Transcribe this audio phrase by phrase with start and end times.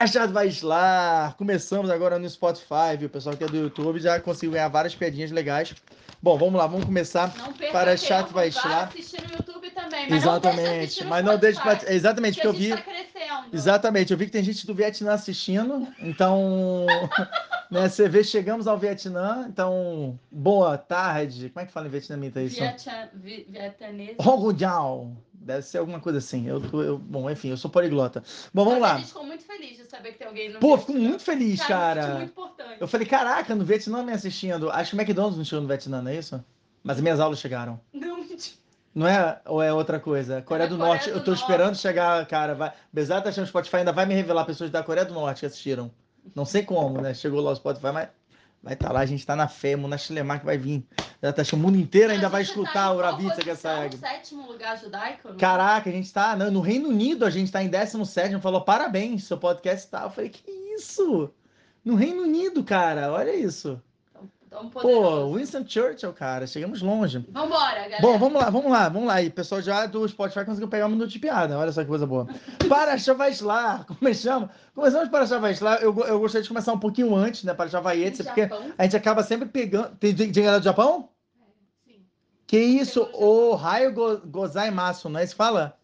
[0.00, 1.34] Achado vai lá.
[1.36, 3.08] Começamos agora no Spotify, viu?
[3.08, 5.74] O pessoal que é do YouTube já conseguiu ganhar várias piadinhas legais.
[6.22, 7.34] Bom, vamos lá, vamos começar.
[7.36, 8.84] Não perca Para tempo, chato vai lá.
[8.84, 11.02] assistir no YouTube também, mas Exatamente.
[11.02, 11.78] não Mas não deixe pra...
[11.86, 12.72] Exatamente, porque eu vi.
[12.72, 13.44] a gente tá crescendo.
[13.52, 16.86] Exatamente, eu vi que tem gente do Vietnã assistindo, então,
[17.70, 22.40] né, você vê, chegamos ao Vietnã, então, boa tarde, como é que fala em vietnamita
[22.42, 22.56] isso?
[22.60, 24.16] Vietnam- vi- Vietnamese.
[24.20, 28.22] Hongo Jiao, deve ser alguma coisa assim, eu, eu- bom, enfim, eu sou poliglota.
[28.54, 28.98] Bom, vamos Mas A lá.
[28.98, 30.86] gente ficou muito feliz de saber que tem alguém no Pô, Vietnã.
[30.94, 32.00] fico muito feliz, Cara, cara.
[32.12, 32.76] é muito importante.
[32.80, 36.02] Eu falei, caraca, no Vietnã me assistindo, acho que o McDonald's não chegou no Vietnã,
[36.02, 36.44] não é isso?
[36.82, 37.80] Mas minhas aulas chegaram.
[37.92, 38.40] Não, mentira.
[38.94, 39.40] Não é?
[39.46, 40.42] Ou é outra coisa?
[40.42, 41.42] Coreia do Coreia Norte, do eu tô Norte.
[41.42, 42.54] esperando chegar, cara.
[42.54, 42.72] Vai...
[42.92, 45.46] Apesar de achando o Spotify, ainda vai me revelar pessoas da Coreia do Norte que
[45.46, 45.90] assistiram.
[46.34, 47.14] Não sei como, né?
[47.14, 48.08] Chegou lá o Spotify, mas
[48.62, 50.84] vai estar lá, a gente tá na fé, Mona Chilemar que vai vir.
[51.22, 53.82] Já tá, o mundo inteiro ainda vai tá escutar em o Ravitsa que posição?
[53.82, 53.96] segue.
[53.98, 55.28] Sétimo lugar judaico?
[55.28, 55.36] não?
[55.36, 56.36] Caraca, a gente tá.
[56.36, 60.04] No no Reino Unido, a gente tá em 17, falou parabéns, seu podcast tá.
[60.04, 61.30] Eu falei, que isso?
[61.84, 63.80] No Reino Unido, cara, olha isso.
[64.50, 65.32] Tão Pô.
[65.32, 67.24] Winston Churchill, cara, chegamos longe.
[67.30, 68.02] Vambora, galera.
[68.02, 69.22] Bom, vamos lá, vamos lá, vamos lá.
[69.22, 71.56] E o pessoal já do Spotify conseguiu pegar um minuto de piada.
[71.56, 72.26] Olha só que coisa boa.
[72.68, 74.50] Para Chavaslar, começamos.
[74.74, 75.80] Começamos para Chavaslar.
[75.80, 77.54] Eu, eu gostaria de começar um pouquinho antes, né?
[77.54, 79.94] Para Chavaiete, porque a gente acaba sempre pegando.
[79.96, 81.08] Tem, tem, tem galera do Japão?
[81.86, 82.04] Sim.
[82.44, 83.08] Que isso?
[83.14, 85.76] O Raio go, Gozaimasu, não é isso fala?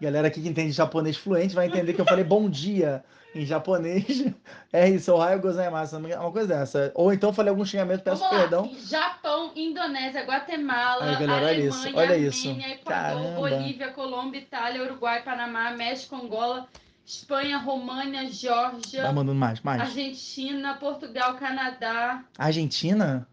[0.00, 4.24] Galera aqui que entende japonês fluente vai entender que eu falei bom dia em japonês.
[4.74, 6.90] É isso, o Raio Gozaimasu, uma coisa dessa.
[6.94, 8.40] Ou então eu falei algum xingamento, peço Vamos lá.
[8.40, 8.70] perdão.
[8.86, 12.48] Japão, Indonésia, Guatemala, Ai, galera, olha Alemanha, isso, olha isso.
[12.48, 13.36] Armênia, Equador, Caramba.
[13.36, 16.66] Bolívia, Colômbia, Itália, Uruguai, Panamá, México, Angola,
[17.04, 19.82] Espanha, România, Geórgia, Vai mandando mais, mais.
[19.82, 23.28] Argentina, Portugal, Canadá, Argentina?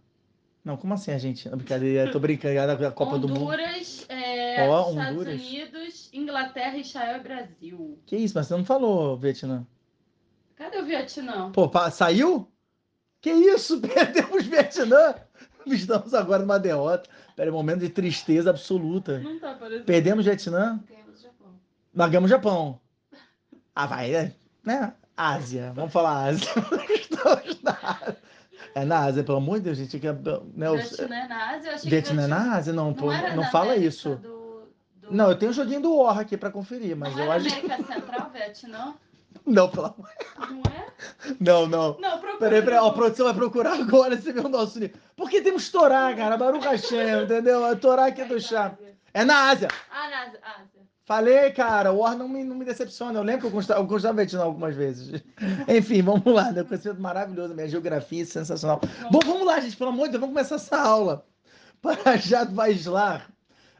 [0.64, 1.56] Não, como assim Argentina?
[1.56, 3.42] Brincadeira, tô brincando da Copa do Mundo.
[3.44, 5.42] Honduras, é, Estados Honduras.
[5.42, 8.00] Unidos, Inglaterra, Israel e Brasil.
[8.06, 9.66] Que isso, mas você não falou Vietnã.
[10.60, 11.52] Cadê o Vietnã?
[11.54, 12.48] Pô, pa- saiu?
[13.22, 13.80] Que isso?
[13.82, 15.16] Perdemos Vietnã?
[15.66, 17.10] Estamos agora numa derrota.
[17.36, 19.20] Pera, um momento de tristeza absoluta.
[19.20, 19.86] Não tá aparecendo.
[19.86, 20.80] Perdemos Vietnã?
[20.90, 21.48] Ganhamos o Japão.
[21.96, 22.80] Largamos Japão.
[23.74, 24.34] Ah, vai, é,
[24.64, 24.94] né?
[25.16, 25.72] Ásia.
[25.74, 26.48] Vamos falar Ásia.
[26.94, 28.18] Estamos na Ásia.
[28.76, 29.98] É na Ásia, pelo amor de Deus, gente.
[30.00, 30.14] Que, é,
[30.54, 31.70] né, o- Vietnã é na Ásia?
[31.70, 32.74] Eu achei que Vietnã é Vietnã- na Ásia?
[32.74, 34.16] Não, pô, era não fala América isso.
[34.18, 34.68] do-
[35.02, 37.48] do- Não, eu tenho o joguinho do War aqui pra conferir, mas não eu acho.
[37.48, 38.94] América Central, Vietnã?
[39.46, 40.10] Não, pelo amor.
[40.50, 40.88] Não é?
[41.40, 41.98] Não, não.
[42.00, 42.38] Não, procura.
[42.38, 45.00] Peraí, peraí, ó, a produção vai procurar agora você vê o nosso livro.
[45.16, 47.66] Porque temos que Torá, cara, Baruch Hashem, entendeu?
[47.66, 48.78] A Torá aqui do chá.
[49.14, 49.68] É na Ásia.
[49.92, 50.40] Ah, na Ásia.
[50.44, 50.80] Ásia.
[51.10, 53.18] Falei, cara, o War não me, não me decepciona.
[53.18, 55.24] Eu lembro que eu gostava, eu gostava de Vietnã algumas vezes.
[55.68, 56.64] Enfim, vamos lá, né?
[56.64, 58.80] Conhecimento maravilhoso, minha geografia é sensacional.
[59.10, 61.26] Bom, vamos lá, gente, pelo amor de Deus, vamos começar essa aula.
[61.82, 63.28] Parashat Vaislar.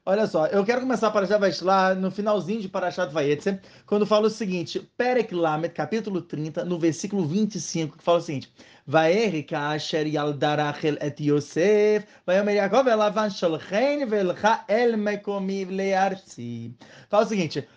[0.06, 4.30] Olha só, eu quero começar Parashat Vaislar no finalzinho de Parashat Vayetze, quando fala o
[4.30, 8.52] seguinte, Perek Lamed, capítulo 30, no versículo 25, que fala o seguinte,
[8.88, 16.74] Vaeri kasher yalda Rachel et Yosef, vayomer Yaakov elavan sholchein velcha el mekomi learzi.
[17.10, 17.68] Fala o seguinte,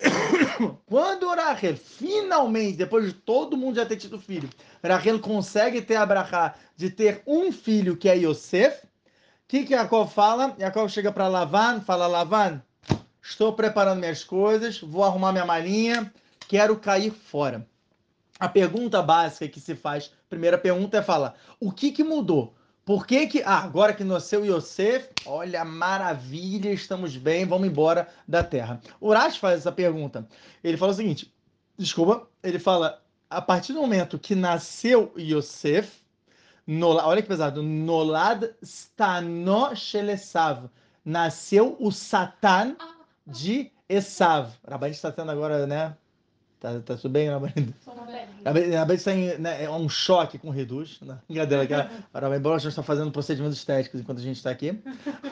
[0.86, 4.48] quando Rachel finalmente, depois de todo mundo já ter tido filho,
[4.82, 8.86] Rachel consegue ter a de ter um filho que é Yosef,
[9.54, 10.56] que, que Jacob fala?
[10.58, 12.60] Jacob chega para Lavan, fala: Lavan,
[13.22, 16.12] estou preparando minhas coisas, vou arrumar minha malinha,
[16.48, 17.64] quero cair fora.
[18.40, 22.52] A pergunta básica que se faz, primeira pergunta é falar: o que, que mudou?
[22.84, 28.42] Por que que, ah, agora que nasceu Yosef, olha, maravilha, estamos bem, vamos embora da
[28.42, 28.80] terra.
[29.00, 30.28] Urash faz essa pergunta.
[30.64, 31.32] Ele fala o seguinte,
[31.78, 33.00] desculpa, ele fala,
[33.30, 36.03] a partir do momento que nasceu Yosef,
[36.66, 37.62] Nola- olha que pesado.
[37.62, 40.68] Nolad Stano Shelesav.
[41.04, 42.76] Nasceu o Satan
[43.26, 44.50] de Esav.
[44.66, 45.94] Rabanit está tendo agora, né?
[46.58, 47.74] Tá, tá tudo bem, Rabanit?
[48.94, 50.98] está em né, é um choque com o Reduz.
[51.02, 51.18] Né?
[51.28, 54.82] Brincadeira, que a Bosch está fazendo procedimentos estéticos enquanto a gente está aqui.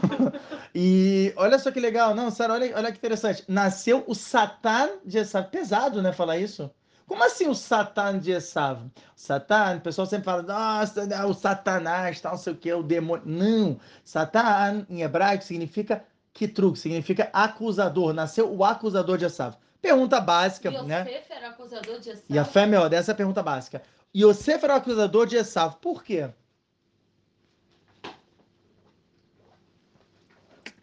[0.75, 2.15] e olha só que legal.
[2.15, 3.45] Não, sério, olha, olha que interessante.
[3.49, 5.49] Nasceu o Satan de Esav.
[5.49, 6.71] Pesado, né, falar isso?
[7.13, 8.91] Como assim o Satan de Esav?
[9.15, 12.83] Satan, o pessoal sempre fala, nossa, né, o Satanás, tal, não sei o que, o
[12.83, 13.23] demônio.
[13.27, 18.15] Não, Satan em hebraico significa kitrug, significa acusador.
[18.15, 19.57] Nasceu o acusador de Esav.
[19.83, 21.03] Pergunta básica, né?
[21.03, 22.15] Yosef era acusador de.
[22.31, 23.83] E a fé, meu, essa é a pergunta básica.
[24.17, 25.77] Yosef era o acusador de Esav.
[25.83, 26.31] Por quê?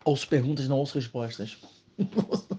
[0.06, 1.58] Ouço perguntas, não ouço respostas.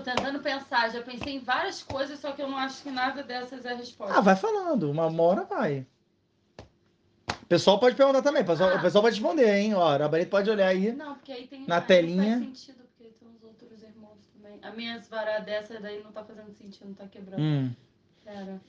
[0.00, 3.22] Tô tentando pensar, já pensei em várias coisas, só que eu não acho que nada
[3.22, 4.16] dessas é a resposta.
[4.16, 4.90] Ah, vai falando.
[4.90, 5.86] Uma hora vai.
[7.42, 8.42] O pessoal pode perguntar também.
[8.42, 8.76] O pessoal, Ah.
[8.76, 9.74] o pessoal vai responder, hein?
[9.74, 10.92] Ó, a Rabanito pode olhar aí.
[10.92, 11.66] Não, porque aí tem.
[11.66, 12.36] Na aí telinha.
[12.36, 14.58] Não faz sentido, porque tem os outros irmãos também.
[14.62, 17.42] A minha varada dessa daí não tá fazendo sentido, não tá quebrando.
[17.42, 17.70] Hum.
[18.24, 18.60] Pera.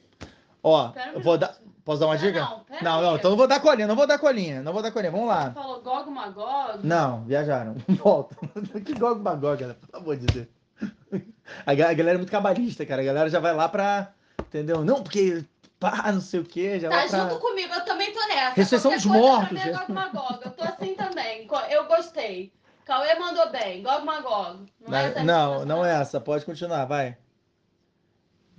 [0.63, 1.55] Ó, Pera um eu vou dar.
[1.85, 2.39] Posso dar uma dica?
[2.41, 4.91] não, não, não, então não vou dar colinha, não vou dar colinha, não vou dar
[4.91, 5.11] colinha.
[5.11, 5.51] Vamos Você lá.
[5.51, 6.85] falou Gog Magog?
[6.85, 7.75] Não, viajaram.
[7.89, 8.35] Volta.
[8.85, 10.60] que gog cara, pelo amor de Deus.
[11.65, 13.01] A ga- a galera é muito cabalista, cara.
[13.01, 14.13] A galera já vai lá pra.
[14.39, 14.83] Entendeu?
[14.85, 15.43] Não, porque.
[15.79, 17.19] Pá, não sei o quê, já Tá vai pra.
[17.29, 18.79] junto comigo, eu também tô nessa.
[18.79, 20.39] Qualquer dos mortos, Pra mim é Magog.
[20.45, 21.47] Eu tô assim também.
[21.69, 22.53] Eu gostei.
[22.85, 23.81] Cauê mandou bem.
[23.83, 24.65] Gog Magog.
[24.87, 26.19] Não, é essa Não, não é essa.
[26.21, 27.17] Pode continuar, vai.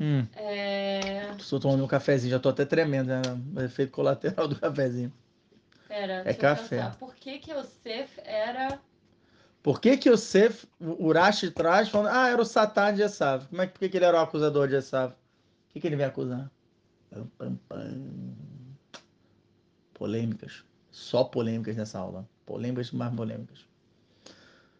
[0.00, 1.30] Hum, É...
[1.38, 3.22] estou tomando um cafezinho, já tô até tremendo, né?
[3.54, 5.12] O efeito colateral do cafezinho.
[5.86, 6.90] Pera, É café.
[6.98, 8.80] Por que que o Seth era...
[9.62, 13.46] Por que que o Sef, o Urashi traz falando, ah, era o Satã de Esav.
[13.48, 15.12] Como é que, por que que ele era o acusador de Esav?
[15.12, 15.14] O
[15.72, 16.50] que que ele vem acusar?
[17.10, 18.34] Pam, pam, pam.
[19.94, 20.64] Polêmicas.
[20.90, 22.28] Só polêmicas nessa aula.
[22.44, 23.64] Polêmicas mais polêmicas.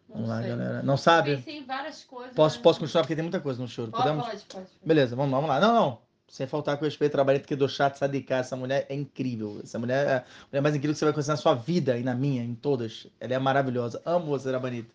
[0.09, 0.83] Vamos lá, galera.
[0.83, 1.37] Não sabe?
[1.37, 2.35] Pensei em várias coisas.
[2.35, 3.89] Posso, mas- posso continuar porque tem muita coisa no choro.
[3.89, 4.25] Pode, Podemos?
[4.25, 4.67] pode, pode.
[4.85, 5.59] Beleza, vamos lá, vamos lá.
[5.61, 6.01] Não, não.
[6.33, 8.37] Sem faltar com respeito, trabalho que do chat Sadiká.
[8.37, 9.59] Essa mulher é incrível.
[9.63, 12.01] Essa mulher é a mulher mais incrível que você vai conhecer na sua vida e
[12.01, 13.05] na minha, em todas.
[13.19, 14.01] Ela é maravilhosa.
[14.03, 14.89] Amo você, Rabanita.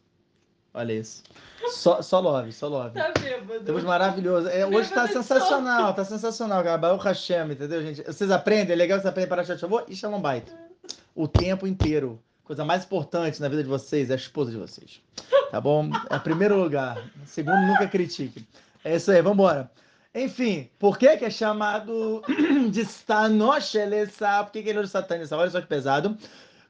[0.74, 1.22] Olha isso.
[1.68, 2.98] Só, só love, só love.
[2.98, 3.64] Tá bêbado.
[3.64, 4.48] Temos maravilhoso.
[4.48, 6.76] É, hoje tá de sensacional, tá sensacional, cara.
[6.76, 8.02] Baruch Hashem, entendeu, gente?
[8.02, 10.52] Vocês aprendem, é legal você aprender para chat Shavô e Shalom Bait.
[11.14, 12.20] O tempo inteiro.
[12.42, 15.00] Coisa mais importante na vida de vocês é a esposa de vocês.
[15.52, 15.88] Tá bom?
[16.10, 17.00] É primeiro lugar.
[17.26, 18.44] Segundo, nunca critique.
[18.84, 19.70] É isso aí, vambora.
[20.18, 22.24] Enfim, por que que é chamado
[22.72, 24.42] de Stanoshelesa?
[24.42, 25.34] Por que que ele é?
[25.34, 26.18] Olha só que pesado.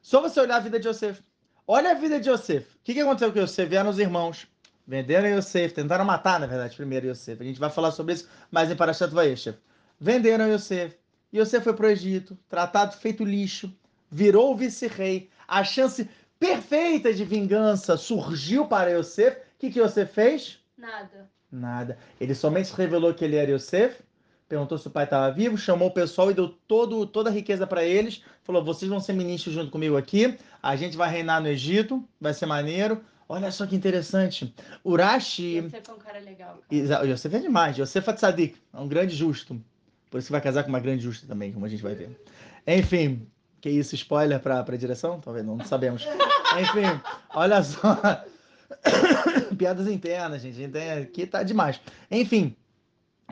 [0.03, 1.19] Só você olhar a vida de Yosef.
[1.65, 2.67] Olha a vida de Yosef.
[2.75, 3.67] O que, que aconteceu com Yosef?
[3.67, 4.47] Vieram os irmãos.
[4.85, 5.73] Venderam Yosef.
[5.73, 7.41] Tentaram matar, na verdade, primeiro Yosef.
[7.41, 9.57] A gente vai falar sobre isso mais em Parashat Vayeshev.
[9.99, 10.95] Venderam Yosef.
[11.33, 12.37] Yosef foi pro Egito.
[12.47, 13.73] Tratado feito lixo.
[14.11, 15.27] Virou o vice-rei.
[15.47, 16.07] A chance
[16.39, 19.37] perfeita de vingança surgiu para Yosef.
[19.37, 20.59] O que, que Yosef fez?
[20.77, 21.27] Nada.
[21.51, 21.97] Nada.
[22.19, 24.01] Ele somente revelou que ele era Yosef,
[24.47, 27.65] perguntou se o pai estava vivo, chamou o pessoal e deu todo, toda a riqueza
[27.65, 28.23] para eles.
[28.43, 30.37] Falou: vocês vão ser ministros junto comigo aqui.
[30.61, 33.01] A gente vai reinar no Egito, vai ser maneiro.
[33.27, 34.53] Olha só que interessante.
[34.83, 35.61] Urashi.
[35.61, 36.59] Você foi um cara legal.
[36.67, 37.05] Cara.
[37.05, 37.77] Yosef é demais.
[37.77, 39.61] Yosef é tzadik, é um grande justo.
[40.09, 42.19] Por isso que vai casar com uma grande justa também, como a gente vai ver.
[42.65, 43.27] Enfim,
[43.61, 45.19] que isso, spoiler para a direção?
[45.19, 46.07] Talvez não, não sabemos.
[46.59, 46.99] Enfim,
[47.35, 47.99] olha só.
[49.59, 50.77] Piadas internas, gente.
[50.77, 51.81] Aqui tá demais.
[52.09, 52.55] Enfim,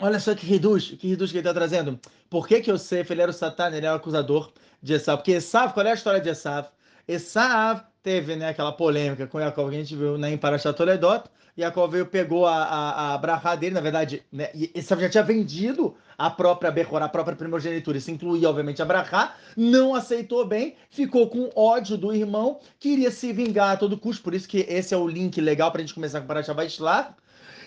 [0.01, 1.97] olha só que reduz, que reduz que ele tá trazendo.
[2.29, 4.51] Por que que Yosef, ele era o Satã, ele era o acusador
[4.83, 5.19] de Esav?
[5.19, 6.67] Porque Esav, qual é a história de Esav?
[7.07, 11.25] Esav teve né, aquela polêmica com Jacob que a gente viu né, em Parashat Toledot.
[11.57, 15.23] Jacob veio, pegou a, a, a brahá dele, na verdade, né, e Esav já tinha
[15.23, 17.97] vendido a própria Bechor, a própria primogenitura.
[17.97, 19.35] Isso incluía, obviamente, a brahá.
[19.57, 24.23] Não aceitou bem, ficou com ódio do irmão, queria se vingar a todo custo.
[24.23, 27.13] Por isso que esse é o link legal para a gente começar com Parashat Vaishlar.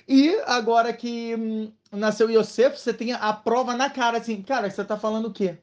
[0.08, 4.82] E agora que hum, nasceu Yosef, você tem a prova na cara, assim, cara, você
[4.82, 5.58] tá falando o quê?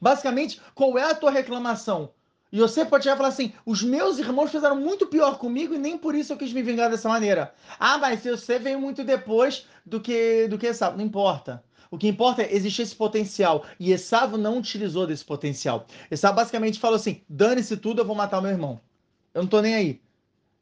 [0.00, 2.12] Basicamente, qual é a tua reclamação?
[2.52, 5.96] Yosef pode chegar e falar assim: os meus irmãos fizeram muito pior comigo e nem
[5.96, 7.54] por isso eu quis me vingar dessa maneira.
[7.78, 10.96] Ah, mas Yosef veio muito depois do que do que Esav.
[10.96, 11.62] Não importa.
[11.90, 13.64] O que importa é existir esse potencial.
[13.78, 15.86] E Esav não utilizou desse potencial.
[16.10, 18.80] Esav basicamente falou assim: dane-se tudo, eu vou matar o meu irmão.
[19.34, 20.00] Eu não tô nem aí.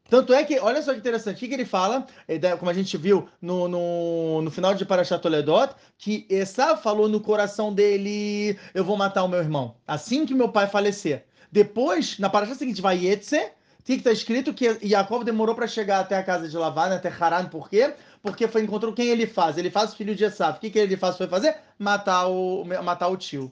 [0.09, 2.73] Tanto é que, olha só que interessante, o que, que ele fala, eh, como a
[2.73, 8.57] gente viu no, no, no final de Parashat Toledot, que Esav falou no coração dele,
[8.73, 11.25] eu vou matar o meu irmão, assim que meu pai falecer.
[11.51, 13.51] Depois, na Parashat seguinte, vai Yetze,
[13.83, 17.09] tem que estar escrito que Yaakov demorou para chegar até a casa de Lavan, até
[17.09, 17.93] Haran, por quê?
[18.21, 20.57] Porque foi encontrou quem ele faz, ele faz filho de Esav.
[20.57, 21.55] O que, que ele faz, foi fazer?
[21.77, 23.51] Matar o, matar o tio.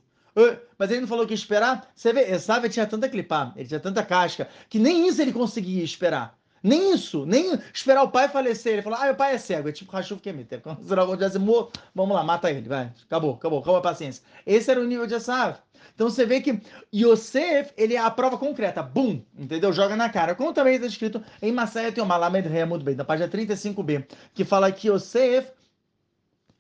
[0.78, 1.90] Mas ele não falou que esperar?
[1.96, 5.84] Você vê, Esav tinha tanta clipar, ele tinha tanta casca, que nem isso ele conseguia
[5.84, 6.38] esperar.
[6.62, 8.74] Nem isso, nem esperar o pai falecer.
[8.74, 10.58] Ele falou, ah, meu pai é cego, é tipo que emite.
[10.58, 12.92] Quando o tivesse morto, vamos lá, mata ele, vai.
[13.06, 14.24] Acabou, acabou, acabou a paciência.
[14.46, 15.58] Esse era o nível de Esav.
[15.98, 16.62] Então você vê que
[16.94, 18.84] Yosef, ele é a prova concreta.
[18.84, 19.20] Bum!
[19.36, 19.74] Entendeu?
[19.74, 20.36] Joga na cara.
[20.36, 24.46] Como também está escrito em Massaia tem uma Lamed muito bem, na página 35b, que
[24.46, 25.48] fala que Yosef,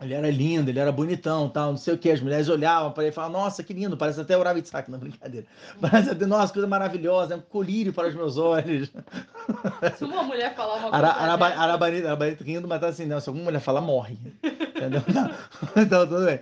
[0.01, 2.10] ele era lindo, ele era bonitão, tal, não sei o que.
[2.10, 4.89] As mulheres olhavam para ele e falavam, nossa, que lindo, parece até o Rav Yitzhak,
[4.89, 5.46] não, brincadeira.
[5.79, 8.91] Parece até, nossa, coisa maravilhosa, é um colírio para os meus olhos.
[10.00, 10.98] Se uma mulher falar uma coisa.
[10.98, 14.17] Ara- Araba- Arabanita Arabanita rindo, mas tá assim, não, se alguma mulher falar, morre.
[14.44, 15.03] Entendeu?
[15.13, 15.29] Não.
[15.84, 16.39] Então, tudo bem.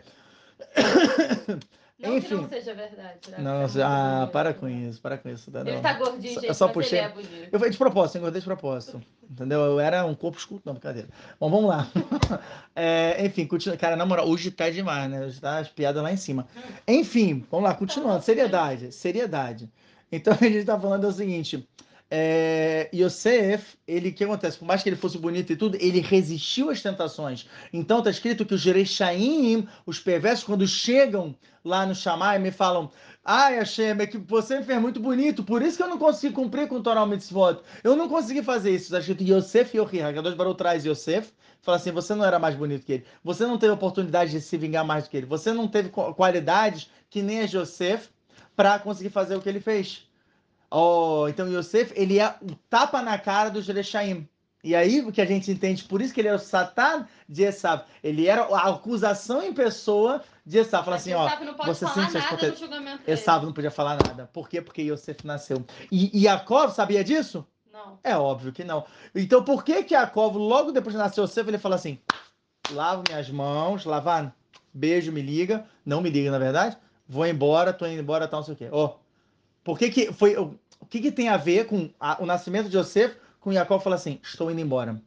[1.97, 2.35] Não que Enfim.
[2.35, 3.31] não seja verdade.
[3.31, 3.37] né?
[3.39, 5.49] Não, é ah, para com isso, para com isso.
[5.49, 7.49] tá, Ele tá gordinho, Só- gente, eu só puxei- ele é bonito.
[7.53, 9.01] Eu fui de propósito, engordei de propósito.
[9.31, 9.61] Entendeu?
[9.61, 11.07] Eu era um corpo esculto, não, brincadeira.
[11.39, 11.87] Bom, vamos lá.
[12.77, 13.77] É, enfim, continua.
[13.77, 15.25] Cara, na moral, hoje tá demais, né?
[15.25, 16.45] Hoje tá as piadas lá em cima.
[16.85, 18.21] Enfim, vamos lá, continuando.
[18.21, 19.69] Seriedade, seriedade.
[20.11, 21.65] Então a gente tá falando o seguinte:
[22.09, 24.57] é, Yosef, ele, o que acontece?
[24.57, 27.47] Por mais que ele fosse bonito e tudo, ele resistiu às tentações.
[27.73, 32.91] Então está escrito que os Jerechaim, os perversos, quando chegam lá no Shammai, me falam:
[33.23, 36.33] Ai, Hashem, é que você me fez muito bonito, por isso que eu não consegui
[36.33, 37.61] cumprir com o Torah Mitzvot.
[37.83, 38.85] Eu não consegui fazer isso.
[38.85, 41.31] Está escrito Yosef Yohi, Hakadosh Baruch traz Yosef,
[41.61, 44.57] fala assim: você não era mais bonito que ele, você não teve oportunidade de se
[44.57, 48.09] vingar mais do que ele, você não teve qualidades que nem a Yosef
[48.55, 50.05] para conseguir fazer o que ele fez.
[50.69, 54.27] Oh, então Yosef, ele é o tapa na cara do Jerechaim.
[54.65, 57.43] E aí o que a gente entende, por isso que ele era o Satan de
[57.43, 57.83] Esav.
[58.03, 60.83] Ele era a acusação em pessoa de Esav.
[60.83, 61.29] Fala assim, ó,
[61.63, 62.49] você falar nada poten...
[62.49, 64.27] no julgamento Esav não podia falar nada.
[64.33, 64.63] Por quê?
[64.63, 65.63] Porque Yosef nasceu.
[65.91, 67.45] E, e Jacob sabia disso?
[67.71, 67.99] Não.
[68.03, 68.83] É óbvio que não.
[69.13, 71.99] Então por que que Jacob, logo depois de nascer Yosef, ele fala assim,
[72.71, 74.35] lavo minhas mãos, lavar,
[74.73, 75.63] beijo, me liga.
[75.85, 76.75] Não me liga, na verdade.
[77.07, 78.69] Vou embora, tô indo embora, tal, não sei o quê.
[78.71, 79.04] Ó, oh,
[79.65, 80.37] por que que foi...
[80.37, 83.95] O que que tem a ver com a, o nascimento de Yosef com Jacob fala
[83.95, 85.01] assim, estou indo embora.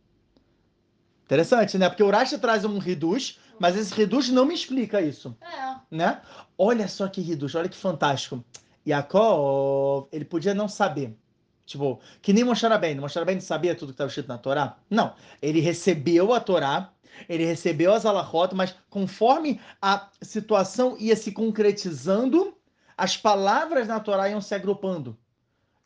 [1.24, 1.88] Interessante, né?
[1.88, 5.36] Porque o Urashi traz um reduz, mas esse reduz não me explica isso.
[5.40, 5.76] É.
[5.96, 6.20] Né?
[6.56, 8.44] Olha só que reduz, olha que fantástico.
[8.84, 11.16] Jacob, ele podia não saber.
[11.64, 13.02] Tipo, que nem Moshe Rabbeinu.
[13.02, 14.78] Moshe Rabbeinu sabia tudo que estava escrito na Torá?
[14.90, 15.14] Não.
[15.40, 16.90] Ele recebeu a Torá,
[17.28, 22.57] ele recebeu as alahot, mas conforme a situação ia se concretizando,
[22.98, 25.16] as palavras na Torá iam se agrupando.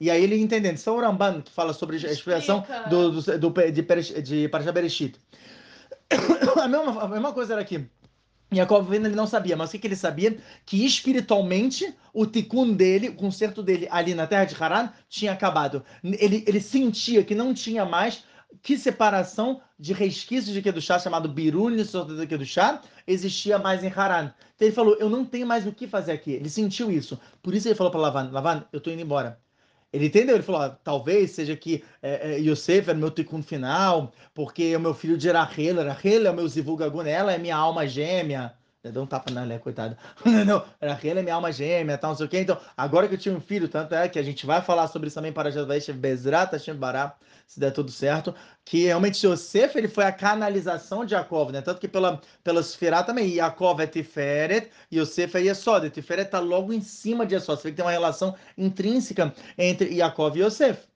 [0.00, 0.76] E aí ele entendendo.
[0.76, 3.82] Isso é o Ramban que fala sobre a expressão do, do, do, de, de
[4.72, 5.14] Bereshit.
[6.60, 7.88] A mesma, a mesma coisa era aqui.
[8.52, 10.36] Jacob ele não sabia, mas o que, que ele sabia?
[10.66, 15.82] Que espiritualmente o tikkun dele, o conserto dele ali na terra de Haran tinha acabado.
[16.04, 18.24] Ele, ele sentia que não tinha mais
[18.60, 24.32] que separação de resquícios de Kedushá, chamado Birun de Kedushá, existia mais em Haran.
[24.54, 26.32] Então ele falou, eu não tenho mais o que fazer aqui.
[26.32, 27.18] Ele sentiu isso.
[27.42, 29.38] Por isso ele falou para Lavan, Lavan, eu estou indo embora.
[29.92, 34.10] Ele entendeu, ele falou, ah, talvez seja que é, é, Yosef era meu tikkun final,
[34.32, 37.86] porque o meu filho de Rachel, Rachel é o meu zivugagun, ela é minha alma
[37.86, 38.54] gêmea.
[38.90, 39.96] Deu um tapa na Lé, coitada.
[40.44, 42.40] Não, Rachel é minha alma gêmea, tal, não sei o quê.
[42.40, 45.06] Então, agora que eu tinha um filho, tanto é que a gente vai falar sobre
[45.06, 46.76] isso também para Jadvaishev Bezrat Hashem
[47.46, 48.34] se der tudo certo,
[48.64, 51.60] que realmente Yosef ele foi a canalização de Yaakov, né?
[51.60, 55.88] Tanto que pela, pela Sefirá também, Yaakov é Tiferet, Yosef é Yesod.
[55.90, 57.60] Tiferet está logo em cima de Yesod.
[57.60, 60.88] Você vê que tem uma relação intrínseca entre Yaakov e Yosef.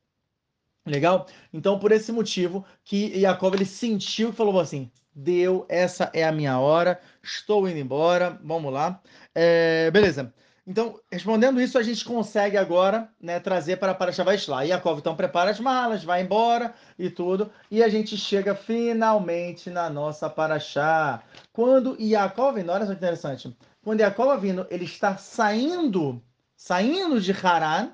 [0.84, 1.26] Legal?
[1.52, 6.30] Então, por esse motivo que Yaakov ele sentiu e falou assim, deu, essa é a
[6.30, 9.00] minha hora, estou indo embora, vamos lá.
[9.34, 10.32] É, beleza.
[10.66, 14.62] Então, respondendo isso, a gente consegue agora né, trazer para Parashá Vaishlá.
[14.62, 19.88] Yaakov então prepara as malas, vai embora e tudo, e a gente chega finalmente na
[19.88, 21.22] nossa Parashá.
[21.52, 26.20] Quando Yaakov, olha só que interessante, quando Yaakov vindo, ele está saindo,
[26.56, 27.92] saindo de Haran,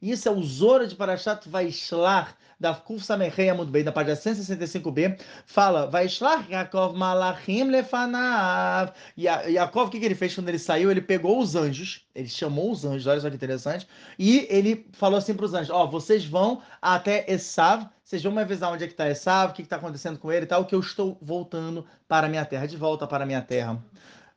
[0.00, 2.28] isso é o Zora de Parashat Vaishlá,
[2.64, 8.90] da Kuf Samechei Amud Bey, da página 165b, fala, vai Yaakov Malachim Lefanav.
[9.18, 10.90] Yaakov, o que, que ele fez quando ele saiu?
[10.90, 13.86] Ele pegou os anjos, ele chamou os anjos, olha só que interessante,
[14.18, 18.32] e ele falou assim para os anjos, ó, oh, vocês vão até Esav, vocês vão
[18.32, 20.64] me avisar onde é que está Esav, o que está acontecendo com ele e tal,
[20.64, 23.78] que eu estou voltando para a minha terra, de volta para a minha terra.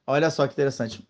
[0.05, 1.01] Olha só que interessante.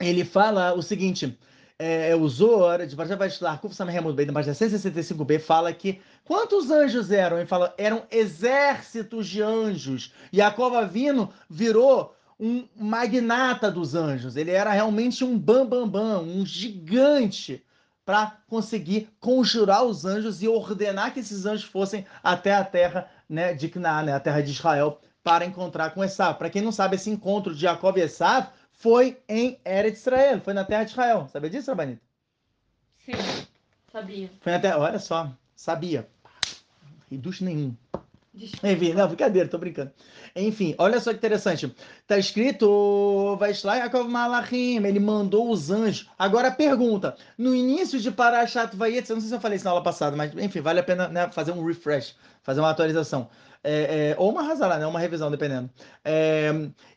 [0.00, 1.38] Ele fala o seguinte,
[1.78, 6.00] é, é o Zohar, de Varja Vaishlar, Kuf Samehemud Bey, na página 165b, fala que
[6.24, 7.38] quantos anjos eram?
[7.38, 10.12] Ele fala, eram exércitos de anjos.
[10.32, 14.36] E a Cova Vino virou um magnata dos anjos.
[14.36, 17.64] Ele era realmente um bambambam, bam, bam, um gigante
[18.04, 23.54] para conseguir conjurar os anjos e ordenar que esses anjos fossem até a terra né,
[23.54, 26.36] de Canaã, né, a terra de Israel, para encontrar com Esav.
[26.36, 30.52] Para quem não sabe, esse encontro de Jacob e Esav foi em Eretz Israel, foi
[30.52, 31.28] na terra de Israel.
[31.32, 32.02] Sabia disso, Rabanito?
[33.04, 33.12] Sim,
[33.90, 34.30] sabia.
[34.40, 36.08] Foi na terra, olha só, sabia.
[37.10, 37.74] Reduz nenhum.
[38.34, 39.92] Enfim, não, brincadeira, tô brincando.
[40.34, 41.72] Enfim, olha só que interessante.
[42.06, 46.10] Tá escrito, vai lá Yaakov Malachim, ele mandou os anjos.
[46.18, 49.70] Agora pergunta, no início de Parashat Vayetz, eu não sei se eu falei isso na
[49.70, 53.30] aula passada, mas enfim, vale a pena né, fazer um refresh, fazer uma atualização.
[53.64, 54.86] É, é, ou uma razalá, né?
[54.86, 55.70] Uma revisão, dependendo.
[56.04, 56.50] É,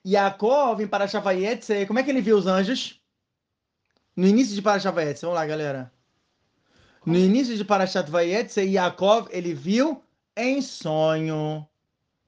[0.06, 3.02] Yaakov, em Parashavayetz, como é que ele viu os anjos?
[4.16, 5.92] No início de Parashavayetz, vamos lá, galera.
[7.08, 10.04] No início de Parashat Vayetz, Yaakov, ele viu
[10.36, 11.66] em sonho.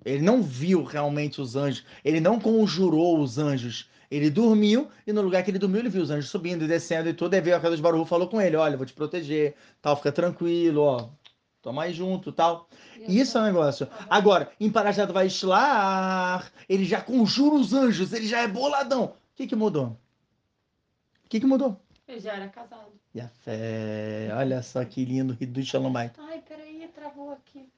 [0.06, 1.86] Ele não viu realmente os anjos.
[2.02, 3.90] Ele não conjurou os anjos.
[4.10, 7.10] Ele dormiu e no lugar que ele dormiu, ele viu os anjos subindo e descendo
[7.10, 7.34] e tudo.
[7.34, 10.82] Aí veio a de Baruch falou com ele: Olha, vou te proteger, tal, fica tranquilo,
[10.82, 11.10] ó,
[11.62, 12.70] Toma aí junto tal.
[13.08, 13.88] Isso é um negócio.
[14.10, 19.06] Agora, em Parajat Vaishlar, ele já conjura os anjos, ele já é boladão.
[19.06, 19.98] O que, que mudou?
[21.26, 21.80] O que, que mudou?
[22.08, 22.92] Eu já era casado.
[23.14, 24.30] E a fé.
[24.36, 26.12] Olha só que lindo, do Shalom Bay.
[26.18, 27.70] Ai, peraí, travou aqui.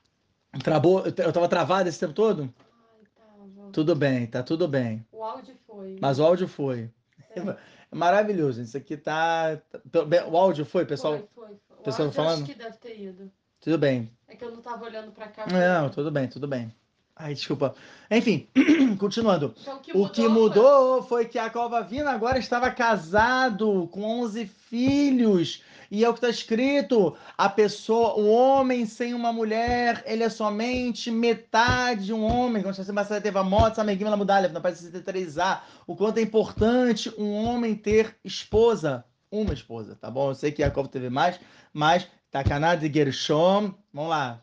[0.64, 2.44] Travou, eu tava travado esse tempo todo?
[2.44, 3.72] Ai, tava.
[3.72, 5.06] Tudo bem, tá tudo bem.
[5.12, 5.98] O áudio foi.
[6.00, 6.90] Mas o áudio foi.
[7.36, 7.42] É.
[7.92, 8.62] É maravilhoso.
[8.62, 9.58] Isso aqui tá.
[9.92, 11.18] tá- O áudio foi, pessoal?
[11.18, 11.78] Foi, foi, foi.
[11.78, 12.44] O pessoal áudio falando?
[12.44, 13.30] acho que deve ter ido.
[13.62, 14.12] Tudo bem.
[14.28, 15.46] É que eu não tava olhando pra cá.
[15.48, 16.74] Não, tudo bem, tudo bem.
[17.16, 17.76] Ai, desculpa.
[18.10, 18.48] Enfim,
[18.98, 19.54] continuando.
[19.62, 23.88] Então, o que O mudou, que foi- mudou foi que a Vina agora estava casado
[23.92, 25.62] com 11 filhos.
[25.92, 30.30] E é o que está escrito: a pessoa, o homem sem uma mulher, ele é
[30.30, 32.64] somente metade de um homem.
[32.64, 35.60] Quando você vai teve a moto, Samegim ela mudar, na página 63A.
[35.86, 40.30] O quanto é importante um homem ter esposa, uma esposa, tá bom?
[40.32, 41.40] Eu sei que Jacob teve mais,
[41.74, 44.42] mas Takanah de Gershom, vamos lá.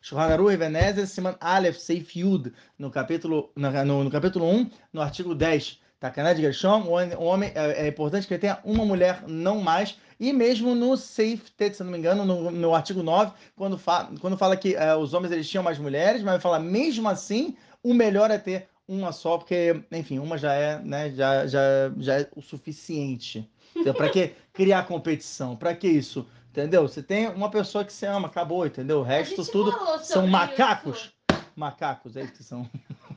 [0.00, 5.34] Shulchan Aruch e Siman Aleph, Seif Yud, no capítulo, no, no, capítulo 1, no artigo
[5.34, 5.80] 10.
[5.98, 9.98] Takanah de Gershom, o homem- é, é importante que ele tenha uma mulher, não mais.
[10.20, 14.08] E mesmo no Seif Tet, se não me engano, no, no artigo 9, quando, fa
[14.20, 17.92] quando fala que é, os homens eles tinham mais mulheres, mas fala mesmo assim, o
[17.92, 21.60] melhor é ter uma só, porque, enfim, uma já é, né, já, já,
[21.98, 23.50] já é o suficiente.
[23.74, 25.56] Então, para que criar competição?
[25.56, 26.24] Para que isso?
[26.56, 26.88] Entendeu?
[26.88, 29.00] Você tem uma pessoa que você ama, acabou, entendeu?
[29.00, 31.12] O resto tudo são macacos.
[31.28, 31.42] isso.
[31.54, 32.68] Macacos, é isso que são.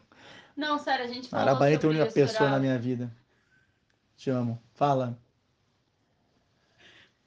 [0.58, 3.10] Não, sério, a gente falou é a única pessoa na minha vida.
[4.18, 4.62] Te amo.
[4.74, 5.18] Fala.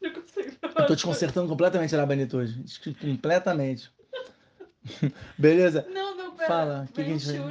[0.02, 2.62] Não consigo Eu tô te consertando completamente, Arabaneta, hoje.
[3.00, 3.90] Completamente.
[5.38, 5.86] Beleza?
[5.88, 7.04] Não, não, Fala, que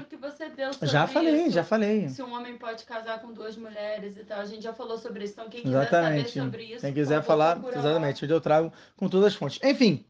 [0.09, 1.51] que você deu sobre Já falei, isso.
[1.51, 2.09] já falei.
[2.09, 5.23] Se um homem pode casar com duas mulheres e tal, a gente já falou sobre
[5.23, 5.33] isso.
[5.33, 6.29] Então, quem quiser Exatamente.
[6.29, 9.59] saber sobre isso, Quem quiser falar, exatamente, onde eu trago com todas as fontes.
[9.63, 10.05] Enfim.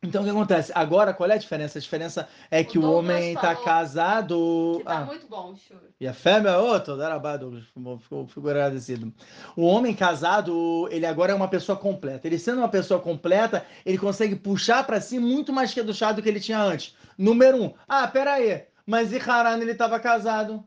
[0.00, 0.70] Então o que acontece?
[0.76, 1.76] Agora, qual é a diferença?
[1.76, 4.74] A diferença é que o, Douglas homem tá falou casado.
[4.78, 5.80] Que tá Ah, muito bom, Shure.
[6.00, 7.64] E a fêmea, ô, toda Douglas,
[8.28, 9.12] fico, agradecido.
[9.56, 12.28] O homem casado, ele agora é uma pessoa completa.
[12.28, 16.12] Ele sendo uma pessoa completa, ele consegue puxar pra si muito mais que do chá
[16.12, 16.94] do que ele tinha antes.
[17.18, 20.64] Número um, ah, pera aí, mas em Haran ele estava casado.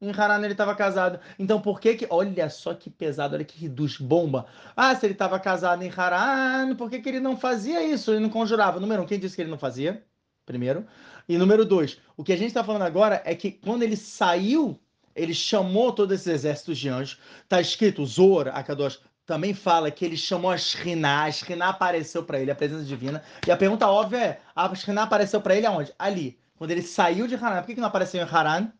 [0.00, 1.18] Em Haran ele estava casado.
[1.38, 4.44] Então por que que, olha só que pesado, olha que reduz bomba.
[4.76, 8.10] Ah, se ele estava casado em Haran, por que que ele não fazia isso?
[8.10, 8.78] Ele não conjurava.
[8.78, 10.04] Número um, quem disse que ele não fazia?
[10.44, 10.86] Primeiro.
[11.26, 14.78] E número dois, o que a gente está falando agora é que quando ele saiu,
[15.16, 17.18] ele chamou todos esses exércitos de anjos.
[17.48, 22.38] Tá escrito, Zor, Akadosh, também fala que ele chamou a Shriná, a Shriná apareceu para
[22.38, 23.22] ele, a presença divina.
[23.46, 25.92] E a pergunta óbvia é, a Shriná apareceu para ele aonde?
[25.98, 26.38] Ali.
[26.56, 27.60] Quando ele saiu de Haran.
[27.60, 28.70] Por que, que não apareceu em Haran?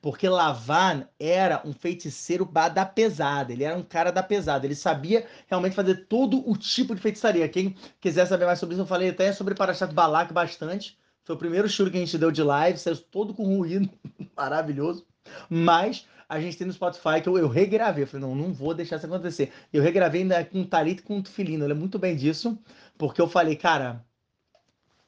[0.00, 5.26] Porque Lavan era um feiticeiro da pesada, ele era um cara da pesada, ele sabia
[5.46, 7.48] realmente fazer todo o tipo de feitiçaria.
[7.48, 10.98] Quem quiser saber mais sobre isso, eu falei até sobre Parashat Balak bastante.
[11.24, 13.88] Foi o primeiro show que a gente deu de live, saiu todo com ruído,
[14.36, 15.06] maravilhoso.
[15.48, 18.04] Mas a gente tem no Spotify que eu, eu regravei.
[18.04, 19.52] Eu falei, não, não vou deixar isso acontecer.
[19.70, 21.64] Eu regravei ainda com Talit e com o Tufilino.
[21.64, 22.58] Eu lembro muito bem disso,
[22.96, 24.02] porque eu falei, cara,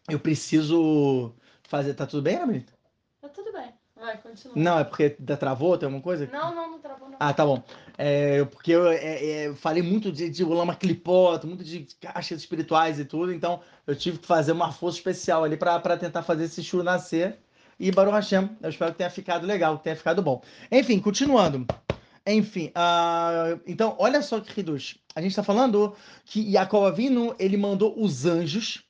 [0.08, 1.94] eu preciso fazer.
[1.94, 2.72] Tá tudo bem, Ramita?
[3.22, 3.72] Tá tudo bem.
[3.96, 4.54] Vai, continua.
[4.54, 6.28] Não, é porque travou, tem alguma coisa?
[6.30, 7.16] Não, não, não travou, não.
[7.18, 7.62] Ah, tá bom.
[7.96, 13.00] É, porque eu é, é, falei muito de, de lama clipoto, muito de caixas espirituais
[13.00, 16.62] e tudo, então eu tive que fazer uma força especial ali para tentar fazer esse
[16.62, 17.38] churro nascer.
[17.78, 20.42] E Baruch Hashem, eu espero que tenha ficado legal, que tenha ficado bom.
[20.70, 21.66] Enfim, continuando.
[22.26, 24.96] Enfim, ah, então, olha só que reduz.
[25.14, 28.82] A gente está falando que Yaakov Avinu, ele mandou os anjos,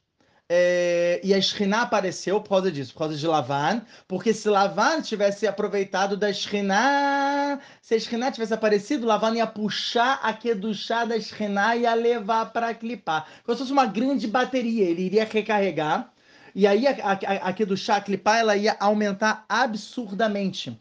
[0.49, 5.01] é, e a Shekhinah apareceu por causa disso, por causa de Lavan, porque se Lavan
[5.01, 11.19] tivesse aproveitado da Shekhinah, se a Shekhinah tivesse aparecido, Lavan ia puxar a Kedushá da
[11.19, 13.27] Shekhinah e ia levar para clipar.
[13.43, 16.13] Como se fosse uma grande bateria, ele iria recarregar,
[16.55, 20.79] e aí a, a, a Kedushá, a clipar, ela ia aumentar absurdamente.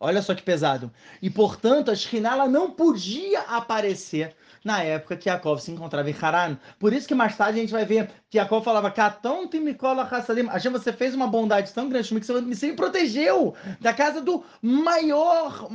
[0.00, 0.92] Olha só que pesado.
[1.22, 6.56] E, portanto, a Shekhinah não podia aparecer na época que Yaakov se encontrava em Haran.
[6.78, 10.46] Por isso que mais tarde a gente vai ver que Yaakov falava, Katon Timikola Hassadim,
[10.46, 14.42] Hashem, você fez uma bondade tão grande comigo que você me protegeu da casa do
[14.62, 15.68] maior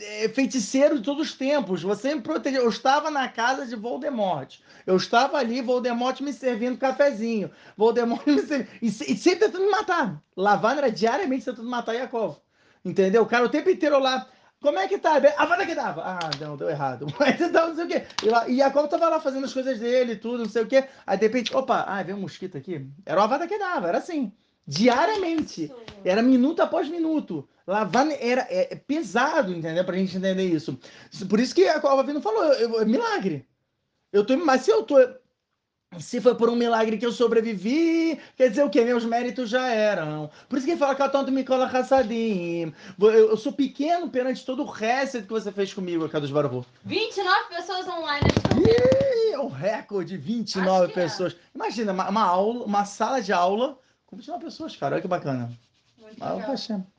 [0.00, 1.82] eh, feiticeiro de todos os tempos.
[1.82, 2.62] Você me protegeu.
[2.62, 4.58] Eu estava na casa de Voldemort.
[4.86, 7.50] Eu estava ali, Voldemort me servindo cafezinho.
[7.76, 8.70] Voldemort me servindo...
[8.80, 10.22] E, e sempre tentando me matar.
[10.34, 12.38] Lavan era diariamente tentando matar Yaakov.
[12.82, 13.22] Entendeu?
[13.22, 14.26] O cara o tempo inteiro lá...
[14.62, 15.16] Como é que tá?
[15.36, 16.02] A vada que dava.
[16.02, 17.06] Ah, não, deu errado.
[17.18, 18.02] Mas então, não sei o quê.
[18.22, 20.84] E, lá, e Jacob tava lá fazendo as coisas dele, tudo, não sei o quê.
[21.06, 22.86] Aí de repente, opa, ah, veio um mosquito aqui.
[23.04, 24.32] Era uma vada que dava, era assim.
[24.66, 25.64] Diariamente.
[25.64, 25.76] Isso.
[26.04, 27.48] Era minuto após minuto.
[27.66, 29.84] Lavar era é, é pesado, entendeu?
[29.84, 30.78] Pra gente entender isso.
[31.28, 33.46] Por isso que a Cova Vino falou, eu- eu- é milagre.
[34.12, 34.96] Eu tô, mas se eu tô
[35.98, 38.84] Se foi por um milagre que eu sobrevivi, quer dizer o quê?
[38.84, 40.30] Meus méritos já eram.
[40.48, 42.72] Por isso que ele fala Katonto Mikola Hassadim.
[42.98, 46.66] Eu sou pequeno perante todo o resto que você fez comigo, Kadosh Baruch.
[46.84, 48.26] 29 pessoas online.
[49.32, 50.94] É um recorde, 29 é.
[50.94, 51.34] pessoas.
[51.34, 51.36] É.
[51.54, 54.94] Imagina, uma, uma, aula, uma sala de aula com 29 pessoas, cara.
[54.94, 55.50] Olha que bacana.
[55.98, 56.91] Muito legal.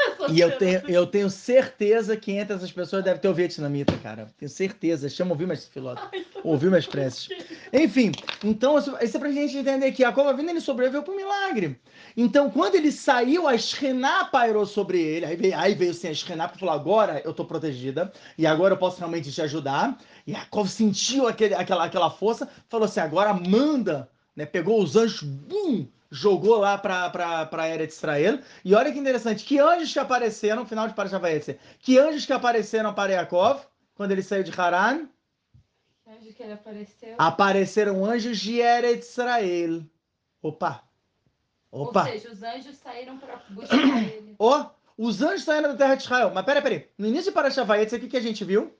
[0.28, 4.28] E eu tenho, eu tenho certeza que entre essas pessoas deve ter o vietnamita, cara.
[4.38, 5.08] Tenho certeza.
[5.08, 6.08] Chama ouvir mais filósofo.
[6.44, 7.28] Ouviu minhas preces.
[7.72, 8.12] Enfim,
[8.44, 11.80] então, isso é pra gente entender que a cova vindo ele sobreviveu por milagre.
[12.16, 15.26] Então, quando ele saiu, a Shrená pairou sobre ele.
[15.26, 18.12] Aí veio, aí veio assim, a Shrená para falou: agora eu tô protegida.
[18.36, 19.98] E agora eu posso realmente te ajudar.
[20.26, 22.48] E a cova sentiu aquele, aquela, aquela força.
[22.68, 24.08] Falou assim: agora manda.
[24.36, 24.46] Né?
[24.46, 25.86] Pegou os anjos, bum!
[26.10, 28.40] Jogou lá para a era de Israel.
[28.64, 32.32] E olha que interessante, que anjos que apareceram, no final de Parashat que anjos que
[32.32, 33.60] apareceram para Yaakov,
[33.94, 35.08] quando ele saiu de Haran?
[36.06, 37.14] Anjo que ele apareceu.
[37.18, 39.84] Apareceram anjos de Eretz Israel.
[40.42, 40.82] Opa!
[41.70, 42.00] Opa!
[42.00, 44.34] Ou seja, os anjos saíram para buscar ele.
[44.38, 44.64] Oh,
[44.98, 46.32] os anjos saíram da terra de Israel.
[46.34, 46.88] Mas peraí, peraí.
[46.98, 48.74] No início de Parashat o que, que a gente viu?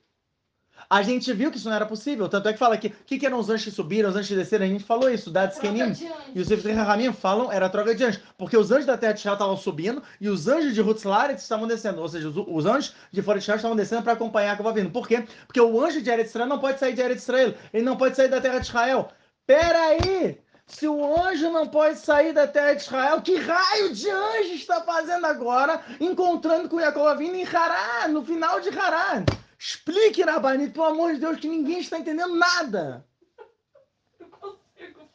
[0.91, 2.27] A gente viu que isso não era possível.
[2.27, 4.27] Tanto é que fala que o que, que, eram os anjos que subiram, os anjos
[4.27, 4.65] que desceram.
[4.65, 5.93] A gente falou isso, Dados Kenim.
[6.35, 8.21] E os Sefri Rahamim falam era troca de anjos.
[8.37, 11.65] Porque os anjos da terra de Israel estavam subindo e os anjos de Hutzlaret estavam
[11.65, 12.01] descendo.
[12.01, 14.73] Ou seja, os, os anjos de fora de Israel estavam descendo para acompanhar a que
[14.73, 14.91] vindo.
[14.91, 15.23] Por quê?
[15.47, 17.53] Porque o anjo de Eretz Israel não pode sair de Eretz Israel.
[17.73, 19.07] Ele não pode sair da terra de Israel.
[19.47, 20.41] Peraí!
[20.67, 24.81] Se o anjo não pode sair da terra de Israel, que raio de anjo está
[24.81, 29.23] fazendo agora, encontrando com Jacob vindo em Hará, no final de Hará?
[29.63, 33.05] Explique, Rabanito, pelo amor de Deus, que ninguém está entendendo nada.
[34.19, 35.07] Não consigo.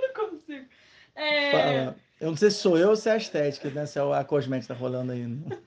[0.00, 0.66] não consigo.
[1.16, 1.88] É...
[2.20, 3.86] Eu não sei se sou eu ou se é a estética, né?
[3.86, 5.26] Se é a cosmética que tá rolando aí.
[5.26, 5.58] Né?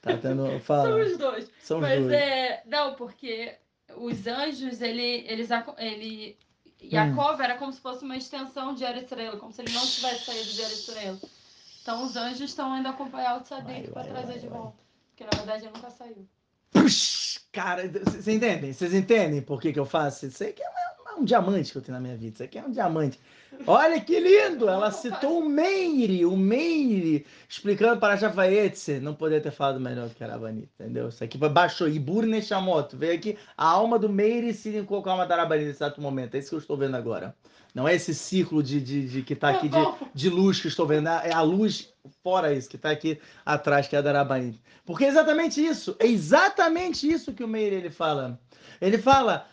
[0.00, 0.58] Tá tendo.
[0.60, 0.88] Fala.
[0.88, 1.50] São os dois.
[1.62, 2.12] São os Mas dois.
[2.12, 2.62] é.
[2.64, 3.58] Não, porque
[3.96, 5.50] os anjos, ele, eles.
[5.76, 6.38] Ele.
[6.84, 7.42] Jacob hum.
[7.42, 10.62] era como se fosse uma extensão de Estrela, como se ele não tivesse saído de
[10.62, 11.18] Estrela.
[11.82, 14.78] Então os anjos estão indo acompanhar o Tzadik para trazer vai, de volta.
[15.10, 16.28] Porque na verdade ele nunca saiu.
[16.70, 18.72] Puxa, cara, vocês entendem?
[18.72, 20.26] Vocês entendem por que, que eu faço?
[20.26, 20.70] Isso aqui é
[21.20, 22.34] um, diamante que eu tenho na minha vida.
[22.34, 23.20] Isso aqui é um diamante.
[23.66, 24.68] Olha que lindo!
[24.68, 29.00] Ela citou o Meire, o Meire, explicando para a Javaetze.
[29.00, 31.08] Não poderia ter falado melhor do que era bonita, entendeu?
[31.08, 31.88] Isso aqui baixou.
[31.88, 32.96] Ibur Neshamoto.
[32.96, 36.00] Veio aqui a alma do Meire se linkou com a alma da Arabani nesse exato
[36.00, 36.34] momento.
[36.34, 37.34] É isso que eu estou vendo agora.
[37.74, 39.78] Não é esse ciclo de, de, de que está aqui de,
[40.12, 43.94] de luz que estou vendo, é a luz fora isso, que está aqui atrás, que
[43.94, 44.58] é a Darabaim.
[44.84, 48.40] Porque é exatamente isso, é exatamente isso que o Meir ele fala.
[48.80, 49.46] Ele fala,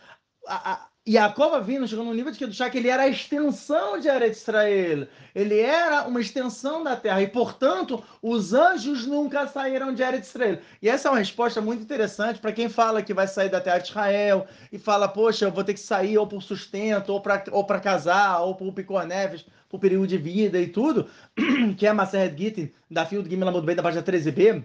[0.46, 4.08] a, a, Yaakov vindo chegou no nível de que que ele era a extensão de
[4.08, 5.08] Eretz Israel.
[5.34, 7.22] Ele era uma extensão da terra.
[7.22, 10.58] E, portanto, os anjos nunca saíram de Eretz Israel.
[10.82, 13.78] E essa é uma resposta muito interessante para quem fala que vai sair da terra
[13.78, 17.44] de Israel e fala, poxa, eu vou ter que sair ou por sustento, ou para
[17.52, 21.08] ou casar, ou por picorneves, por período de vida e tudo,
[21.78, 24.64] que é a Maseret Gittin, da do Gimel Bem da página 13b,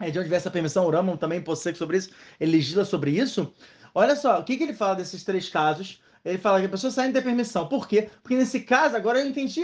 [0.00, 3.12] é de onde vem essa permissão, o Ramon também possui sobre isso, ele legisla sobre
[3.12, 3.52] isso.
[3.94, 6.00] Olha só, o que, que ele fala desses três casos?
[6.24, 7.68] Ele fala que a pessoa sai de permissão.
[7.68, 8.08] Por quê?
[8.22, 9.60] Porque nesse caso, agora eu entendi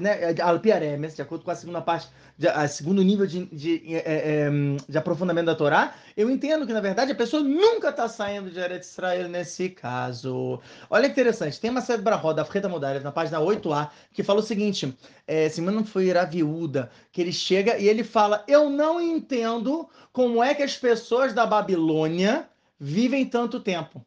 [0.00, 2.08] né, Alpiaremes, de acordo com a segunda parte,
[2.38, 4.50] de, a segundo nível de, de, de, é, é,
[4.88, 8.58] de, aprofundamento da Torá, eu entendo que, na verdade, a pessoa nunca está saindo de
[8.60, 10.60] Eretz Israel nesse caso.
[10.88, 14.22] Olha que interessante, tem uma série de roda, a Freta Modarev, na página 8a, que
[14.22, 18.44] fala o seguinte, é, se não foi a viúda, que ele chega e ele fala,
[18.46, 24.04] eu não entendo como é que as pessoas da Babilônia vivem tanto tempo.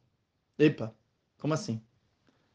[0.57, 0.93] Epa,
[1.39, 1.81] como assim?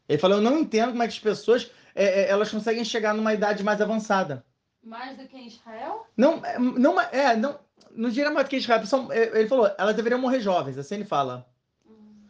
[0.07, 3.13] Ele falou, eu não entendo como é que as pessoas é, é, elas conseguem chegar
[3.13, 4.45] numa idade mais avançada.
[4.83, 6.05] Mais do que em Israel?
[6.15, 7.59] Não, é, não, é, não,
[7.91, 8.85] não diria mais do que em Israel.
[8.85, 11.47] São, é, ele falou, elas deveriam morrer jovens, assim ele fala.
[11.89, 12.27] Hum.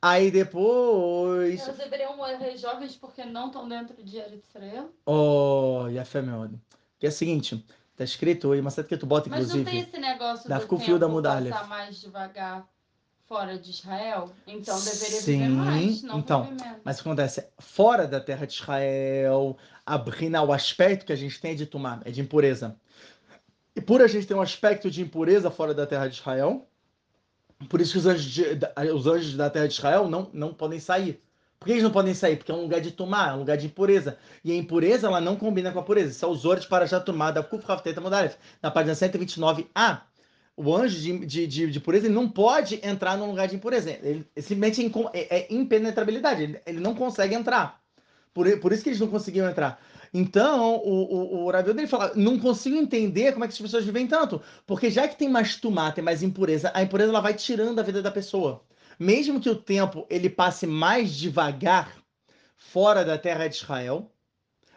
[0.00, 1.60] Aí depois.
[1.60, 4.92] Elas deveriam morrer jovens porque não estão dentro de Israel?
[5.04, 6.48] Oh, e a fé, meu
[7.00, 9.64] Que é o seguinte, tá escrito aí, mas sabe que tu bota, inclusive.
[9.64, 12.64] Mas não tem esse negócio da do tempo da passar mais devagar
[13.28, 16.48] fora de Israel, então deveria Sim, viver mais, não então,
[16.84, 17.46] Mas o que acontece?
[17.58, 21.66] Fora da terra de Israel, a brina, o aspecto que a gente tem é de
[21.66, 22.76] tomar, é de impureza.
[23.74, 26.66] E por a gente ter um aspecto de impureza fora da terra de Israel,
[27.68, 28.44] por isso que os anjos, de,
[28.94, 31.20] os anjos da terra de Israel não, não podem sair.
[31.58, 32.36] Por que eles não podem sair?
[32.36, 34.18] Porque é um lugar de tomar, é um lugar de impureza.
[34.44, 36.10] E a impureza, ela não combina com a pureza.
[36.10, 40.02] Isso é os olhos para já tomar da Kuf Hafteta Modalef, na página 129a
[40.56, 43.90] o anjo de, de, de, de, pureza ele não pode entrar num lugar de impureza.
[43.90, 46.42] Ele, ele simplesmente é, é, é, impenetrabilidade.
[46.42, 47.80] Ele, ele, não consegue entrar.
[48.32, 49.78] Por, por isso que eles não conseguiam entrar.
[50.14, 54.06] Então, o, o, o dele fala: não consigo entender como é que as pessoas vivem
[54.06, 54.40] tanto.
[54.66, 57.82] Porque já que tem mais tumá, tem mais impureza, a impureza ela vai tirando a
[57.82, 58.64] vida da pessoa.
[58.98, 61.92] mesmo que o tempo ele passe mais devagar
[62.56, 64.10] fora da terra de Israel.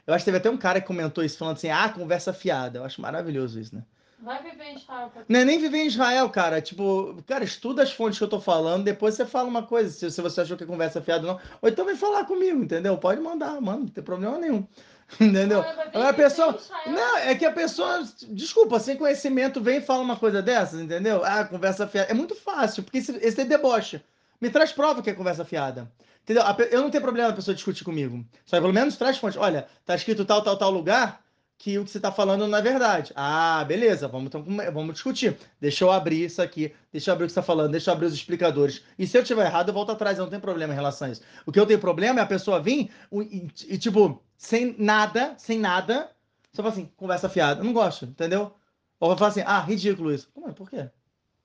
[0.05, 2.79] Eu acho que teve até um cara que comentou isso, falando assim: ah, conversa fiada.
[2.79, 3.83] Eu acho maravilhoso isso, né?
[4.21, 5.11] Vai viver em Israel.
[5.29, 6.61] Não é nem viver em Israel, cara.
[6.61, 10.11] Tipo, cara, estuda as fontes que eu tô falando, depois você fala uma coisa, se,
[10.11, 11.41] se você achou que é conversa fiada ou não.
[11.61, 12.97] Ou então vem falar comigo, entendeu?
[12.97, 14.67] Pode mandar, mano, não tem problema nenhum.
[15.19, 15.61] Entendeu?
[15.61, 16.59] Agora a pessoa.
[16.85, 18.07] Não, é que a pessoa.
[18.27, 21.25] Desculpa, sem conhecimento, vem e fala uma coisa dessas, entendeu?
[21.25, 22.11] Ah, conversa fiada.
[22.11, 23.99] É muito fácil, porque esse, esse é deboche.
[24.39, 25.91] Me traz prova que é conversa fiada.
[26.21, 26.43] Entendeu?
[26.69, 28.23] Eu não tenho problema a pessoa discutir comigo.
[28.45, 29.39] Só que pelo menos traz fonte.
[29.39, 31.19] Olha, tá escrito tal, tal, tal lugar
[31.59, 33.11] que o que você está falando não é verdade.
[33.13, 35.37] Ah, beleza, vamos, então, vamos discutir.
[35.59, 37.93] Deixa eu abrir isso aqui, deixa eu abrir o que você está falando, deixa eu
[37.93, 38.81] abrir os explicadores.
[38.97, 41.11] E se eu tiver errado, eu volto atrás, eu não tenho problema em relação a
[41.11, 41.21] isso.
[41.45, 45.59] O que eu tenho problema é a pessoa vir e, e tipo, sem nada, sem
[45.59, 46.09] nada,
[46.49, 47.59] você fala assim, conversa fiada.
[47.59, 48.53] Eu não gosto, entendeu?
[48.97, 50.29] Ou vai falar assim, ah, ridículo isso.
[50.33, 50.53] Como é?
[50.53, 50.89] Por quê?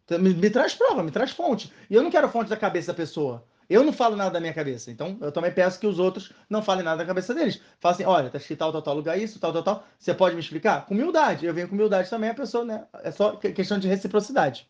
[0.05, 1.73] Então, me, me traz prova, me traz fonte.
[1.91, 3.45] E eu não quero fonte da cabeça da pessoa.
[3.69, 6.63] Eu não falo nada da minha cabeça, então eu também peço que os outros não
[6.63, 7.61] falem nada da cabeça deles.
[7.81, 9.85] Fala assim, olha, tá escrito tal, tal, tal lugar isso, tal, tal, tal.
[9.99, 10.87] Você pode me explicar?
[10.87, 11.47] Com humildade.
[11.47, 12.85] Eu venho com humildade também, a pessoa, né?
[13.03, 14.69] É só questão de reciprocidade.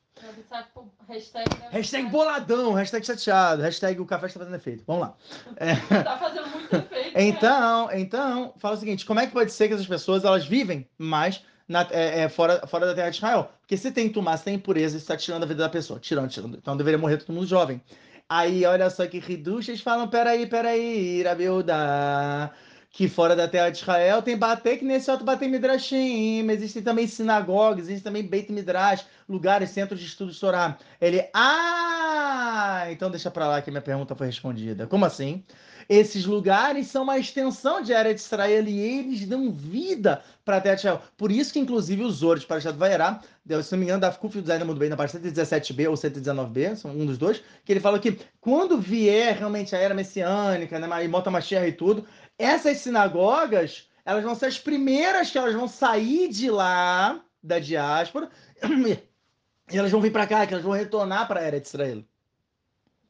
[1.09, 4.85] Hashtag, hashtag boladão, hashtag chateado, hashtag o café está fazendo efeito.
[4.87, 5.15] Vamos lá.
[5.57, 5.75] É...
[6.03, 7.19] Tá fazendo muito efeito.
[7.19, 10.89] então, então, fala o seguinte: como é que pode ser que essas pessoas elas vivem
[10.97, 13.51] mais na, é, é, fora, fora da terra de Israel?
[13.61, 16.01] Porque se tem tumá, se tem impureza, isso está tirando a vida da pessoa.
[16.01, 16.57] Tirando, tirando.
[16.57, 17.83] Então deveria morrer todo mundo jovem.
[18.29, 22.53] Aí, olha só que riduchas falam: peraí, peraí, Irabiúda,
[22.91, 27.85] que fora da terra de Israel tem Batek, nesse outro Batek Midrashim, existem também sinagogas,
[27.85, 30.79] existem também Beit Midrash, lugares, centros de estudo de Torá.
[31.01, 34.87] Ele, ah, então deixa pra lá que minha pergunta foi respondida.
[34.87, 35.45] Como assim?
[35.89, 40.61] Esses lugares são uma extensão de área de Israel e eles dão vida para a
[40.61, 41.03] terra de Israel.
[41.17, 43.21] Por isso que, inclusive, os Zores para Parashat Vaierá,
[43.63, 46.91] se não me engano, da Kuf Design muito bem na parte 117b ou 119b, são
[46.91, 51.09] um dos dois, que ele fala que quando vier realmente a era messiânica, né, e
[51.09, 52.07] Mota Mashiach e tudo,
[52.39, 58.31] essas sinagogas, elas vão ser as primeiras que elas vão sair de lá, da diáspora,
[59.71, 62.05] e elas vão vir para cá, que elas vão retornar para a era de Israel.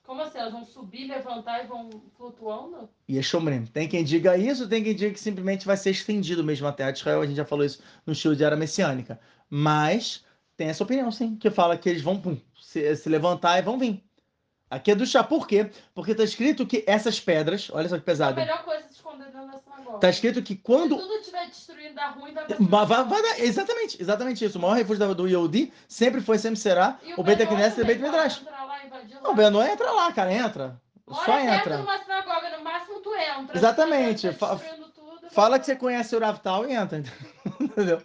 [0.05, 0.39] Como assim?
[0.39, 2.89] Elas vão subir, levantar e vão flutuando?
[3.09, 3.65] E é shomrim.
[3.65, 6.91] Tem quem diga isso, tem quem diga que simplesmente vai ser estendido mesmo até a
[6.91, 7.23] Israel.
[7.23, 9.19] A gente já falou isso no estilo de era messiânica.
[9.49, 10.23] Mas
[10.57, 13.79] tem essa opinião, sim, que fala que eles vão pum, se, se, levantar e vão
[13.79, 14.05] vir.
[14.71, 15.25] Aqui é do chá.
[15.25, 15.71] Por quê?
[15.95, 18.39] Porque está escrito que essas pedras, olha só que pesado.
[18.39, 18.87] A melhor coisa
[19.95, 20.97] Está escrito que quando.
[20.97, 23.41] Se tudo estiver destruindo, dá ruim, vai, vai, vai, vai dar.
[23.41, 24.59] Exatamente, exatamente isso.
[24.59, 27.87] O maior refúgio do Yehudi sempre foi, sempre será e o Beit Knesset e o
[27.87, 28.43] Beit Midrash.
[29.23, 30.81] Não, o Benoit entra lá, cara, entra.
[31.07, 31.79] Mora Só entra.
[31.79, 33.57] numa sinagoga, no máximo tu entra.
[33.57, 34.33] Exatamente.
[34.33, 37.03] Tá tudo, Fala que você conhece o Rav Tal e entra.
[37.61, 38.03] Entendeu?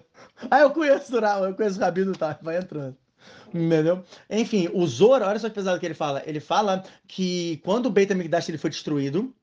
[0.49, 2.97] Ah, eu conheço o Rav, eu conheço o Rabino Tal, vai entrando.
[3.53, 4.03] Entendeu?
[4.29, 6.21] Enfim, o Zora, olha só que pesado que ele fala.
[6.25, 9.33] Ele fala que quando o Beit HaMikdash ele foi destruído,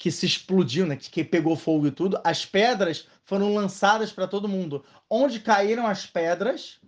[0.00, 4.48] que se explodiu, né, que pegou fogo e tudo, as pedras foram lançadas para todo
[4.48, 4.82] mundo.
[5.10, 6.78] Onde caíram as pedras,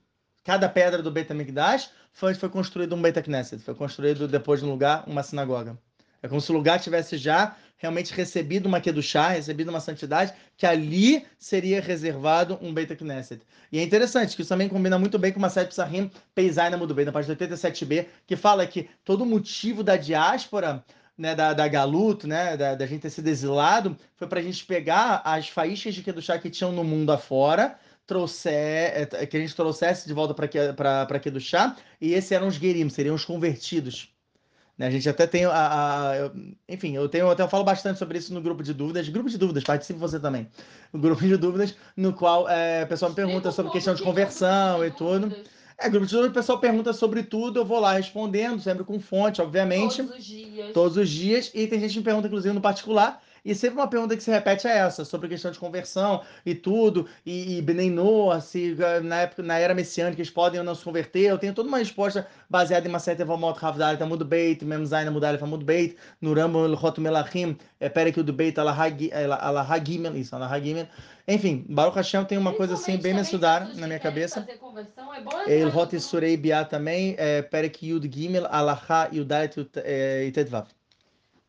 [0.43, 3.23] cada pedra do Beit HaMikdash, foi, foi construído um Beit
[3.63, 5.79] foi construído depois no lugar uma sinagoga.
[6.23, 10.65] É como se o lugar tivesse já realmente recebido uma Kedushá, recebido uma santidade, que
[10.65, 13.43] ali seria reservado um Beit Knesset.
[13.71, 16.95] E é interessante que isso também combina muito bem com uma série Psahim Peizaina muito
[16.95, 20.83] bem, na página 87b, que fala que todo o motivo da diáspora
[21.17, 24.65] né, da, da Galuto, né, da, da gente ter sido exilado, foi para a gente
[24.65, 29.55] pegar as faíscas de Kedushá que tinham no mundo afora, trouxer, é, que a gente
[29.55, 34.13] trouxesse de volta para chá, e esses eram os guerim, seriam os convertidos.
[34.77, 34.87] Né?
[34.87, 36.31] A gente até tem a, a,
[36.69, 39.39] enfim, eu tenho até eu falo bastante sobre isso no grupo de dúvidas, grupo de
[39.39, 40.49] dúvidas, participe você também.
[40.93, 44.85] O grupo de dúvidas no qual é, o pessoal me pergunta sobre questão de conversão
[44.85, 45.35] e tudo.
[45.79, 49.01] É, grupo de dúvidas, o pessoal pergunta sobre tudo, eu vou lá respondendo, sempre com
[49.01, 50.03] fonte, obviamente.
[50.03, 50.73] Todos os dias.
[50.73, 51.51] Todos os dias.
[51.55, 54.31] E tem gente que me pergunta, inclusive, no particular, e sempre uma pergunta que se
[54.31, 58.77] repete é essa, sobre a questão de conversão e tudo, e, e Benei Noah, se
[59.03, 61.31] na, época, na era messiânica eles podem ou não se converter.
[61.31, 65.39] Eu tenho toda uma resposta baseada em uma certa Evamot Havdal, Tamud Beit, Memzaina Mudal
[65.39, 70.87] Famud Beit, no Rambo Elchot Melachim, é, Perek do Beit, Alahagimel, isso, Alahagimel.
[71.27, 74.47] Enfim, Baruch Hashem tem uma coisa assim bem mensudar na minha cabeça.
[75.47, 80.67] É Elchot Surei Biá também, é, Perek Yud Gimel, Alaha Yudalet e Tetvav.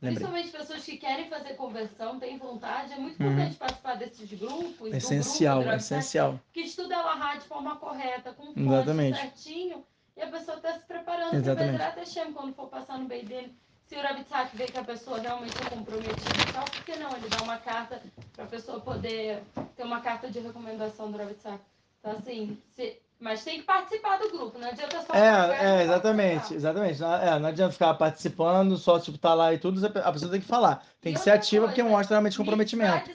[0.03, 0.25] Lembrei.
[0.27, 2.91] Principalmente pessoas que querem fazer conversão, têm vontade.
[2.91, 3.57] É muito importante uhum.
[3.57, 4.93] participar desses grupos.
[4.93, 6.39] Essencial, grupo, essencial.
[6.51, 9.85] Que estuda a de forma correta, com fonte certinho.
[10.17, 13.55] E a pessoa está se preparando para Bezerra Hashem quando for passar no meio dele.
[13.85, 17.09] Se o Rabitzak vê que a pessoa realmente é comprometida e tal, por que não?
[17.15, 18.01] Ele dá uma carta
[18.33, 19.41] para a pessoa poder
[19.75, 21.59] ter uma carta de recomendação do Rabitzak.
[21.99, 25.13] Então, assim, se Mas tem que participar do grupo, não adianta só.
[25.13, 26.99] É, é exatamente, exatamente.
[26.99, 30.41] Não, é, não adianta ficar participando, só tipo tá lá e tudo, a pessoa tem
[30.41, 30.85] que falar.
[30.99, 33.09] Tem e que ser ativa coisa, porque mostra realmente comprometimento.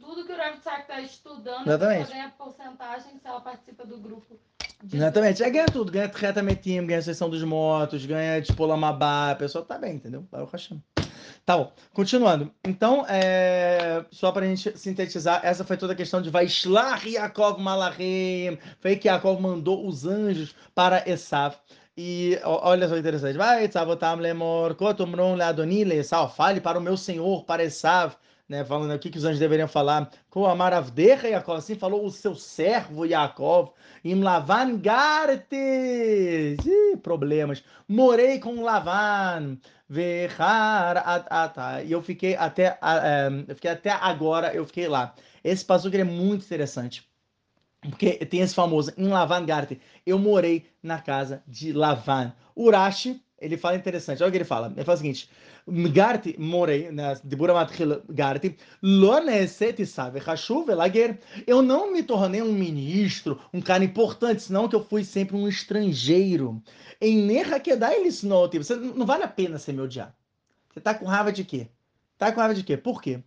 [0.00, 2.12] Tudo que o Rav está estudando, exatamente.
[2.12, 4.38] ganha porcentagem se ela participa do grupo.
[4.92, 5.42] Exatamente.
[5.42, 9.34] É, ganha tudo, ganha Treta Metim, ganha a sessão dos motos, ganha tipo Lamabá, a
[9.34, 10.26] pessoa tá bem, entendeu?
[10.32, 10.82] O Hashem.
[11.44, 12.52] Tá bom, continuando.
[12.64, 14.04] Então, é...
[14.10, 18.58] só para a gente sintetizar, essa foi toda a questão de Vaishlar Yaakov Malachim.
[18.80, 21.56] Foi que Yaakov mandou os anjos para Esav.
[21.96, 23.38] E olha só interessante.
[23.38, 26.34] Vai, Tzavotam Lemor, Kotumron Leadoni Lesav.
[26.34, 28.16] Fale para o meu senhor, para Esav.
[28.48, 30.08] Né, falando o que, os anjos deveriam falar.
[30.30, 33.70] Com a Maravdecha Yaakov, assim falou o seu servo Yaakov.
[34.04, 36.56] Im Lavan Gartes.
[37.02, 37.64] problemas.
[37.88, 39.58] Morei com Lavan.
[39.88, 41.82] Verrar ata.
[41.82, 45.14] E eu fiquei até, eh, eu fiquei até agora, eu fiquei lá.
[45.42, 47.08] Esse passo é muito interessante.
[47.80, 49.80] Porque tem esse famoso em Lavan Garte.
[50.04, 52.32] Eu morei na casa de Lavan.
[52.56, 54.22] Urashi, ele fala interessante.
[54.22, 54.72] Olha o que ele fala.
[54.74, 55.28] Ele fala o seguinte:
[55.92, 56.88] Garti morei,
[57.22, 58.56] de Buramatril Garti,
[61.46, 65.46] eu não me tornei um ministro, um cara importante, senão que eu fui sempre um
[65.46, 66.62] estrangeiro.
[67.00, 68.48] Em Nerrakedai eles não
[68.94, 70.14] Não vale a pena você me odiar.
[70.72, 71.68] Você tá com raiva de quê?
[72.16, 72.76] Tá com raiva de quê?
[72.76, 73.22] Por quê?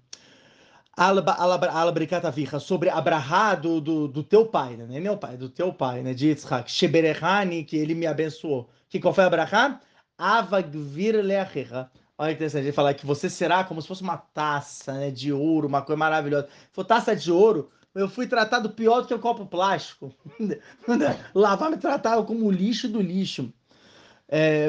[0.98, 5.00] Alba, alba, alba, sobre Abraha do, do, do, teu pai, né?
[5.00, 6.13] Meu pai, do teu pai, né?
[6.13, 6.69] De Yitzhak.
[6.69, 8.69] Sheberehani, que ele me abençoou.
[8.89, 9.80] Que qual foi Abraha?
[10.19, 11.89] Avagvir leachecha.
[12.17, 15.32] Olha que interessante, ele falar que você será como se fosse uma taça né, de
[15.32, 16.49] ouro, uma coisa maravilhosa.
[16.73, 20.13] For taça de ouro, eu fui tratado pior do que o copo plástico.
[21.34, 23.53] Lavar me tratava como lixo do lixo.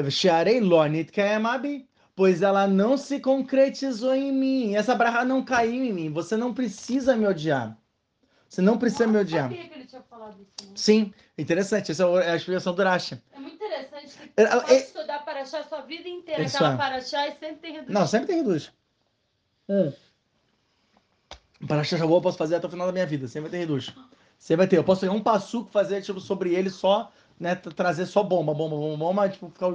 [0.09, 1.85] Shearei é, lonit kaemabi,
[2.15, 4.75] pois ela não se concretizou em mim.
[4.75, 6.09] Essa barra não caiu em mim.
[6.13, 7.77] Você não precisa me odiar.
[8.51, 9.43] Você não precisa me odiar.
[9.43, 10.73] Sabia que ele tinha falado isso, né?
[10.75, 11.89] Sim, interessante.
[11.89, 13.23] Essa é a explicação do Racha.
[13.31, 14.77] É muito interessante que você pode é...
[14.77, 16.43] estudar Paraxá a sua vida inteira.
[16.43, 16.77] Isso Aquela é.
[16.77, 17.93] Paraxá e sempre tem reduz.
[17.93, 18.73] Não, sempre tem reduz.
[19.69, 19.93] Hum.
[21.65, 23.25] Paraxá já eu posso fazer até o final da minha vida.
[23.25, 23.95] Sempre vai ter reduz.
[24.37, 24.77] Sempre vai ter.
[24.77, 27.09] Eu posso pegar um passuco fazer tipo, sobre ele só,
[27.39, 27.55] né?
[27.55, 29.29] Trazer só bomba, bomba, bomba, bomba.
[29.29, 29.69] Tipo, ficar,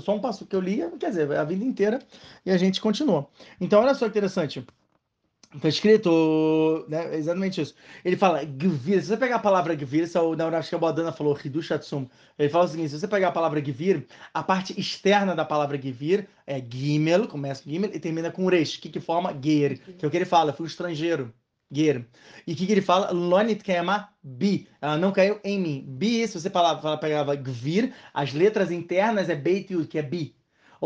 [0.00, 1.98] só um passuco que eu li, quer dizer, a vida inteira.
[2.44, 3.26] E a gente continua.
[3.60, 4.64] Então, olha só que interessante.
[5.54, 7.74] Está escrito, né, exatamente isso.
[8.04, 11.38] Ele fala, gvir, se você pegar a palavra gvir, é o que a Bodana falou,
[11.42, 11.70] Hidush
[12.38, 15.76] Ele fala o seguinte, se você pegar a palavra gvir, a parte externa da palavra
[15.76, 20.04] gvir é gimel, começa com gimel e termina com resh, que que forma ger, que
[20.04, 21.32] é o que ele fala, fui um estrangeiro.
[21.70, 22.06] Ger.
[22.46, 23.10] E o que, que ele fala?
[23.10, 24.68] Lonit kema bi.
[24.80, 25.84] Ela não caiu em mim.
[25.84, 30.35] Bi, se você fala, fala, pegava gvir, as letras internas é beit que é bi.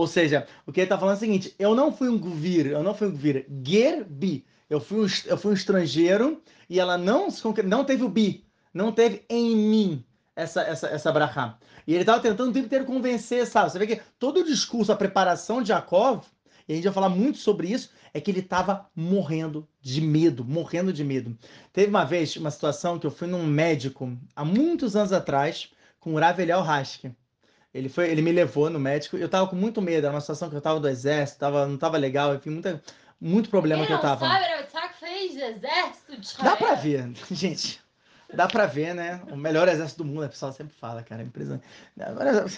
[0.00, 2.68] Ou seja, o que ele está falando é o seguinte: eu não fui um gvir,
[2.68, 3.46] eu não fui um gvir.
[3.62, 4.46] Ger bi.
[4.70, 7.28] Eu fui um, eu fui um estrangeiro e ela não
[7.64, 11.58] não teve o bi, não teve em mim essa essa essa brachá.
[11.86, 13.70] E ele estava tentando o tempo inteiro convencer, sabe?
[13.70, 16.22] Você vê que todo o discurso, a preparação de Jacob,
[16.66, 20.46] e a gente vai falar muito sobre isso, é que ele estava morrendo de medo,
[20.46, 21.36] morrendo de medo.
[21.74, 26.14] Teve uma vez uma situação que eu fui num médico há muitos anos atrás com
[26.14, 27.14] o Haske.
[27.72, 29.16] Ele foi, ele me levou no médico.
[29.16, 31.78] Eu tava com muito medo, era uma situação que eu tava do exército, tava, não
[31.78, 32.82] tava legal, enfim, muita,
[33.20, 34.26] muito problema que eu tava.
[34.26, 37.80] Sabe, o fez exército de Dá pra ver, gente.
[38.32, 39.22] Dá pra ver, né?
[39.30, 41.22] O melhor exército do mundo, a pessoa sempre fala, cara.
[41.22, 41.64] É impressionante.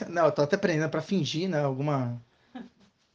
[0.09, 1.62] Não, eu tô até aprendendo pra fingir, né?
[1.62, 2.20] Alguma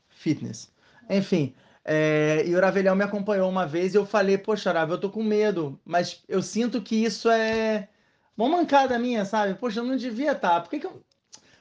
[0.09, 0.71] fitness.
[1.09, 1.53] Enfim.
[1.85, 5.09] É, e o Ravelhão me acompanhou uma vez e eu falei, poxa, Ravel, eu tô
[5.09, 7.87] com medo, mas eu sinto que isso é
[8.35, 9.53] uma mancada minha, sabe?
[9.53, 10.49] Poxa, eu não devia estar.
[10.49, 10.61] Tá.
[10.61, 11.01] Por que, que eu,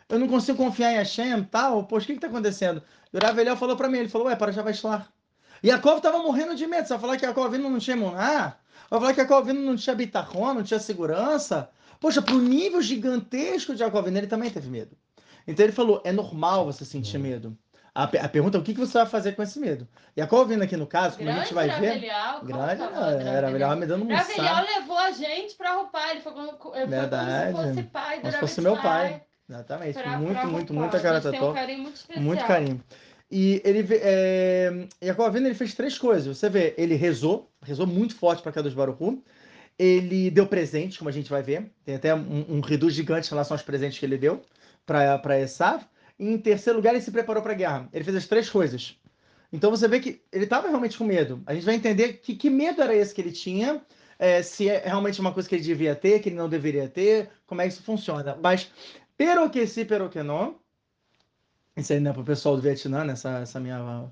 [0.08, 1.84] eu não consigo confiar em Hashem tal?
[1.84, 2.82] Poxa, o que que tá acontecendo?
[3.12, 5.10] E o Ravelhão falou pra mim, ele falou, ué, para já vai estar.
[5.64, 6.86] Yaakov estava morrendo de medo.
[6.86, 8.56] Você vai falar que Yaakov vindo não tinha Muná?
[8.90, 11.70] Vai falar que Yaakov vindo não tinha bitachon, não tinha segurança?
[11.98, 14.96] Poxa, pro nível gigantesco de vindo, ele também teve medo.
[15.46, 17.56] Então ele falou, é normal você sentir medo.
[17.94, 19.88] A, a pergunta é o que, que você vai fazer com esse medo.
[20.14, 22.00] E a vindo aqui no caso, como grande a gente vai ver.
[22.44, 22.82] Grande,
[23.26, 26.10] era melhor me dando um Ravelial levou a gente para roubar.
[26.10, 27.52] Ele foi como, Verdade.
[27.52, 29.22] como se fosse pai Como se fosse meu pai.
[29.48, 29.94] Exatamente.
[29.94, 32.24] Pra, muito, pra muito, muita cara Um carinho muito especial.
[32.24, 32.82] Muito carinho.
[33.30, 36.36] E ele é, Jacob Avinu, ele fez três coisas.
[36.36, 39.20] Você vê, ele rezou, rezou muito forte para Kadosh Baruch
[39.78, 41.70] Ele deu presentes, como a gente vai ver.
[41.84, 44.42] Tem até um, um reduz gigante em relação aos presentes que ele deu
[44.84, 45.82] para Esav.
[46.18, 47.88] E em terceiro lugar, ele se preparou para a guerra.
[47.92, 48.96] Ele fez as três coisas.
[49.52, 51.42] Então você vê que ele estava realmente com medo.
[51.46, 53.80] A gente vai entender que, que medo era esse que ele tinha,
[54.18, 57.28] é, se é realmente uma coisa que ele devia ter, que ele não deveria ter,
[57.46, 58.36] como é que isso funciona.
[58.42, 58.70] Mas,
[59.16, 60.58] pero que si, pero que não,
[61.76, 64.10] isso aí não é para o pessoal do Vietnã, nessa essa minha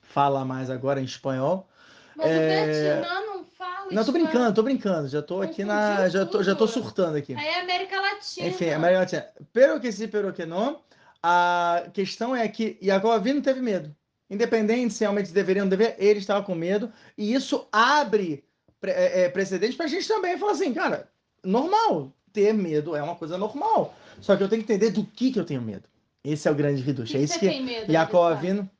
[0.00, 1.68] fala mais agora em espanhol.
[2.16, 2.32] Mas é...
[2.32, 5.08] o Vietnã não fala Não, tô brincando, tô brincando.
[5.08, 6.08] Já tô aqui na.
[6.08, 7.34] Já tô, já tô surtando aqui.
[7.34, 8.48] Aí é América Latina.
[8.48, 9.26] Enfim, América Latina.
[9.52, 10.80] Pero que sim, pero que não.
[11.22, 13.94] A questão é que Jacob Avino teve medo.
[14.30, 16.90] Independente se realmente deveriam dever, ele estava com medo.
[17.16, 18.42] E isso abre
[18.82, 21.10] é, é, precedente pra gente também falar assim, cara,
[21.44, 22.10] normal.
[22.32, 23.94] Ter medo é uma coisa normal.
[24.22, 25.82] Só que eu tenho que entender do que, que eu tenho medo.
[26.24, 27.16] Esse é o grande reduche.
[27.16, 27.46] É isso que
[28.28, 28.38] Alessandro?
[28.38, 28.70] Avino.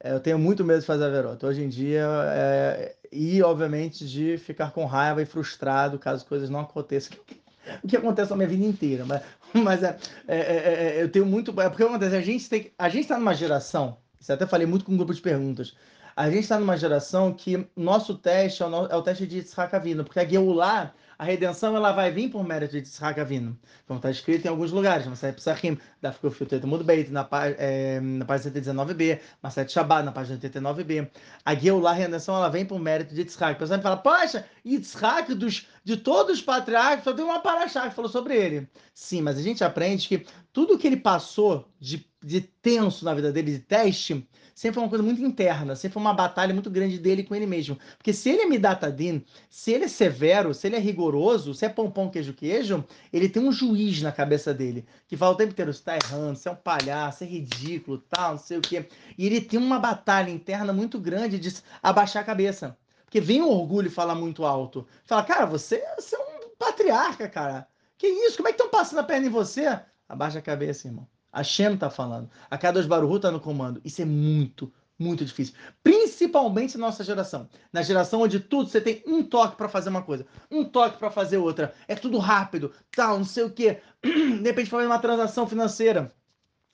[0.00, 1.46] é, Eu tenho muito medo de fazer a verota.
[1.46, 6.60] Hoje em dia, é, e obviamente de ficar com raiva e frustrado caso coisas não
[6.60, 7.16] aconteçam.
[7.82, 9.22] O que acontece na minha vida inteira, mas,
[9.52, 11.50] mas é, é, é, é, eu tenho muito.
[11.60, 12.70] É porque acontece, a gente tem.
[12.78, 15.74] A gente está numa geração, isso eu até falei muito com um grupo de perguntas.
[16.14, 19.74] A gente está numa geração que nosso teste é o, no- o teste de Yitzhak
[19.74, 23.58] Avino, porque a Geulah, a redenção, ela vai vir por mérito de Yitzhak Avino.
[23.86, 27.26] Como está escrito em alguns lugares, mas é Psachim, da Filtreto Mudo Beit, na,
[27.58, 31.08] é, na página 119b, Masset Shabbat, na página 89b.
[31.44, 33.56] A Geulah, a redenção, ela vem por mérito de Yitzhak.
[33.56, 37.94] O pessoal fala, poxa, Yitzhak, dos, de todos os patriarcas, só tem uma paraxá que
[37.94, 38.68] falou sobre ele.
[38.92, 43.30] Sim, mas a gente aprende que tudo que ele passou de, de tenso na vida
[43.30, 46.98] dele, de teste, sempre foi uma coisa muito interna, sempre foi uma batalha muito grande
[46.98, 47.78] dele com ele mesmo.
[47.96, 51.68] Porque se ele é Midatadin, se ele é severo, se ele é rigoroso, se é
[51.68, 55.72] pão, queijo, queijo, ele tem um juiz na cabeça dele, que fala o tempo inteiro,
[55.72, 58.88] você tá errando, você é um palhaço, é ridículo, tal, não sei o quê.
[59.16, 62.76] E ele tem uma batalha interna muito grande de abaixar a cabeça.
[63.06, 64.86] Porque vem o orgulho falar muito alto.
[65.04, 67.66] Fala, cara, você, você é um patriarca, cara.
[67.96, 68.36] Que isso?
[68.36, 69.80] Como é que estão passando a perna em você?
[70.08, 71.08] Abaixa a cabeça, irmão.
[71.32, 72.30] A Shem tá falando.
[72.50, 73.80] A Kadosh Baruhu tá no comando.
[73.84, 75.54] Isso é muito, muito difícil.
[75.82, 77.48] Principalmente na nossa geração.
[77.72, 81.10] Na geração onde tudo você tem um toque para fazer uma coisa, um toque para
[81.10, 81.74] fazer outra.
[81.86, 83.80] É tudo rápido, tal, não sei o quê.
[84.02, 86.12] De repente fazer uma transação financeira.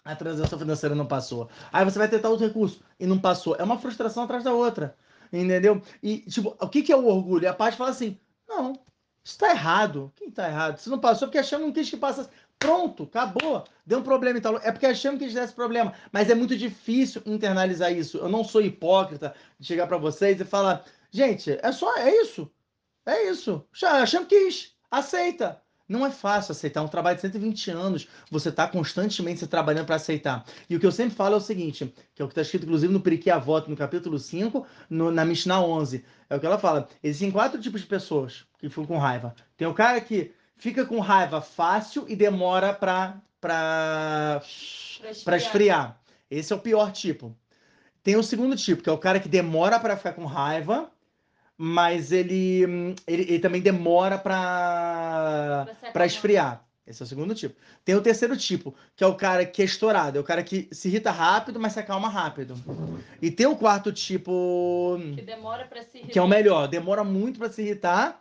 [0.05, 1.49] A transação financeira não passou.
[1.73, 3.55] Aí você vai tentar outro recurso e não passou.
[3.57, 4.97] É uma frustração atrás da outra.
[5.33, 5.81] Entendeu?
[6.03, 7.49] E, tipo, o que, que é o orgulho?
[7.49, 8.75] A parte fala assim: não,
[9.25, 10.13] isso tá errado.
[10.17, 10.79] Quem tá errado?
[10.79, 12.29] Se não passou, porque a Shem não quis que passasse.
[12.59, 13.65] Pronto, acabou.
[13.85, 14.57] Deu um problema então.
[14.63, 15.95] É porque a Shem quis dar esse problema.
[16.13, 18.19] Mas é muito difícil internalizar isso.
[18.19, 22.51] Eu não sou hipócrita de chegar para vocês e falar: gente, é só, é isso.
[23.07, 23.67] É isso.
[23.85, 24.75] A Shem quis.
[24.91, 25.63] Aceita.
[25.93, 28.09] Não é fácil aceitar é um trabalho de 120 anos.
[28.31, 30.43] Você está constantemente se trabalhando para aceitar.
[30.71, 32.65] E o que eu sempre falo é o seguinte, que é o que está escrito
[32.65, 36.03] inclusive no Periquê Avot, no capítulo 5, no, na Mishnah 11.
[36.31, 36.89] É o que ela fala.
[37.03, 39.35] Existem quatro tipos de pessoas que ficam com raiva.
[39.55, 44.41] Tem o cara que fica com raiva fácil e demora para para
[45.25, 46.01] para esfriar.
[46.31, 47.37] Esse é o pior tipo.
[48.03, 50.91] Tem o segundo tipo, que é o cara que demora para ficar com raiva,
[51.65, 52.65] mas ele,
[53.07, 56.67] ele, ele também demora para Pra esfriar.
[56.85, 57.55] Esse é o segundo tipo.
[57.85, 60.69] Tem o terceiro tipo, que é o cara que é estourado, é o cara que
[60.73, 62.57] se irrita rápido, mas se acalma rápido.
[63.21, 67.39] E tem o quarto tipo, Que demora pra se que é o melhor, demora muito
[67.39, 68.21] para se irritar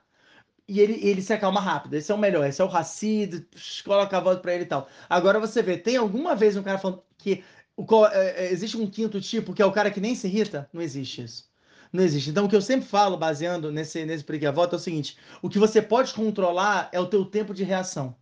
[0.67, 1.95] e ele, ele se acalma rápido.
[1.95, 4.87] Esse é o melhor, esse é o psh, coloca a voz para ele e tal.
[5.09, 7.43] Agora você vê, tem alguma vez um cara falando que
[7.75, 10.69] o, é, é, existe um quinto tipo, que é o cara que nem se irrita?
[10.71, 11.50] Não existe isso.
[11.91, 12.29] Não existe.
[12.29, 15.49] Então, o que eu sempre falo, baseando nesse, nesse Periquê Avot, é o seguinte: o
[15.49, 18.15] que você pode controlar é o teu tempo de reação.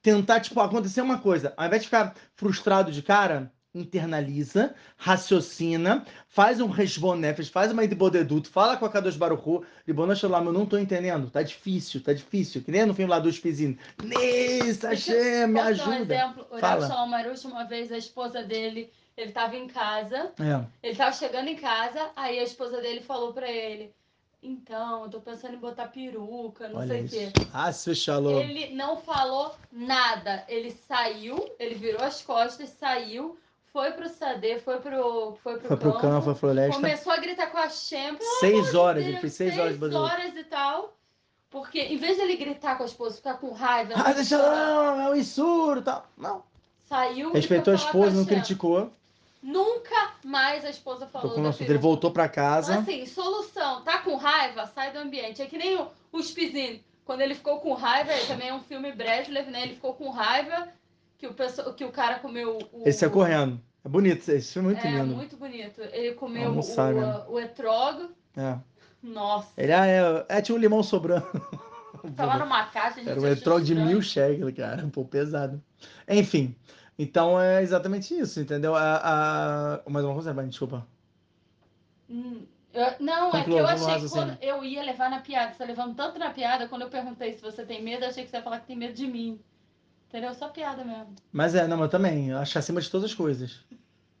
[0.00, 6.60] Tentar, tipo, acontecer uma coisa, ao invés de ficar frustrado de cara, internaliza, raciocina, faz
[6.60, 10.78] um resbonefes, faz uma idbodeduto, fala com a Kadosh Baruchu, Ribona Shalom, eu não tô
[10.78, 13.76] entendendo, tá difícil, tá difícil, que nem no filme lá do Spizinho.
[14.02, 16.14] Nessa, Hashem, me dar um ajuda.
[16.14, 16.46] exemplo?
[16.50, 16.86] O Fala.
[16.86, 20.64] Shalom Arush, uma vez a esposa dele, ele tava em casa, É.
[20.82, 23.92] ele tava chegando em casa, aí a esposa dele falou pra ele,
[24.40, 27.40] então, eu tô pensando em botar peruca, não Olha sei o quê.
[27.52, 28.38] Ah, seu shalom.
[28.38, 30.44] Ele não falou nada.
[30.48, 33.36] Ele saiu, ele virou as costas, saiu,
[33.72, 36.74] foi pro Sadê, foi pro, foi pro Foi pro campo, campo, foi floresta.
[36.76, 40.36] começou a gritar com a Shem, Seis horas, ele fez seis horas de seis horas
[40.36, 40.94] e tal.
[41.50, 45.10] Porque em vez dele gritar com a esposa, ficar com raiva, Ah, deixa lá, é
[45.10, 46.06] um insuro e tal.
[46.16, 46.44] Não.
[46.88, 48.92] saiu Respeitou a esposa, não criticou.
[49.42, 51.70] Nunca mais a esposa falou Tocou no da assunto.
[51.70, 52.78] Ele voltou pra casa.
[52.78, 53.82] Assim, solução.
[53.82, 54.66] Tá com raiva?
[54.66, 55.40] Sai do ambiente.
[55.40, 56.20] É que nem o, o.
[57.04, 59.62] Quando ele ficou com raiva, ele também é um filme Breslov, né?
[59.62, 60.68] Ele ficou com raiva
[61.16, 62.86] que o, pessoa, que o cara comeu o...
[62.86, 63.60] Esse é correndo.
[63.84, 65.16] É bonito, esse filme é muito É, lindo.
[65.16, 65.80] muito bonito.
[65.92, 67.24] Ele comeu Almoçar, o, né?
[67.28, 68.10] o etrog.
[68.36, 68.58] É.
[69.02, 69.48] Nossa.
[69.56, 71.26] Ele ah, é, é, tinha um limão sobrando.
[72.14, 74.86] Tava numa caixa, a gente Era um etrog de mil shekels, cara.
[74.92, 75.62] Pô, pesado.
[76.08, 76.54] Enfim.
[76.98, 78.74] Então é exatamente isso, entendeu?
[78.74, 79.90] A, a...
[79.90, 80.86] Mais uma coisa, Bani, desculpa.
[82.10, 82.42] Hum,
[82.72, 85.64] eu- não, é que eu achei que quando eu ia levar na piada, você tá
[85.64, 88.36] levando tanto na piada, quando eu perguntei se você tem medo, eu achei que você
[88.36, 89.38] ia falar que tem medo de mim.
[90.08, 90.34] Entendeu?
[90.34, 91.14] Só piada mesmo.
[91.30, 92.30] Mas é, não, eu também.
[92.30, 93.60] Eu acho acima de todas as coisas.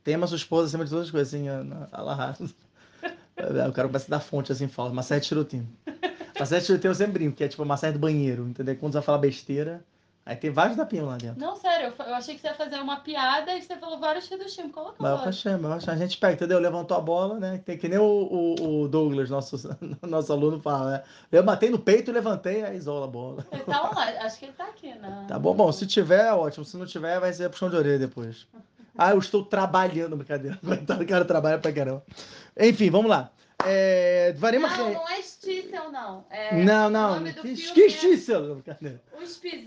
[0.04, 2.34] Tema sua esposa acima de todas as coisas, assim, a- a- alahá.
[3.68, 5.68] O cara começa a dar fonte assim, fala, mas é tirotinho.
[6.38, 8.76] Massagem eu sempre brinco, que é tipo massagem do banheiro, entendeu?
[8.76, 9.84] Quando você vai falar besteira,
[10.28, 11.40] aí tem vários tapinhos lá dentro.
[11.40, 14.28] Não, sério, eu, eu achei que você ia fazer uma piada e você falou vários
[14.28, 14.70] reduxinhos.
[14.70, 15.30] Coloca Mas eu agora.
[15.30, 15.92] achei, mas eu achei.
[15.94, 16.58] a gente pega, entendeu?
[16.58, 17.60] Levantou a bola, né?
[17.64, 19.56] Tem que nem o, o, o Douglas, nosso,
[20.06, 21.02] nosso aluno, fala, né?
[21.32, 23.46] Eu matei no peito, levantei, aí isola a bola.
[23.50, 25.24] Ele tá online, acho que ele tá aqui, né?
[25.26, 26.64] Tá bom, bom, se tiver, ótimo.
[26.64, 28.46] Se não tiver, vai ser puxão de orelha depois.
[28.96, 30.58] Ah, eu estou trabalhando, brincadeira.
[30.64, 32.02] Coitado, o cara trabalha pra caramba.
[32.58, 33.30] Enfim, vamos lá.
[33.66, 36.24] É, Varema Não, não é Stissel, não.
[36.30, 37.14] É, Não, o não.
[37.16, 39.02] nome do Que filme é Stissel, brincadeira.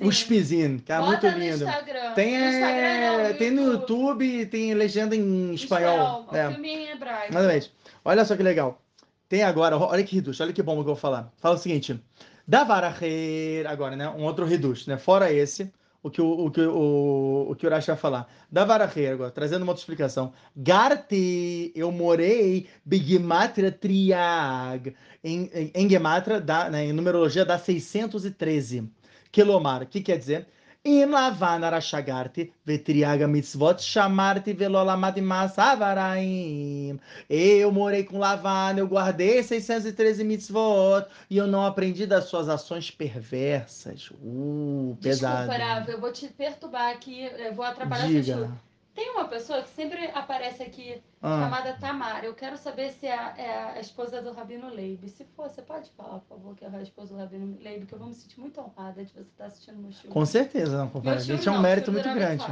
[0.01, 0.07] O.
[0.07, 1.65] O Spizinho, cara, muito Bota no lindo.
[1.65, 2.13] Instagram.
[2.13, 6.25] Tem, no Instagram, é, não, tem no YouTube, tem legenda em espanhol.
[6.31, 6.49] O É.
[6.51, 7.33] filme em hebraico.
[7.33, 7.73] Exatamente.
[8.05, 8.81] Olha só que legal.
[9.27, 11.31] Tem agora, olha que reduz, olha que bom que eu vou falar.
[11.37, 11.99] Fala o seguinte:
[12.47, 14.09] Davaraher, agora, né?
[14.09, 14.97] Um outro reduz, né?
[14.97, 15.71] Fora esse,
[16.03, 18.27] o que o, o, o, o que o vai falar.
[18.51, 20.33] Davaraher, agora, trazendo uma outra explicação.
[20.55, 24.95] Garte, eu morei, Bigimatra Triag.
[25.23, 28.89] Em, em, em Gematra, dá, né, em numerologia, dá 613.
[29.31, 30.47] Kilomar, o que quer dizer?
[30.83, 36.99] Im lavan arashagarti, vetriaga mitzvot, chamarti velolamad masavaraim.
[37.29, 42.89] Eu morei com Lavana, eu guardei 613 mitzvot e eu não aprendi das suas ações
[42.89, 44.09] perversas.
[44.23, 45.49] Uh, pesado.
[45.49, 48.19] Desculpa, Rafa, eu vou te perturbar aqui, eu vou atrapalhar Diga.
[48.19, 48.59] estudo.
[48.93, 52.25] Tem uma pessoa que sempre aparece aqui, Ah, chamada Tamara.
[52.25, 55.07] Eu quero saber se é a, é a esposa do Rabino Leib.
[55.07, 57.93] Se for, você pode falar, por favor, que é a esposa do Rabino Leib, que
[57.93, 60.13] eu vou me sentir muito honrada de você estar assistindo meu filme.
[60.13, 62.45] com certeza, não, filme Isso é um mérito muito grande.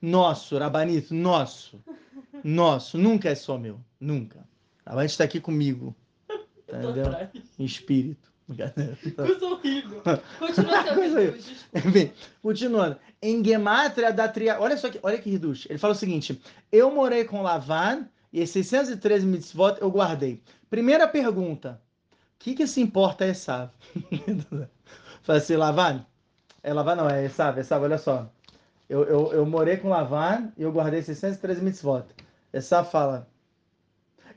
[0.00, 1.82] Nosso, Rabanito, nosso.
[2.42, 3.78] Nosso, nunca é só meu.
[3.98, 4.48] Nunca.
[4.86, 5.94] Rabanito está aqui comigo.
[6.66, 7.04] Entendeu?
[7.58, 8.29] Em espírito.
[9.16, 10.02] Coisa horrível.
[10.38, 11.54] Continua seu Coisa.
[11.74, 12.96] Enfim, continuando.
[13.22, 14.60] Em Gemátria da Tria.
[14.60, 15.66] Olha só que, olha que reduz.
[15.68, 16.40] Ele fala o seguinte:
[16.72, 20.42] Eu morei com Lavan e as 613 mitzvot eu guardei.
[20.68, 21.80] Primeira pergunta:
[22.12, 23.70] O que que se importa é Esav?
[25.22, 26.04] Fala assim, Lavan?
[26.62, 28.30] É Lavan não, é Esav, Esav, olha só.
[28.88, 32.04] Eu, eu, eu morei com Lavan e eu guardei 613 mitzvot.
[32.52, 33.29] Esav fala.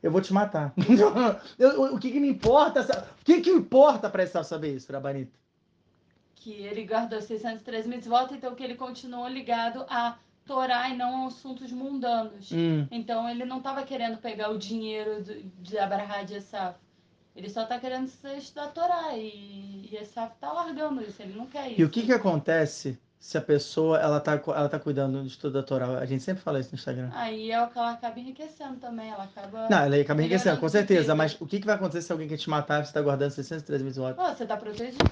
[0.03, 0.73] Eu vou te matar.
[1.57, 2.81] Eu- o que, que me importa?
[3.21, 5.39] O que, que importa para Esav saber isso, Rabanito?
[6.35, 11.27] Que ele guardou 613 mitzvot, então que ele continuou ligado a Torá e não a
[11.27, 12.51] assuntos mundanos.
[12.51, 12.85] Hum.
[12.91, 16.77] Então ele não estava querendo pegar o dinheiro do, de Abraham de Esaf.
[17.33, 21.71] Ele só está querendo estudar Torá e, e Esaf tá largando isso, ele não quer
[21.71, 21.79] isso.
[21.81, 25.53] E o que que acontece se a pessoa ela tá, ela tá cuidando do estudo
[25.53, 25.97] da Torá?
[25.97, 27.09] A gente sempre fala isso no Instagram.
[27.13, 29.69] Aí é o que ela acaba enriquecendo também, ela acaba...
[29.69, 31.15] Não, ela acaba enriquecendo, com certeza.
[31.15, 33.32] Mas o que que vai acontecer se alguém quer te matar e você tá guardando
[33.32, 34.13] 613 mitzvot?
[34.13, 35.09] Pô, você tá protegido.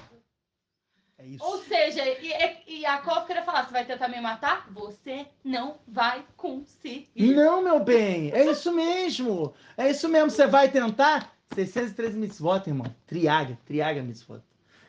[1.16, 1.42] É isso.
[1.42, 4.68] Ou seja, e, e, a queria falar, você vai tentar me matar?
[4.72, 7.08] Você não vai conseguir.
[7.16, 9.54] Não, meu bem, é isso mesmo.
[9.74, 10.28] É isso mesmo.
[10.28, 12.94] Você vai tentar 613 mitzvot, irmão.
[13.06, 14.42] Triaga, triaga mitzvot.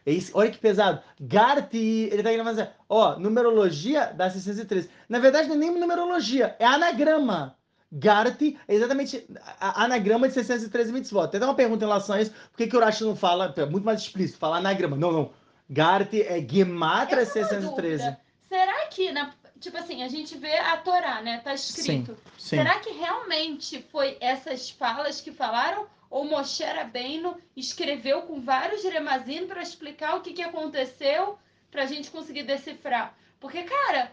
[0.05, 0.31] É isso.
[0.33, 1.01] Olha que pesado.
[1.19, 2.69] Garti, ele tá querendo fazer.
[2.89, 4.89] Ó, numerologia dá 613.
[5.07, 7.55] Na verdade, não é nem numerologia, é anagrama.
[7.91, 9.25] Garti é exatamente
[9.59, 11.27] a a anagrama de 613 mitzvot.
[11.27, 12.31] Tem até uma pergunta em relação a isso.
[12.31, 14.97] Por que, que o Urashi não fala, é muito mais explícito, fala anagrama?
[14.97, 15.33] Não, não.
[15.69, 18.03] Garti é Gematra Eu tenho uma 613.
[18.03, 18.19] dúvida.
[18.49, 21.39] Será que, na, tipo assim, a gente vê a Torá, né?
[21.43, 22.17] Tá escrito.
[22.37, 22.57] Sim.
[22.57, 25.87] Será que realmente foi essas falas que falaram?
[26.13, 31.39] Ou Moshe Rabbeinu escreveu com vários remazim para explicar o que, que aconteceu
[31.71, 33.17] para a gente conseguir decifrar?
[33.39, 34.11] Porque, cara,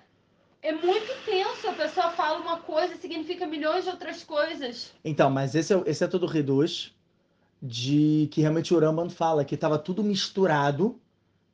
[0.63, 1.69] é muito tenso.
[1.69, 4.95] A pessoa fala uma coisa e significa milhões de outras coisas.
[5.05, 6.97] Então, mas esse é, esse é todo reduz
[7.61, 10.99] de que realmente o Ramban fala, que estava tudo misturado.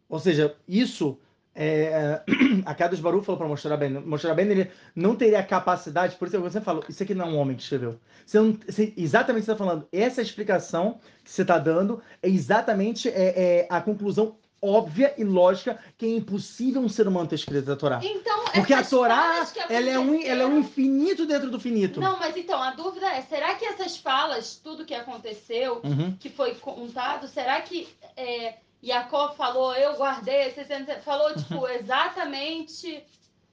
[0.09, 1.19] Ou seja, isso
[1.57, 2.23] é,
[2.67, 4.01] a Kadosh Baruch falou para Moshe Rabbeinu.
[4.07, 7.39] Moshe Rabbeinu ele não teria capacidade, por isso você falou, isso aqui não é um
[7.39, 7.99] homem que escreveu.
[8.25, 9.89] Você não, você- exatamente o que você está falando.
[9.93, 15.79] Essa explicação que você está dando é exatamente é, é a conclusão óbvia e lógica
[15.99, 18.01] que é impossível um ser humano ter escrito a Torá.
[18.03, 22.01] Então, Porque a Torá, ela é, um, ela é um infinito dentro do finito.
[22.01, 26.17] Não, mas então, a dúvida é, será que essas falas, tudo que aconteceu, Uhum.
[26.19, 27.87] que foi contado, será que
[28.17, 28.55] é,
[28.87, 33.03] Jacob falou, eu guardei, 60, falou, tipo, exatamente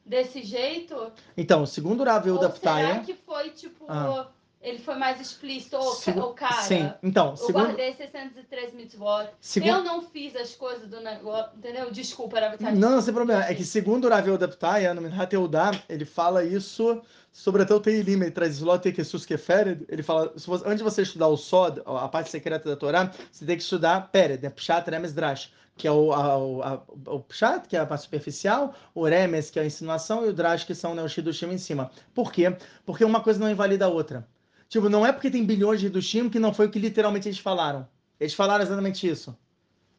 [0.05, 1.11] desse jeito?
[1.35, 4.27] Então, segundo o Rav Ou Yehuda será que foi, tipo, Ah.
[4.61, 9.29] ele foi mais explícito, ô, Segu- ô, cara, Sim, então, eu segundo, guardei 603 mitzvot,
[9.41, 11.89] segundo, eu não fiz as coisas do negócio, entendeu?
[11.91, 13.43] Desculpa, era Não, não, sem problema.
[13.45, 17.01] É que segundo o Rav Yehuda Ptaya, no Minhat Yehuda, ele fala isso
[17.33, 20.83] sobre até o Teilim, ele traz Slot Kesus Kefered, ele fala, se você- antes de
[20.83, 24.49] você estudar o Sod, a parte secreta da Torá, você tem que estudar Pered, né?
[24.51, 28.03] Pshat, Remes, Drash, que é o, a, o, a- o Pshat, que é a parte
[28.03, 31.47] superficial, o Remes, que é a insinuação, e o Drash, que são né, os Hidushim
[31.47, 31.89] em cima.
[32.13, 32.55] Por quê?
[32.85, 34.27] Porque uma coisa não invalida a outra.
[34.69, 37.39] Tipo, não é porque tem bilhões de Hidushim que não foi o que literalmente eles
[37.39, 37.87] falaram.
[38.19, 39.35] Eles falaram exatamente isso.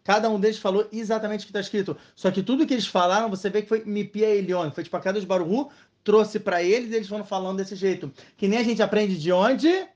[0.05, 1.97] Cada um deles falou exatamente o que está escrito.
[2.15, 4.71] Só que tudo que eles falaram, você vê que foi Mipia Elion.
[4.71, 5.71] Foi tipo a cada dos Baruhu,
[6.05, 8.13] trouxe para eles e eles foram falando desse jeito.
[8.37, 9.89] Que nem a gente aprende de onde?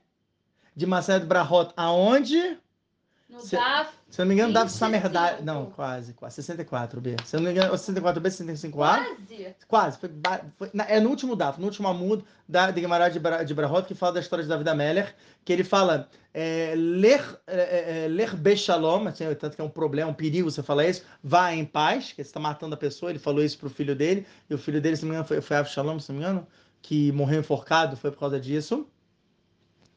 [0.75, 2.57] De Marcelo Brahot aonde?
[3.29, 4.79] No Se- DAF, Se eu não me engano, dava 25.
[4.85, 5.43] Samerdade.
[5.43, 6.41] Não, quase, quase.
[6.41, 7.15] 64B.
[7.23, 8.71] Se eu não me engano, 64B, 65A.
[8.71, 9.55] quase.
[9.67, 9.99] Quase.
[9.99, 10.09] Foi,
[10.57, 13.53] foi- na- é no último DAF, no último Amud da, de Guimarães de, Bra, de
[13.53, 15.15] Brahot, que fala da história de Davi Meller,
[15.45, 20.09] que ele fala é, ler, é, é, ler Bechalom, assim, tanto que é um problema,
[20.09, 23.19] um perigo você falar isso, vá em paz, que você está matando a pessoa, ele
[23.19, 25.57] falou isso pro filho dele, e o filho dele, se não me engano, foi, foi
[25.57, 26.47] Avshalom, se não me engano,
[26.81, 28.87] que morreu enforcado, foi por causa disso.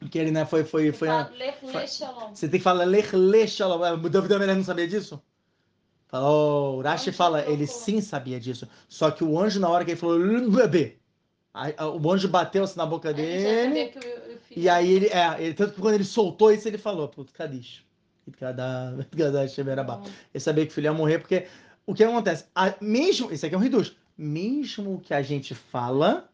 [0.09, 2.35] Que ele, né, foi, foi, foi, Fala, Lech Lech Shalom.
[2.35, 3.79] você tem que falar ler, ler, shalom.
[4.03, 5.21] O Davi Meller não sabia disso?
[6.07, 8.67] Fala, oh, o Rashi fala, ele sim sabia disso.
[8.87, 10.19] Só que o anjo, na hora que ele falou,
[10.51, 10.97] bebê,
[12.01, 13.91] o anjo bateu assim na boca dele.
[14.55, 17.83] E aí ele, é, ele, tanto que quando ele soltou isso, ele falou, puto, Kadish.
[20.33, 21.45] Ele sabia que o filho ia morrer, porque
[21.85, 22.45] o que acontece?
[22.55, 23.95] A- mesmo, isso aqui é um reduz.
[24.17, 26.29] Mesmo o que a gente fala,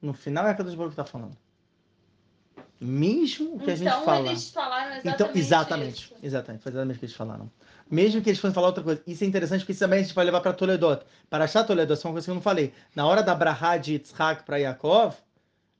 [0.00, 1.36] no final é a Kadosh Baruch que tá falando.
[2.80, 4.28] Mesmo o que a gente Então fala.
[4.28, 6.04] eles falaram exatamente Então, exatamente.
[6.04, 6.14] isso.
[6.22, 7.50] Exatamente, foi exatamente o que eles falaram.
[7.90, 9.02] Mesmo que eles fossem falar outra coisa.
[9.06, 11.04] Isso é interessante porque isso também a gente vai levar para Toledot.
[11.30, 12.72] Para achar Toledot, isso é uma coisa que eu não falei.
[12.94, 15.14] Na hora da Brahá de Yitzhak para Yaakov,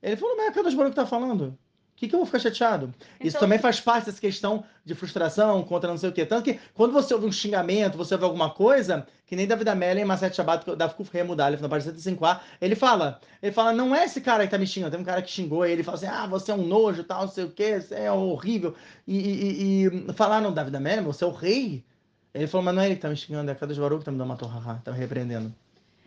[0.01, 1.57] ele falou, mas é que o Baruch tá falando?
[1.97, 2.93] O que, que eu vou ficar chateado?
[3.19, 6.27] Isso Então- também faz parte dessa questão de frustração contra não sei o quê.
[6.27, 10.03] Tanto que quando você ouve um xingamento, você ouve alguma coisa, que nem David Amélia
[10.03, 14.05] em Maset Shabbat, Davi Kuf Remudalef, na página 105a, ele fala, ele fala, não é
[14.05, 16.27] esse cara que tá me xingando, tem um cara que xingou ele, fala assim, ah,
[16.27, 18.75] você é um nojo, tal, não sei o quê, você é horrível.
[19.07, 21.83] E, e, e, falaram, David Amélia, você é o rei?
[22.31, 24.05] Ele falou, mas não é ele que tá me xingando, é a Kadosh Baruch que
[24.05, 25.51] tá me dando uma torra, tá me repreendendo.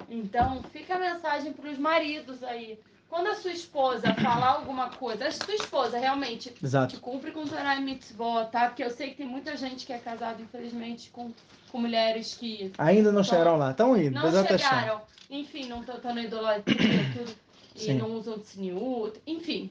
[0.08, 2.78] Então, fica a mensagem para os maridos aí.
[3.10, 6.94] Quando a sua esposa falar alguma coisa, a sua esposa realmente Exato.
[6.94, 8.68] te cumpre com Torah e Mitzvot, tá?
[8.68, 11.32] Porque eu sei que tem muita gente que é casada, infelizmente, com,
[11.72, 15.02] com mulheres que Ainda não chegaram lá, estão indo, não chegaram.
[15.28, 16.76] Enfim, não estão na idolatria,
[17.12, 17.34] tudo.
[17.74, 17.94] E Sim.
[17.94, 19.70] não usam tsniut, enfim.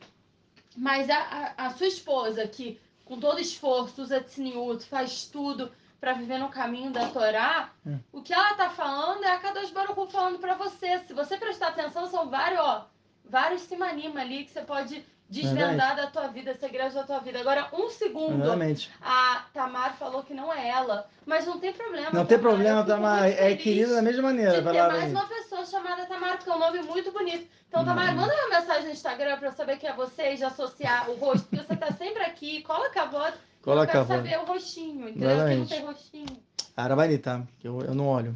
[0.75, 6.13] Mas a, a, a sua esposa, que com todo esforço usa tsniut, faz tudo para
[6.13, 7.99] viver no caminho da Torá, Hum.
[8.11, 10.99] o que ela tá falando é a Kadosh Baruch Hu falando para você.
[10.99, 12.87] Se você prestar atenção, são vários, ó,
[13.30, 17.39] vários simanima ali que você pode desvendar da tua vida, segredos da tua vida.
[17.39, 18.89] Agora, um segundo, Exatamente.
[18.99, 22.09] a Tamar falou que não é ela, mas não tem problema.
[22.11, 23.25] Não tem Tamar, problema, eu fico Tamar.
[23.27, 24.53] É querida da mesma maneira.
[24.53, 27.47] de vai ter mais uma pessoa chamada Tamar, porque é um nome muito bonito.
[27.67, 28.15] Então, Tamar, Hum.
[28.17, 31.15] manda uma mensagem no Instagram pra eu saber que é você e já associar o
[31.15, 33.36] rosto, porque você tá sempre aqui, coloca a voz.
[33.61, 34.19] Coloca eu a voz.
[34.23, 35.30] saber o rostinho, entendeu?
[35.30, 35.69] Porque não Exatamente.
[35.69, 36.43] tem rostinho.
[36.75, 37.43] Arabani, tá?
[37.59, 38.36] Que Eu, eu não olho.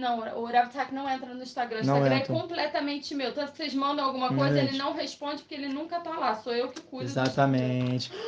[0.00, 1.80] Não, o Ravtak não entra no Instagram.
[1.82, 2.32] O Não Instagram entra.
[2.34, 3.32] é completamente meu.
[3.34, 4.68] Tanto que vocês mandam alguma coisa, Exatamente.
[4.74, 6.34] ele não responde porque ele nunca tá lá.
[6.36, 7.04] Sou eu que cuido.
[7.04, 8.10] do Exatamente.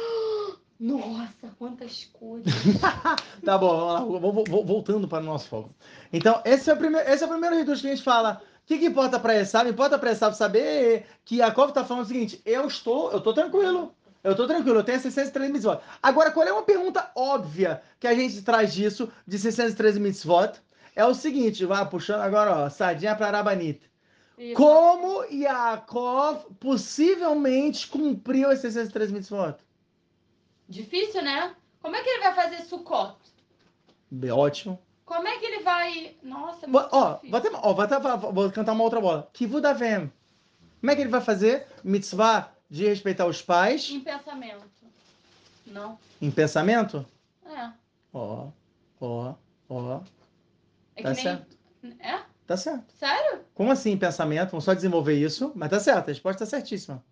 [0.79, 2.53] Nossa, quantas coisas.
[3.45, 4.19] Tá bom, vamos lá.
[4.21, 5.71] Vou- vou- voltando para o nosso foco.
[6.13, 8.41] Então, esse é o primeiro, esse é o primeiro reduz que a gente fala.
[8.63, 9.69] O que, que importa para Esav?
[9.69, 13.95] Importa para Esav saber que Yaakov está falando o seguinte: eu estou, eu estou tranquilo.
[14.25, 15.79] Eu estou tranquilo, eu tenho 613 mitzvot.
[16.01, 20.53] Agora, qual é uma pergunta óbvia que a gente traz disso, de 613 mitzvot?
[20.95, 23.87] É o seguinte, vai puxando agora, ó, sardinha para Arabanita.
[24.37, 24.55] Isso.
[24.55, 29.57] Como Yaakov possivelmente cumpriu esses 613 mitzvot?
[30.69, 31.55] Difícil, né?
[31.81, 33.17] Como é que ele vai fazer Sukkot?
[34.33, 34.79] Ótimo.
[35.05, 36.17] Como é que ele vai.
[36.23, 39.29] Nossa, é muito Ó, vou, até, ó, vou, até, vou cantar uma outra bola.
[39.33, 40.13] Kivud Avem.
[40.81, 41.67] Como é que ele vai fazer?
[41.85, 44.65] Mitzvah de respeitar os pais Em pensamento.
[45.67, 45.99] Não.
[46.21, 47.07] em pensamento?
[47.47, 47.71] É.
[48.13, 48.49] Ó,
[49.01, 49.35] ó,
[49.69, 50.01] ó.
[51.03, 51.23] É Tá que nem.
[51.25, 51.57] certo.
[52.01, 52.19] É?
[52.47, 52.85] Tá certo.
[52.99, 53.41] Sério?
[53.55, 54.51] Como assim pensamento?
[54.51, 57.03] Vamos só desenvolver isso, mas tá certo, a resposta tá certíssima.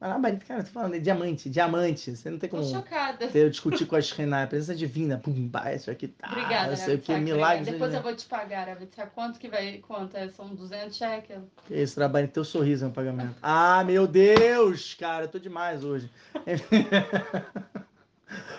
[0.00, 2.14] Ah, mas, cara, eu tô falando de diamante, diamante.
[2.14, 3.26] Você não tem Tô como chocada.
[3.28, 5.16] ter, discutir com a Shekhinah, a presença divina.
[5.18, 6.28] Pum, bah, isso aqui tá.
[6.28, 7.68] Obrigada, não sei o que, Ravitsak, milagres.
[7.68, 7.72] obrigada.
[7.72, 7.98] Depois né?
[7.98, 9.10] eu vou te pagar, Ravitsak.
[9.14, 9.78] Quanto que vai.
[9.78, 10.14] Quanto?
[10.14, 10.28] É?
[10.28, 11.44] São 200 shekels?
[11.66, 13.34] Que Esse trabalho teu sorriso é um pagamento.
[13.40, 16.10] Ah, meu Deus, cara, eu tô demais hoje.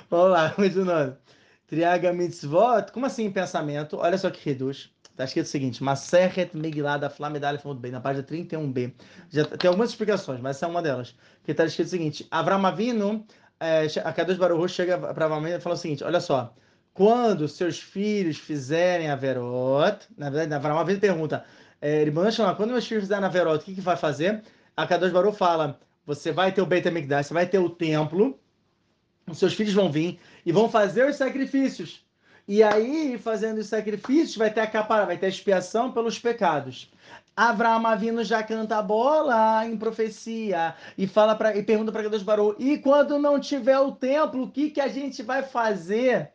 [0.09, 1.17] Vamos lá, continuando.
[1.67, 3.97] Triaga mitzvot, como assim pensamento?
[3.97, 4.91] Olha só que reduz.
[5.15, 8.93] Tá escrito o seguinte: Maseret Megillah da Flamedalha muito bem, na página 31b.
[9.29, 11.15] Já tem algumas explicações, mas essa é uma delas.
[11.43, 13.25] Que tá escrito o seguinte: Avram Avinu,
[13.59, 16.53] é, a Kadosh Baruch chega para Avram e fala o seguinte: olha só.
[16.93, 21.45] Quando seus filhos fizerem a verot, na verdade, Avram Avinu pergunta:
[21.81, 24.43] é, Rimon Shalom, quando meus filhos fizerem a verot, o que, que vai fazer?
[24.77, 28.37] A Kadosh Baruch fala: você vai ter o Beit HaMikdash, você vai ter o templo,
[29.27, 32.05] os seus filhos vão vir e vão fazer os sacrifícios.
[32.47, 36.91] E aí, fazendo os sacrifícios, vai ter a capa, vai ter a expiação pelos pecados.
[37.35, 42.23] Avraham Avinu já canta a bola em profecia e fala para e pergunta para Deus
[42.23, 46.31] Baru: "E quando não tiver o templo, o que que a gente vai fazer?"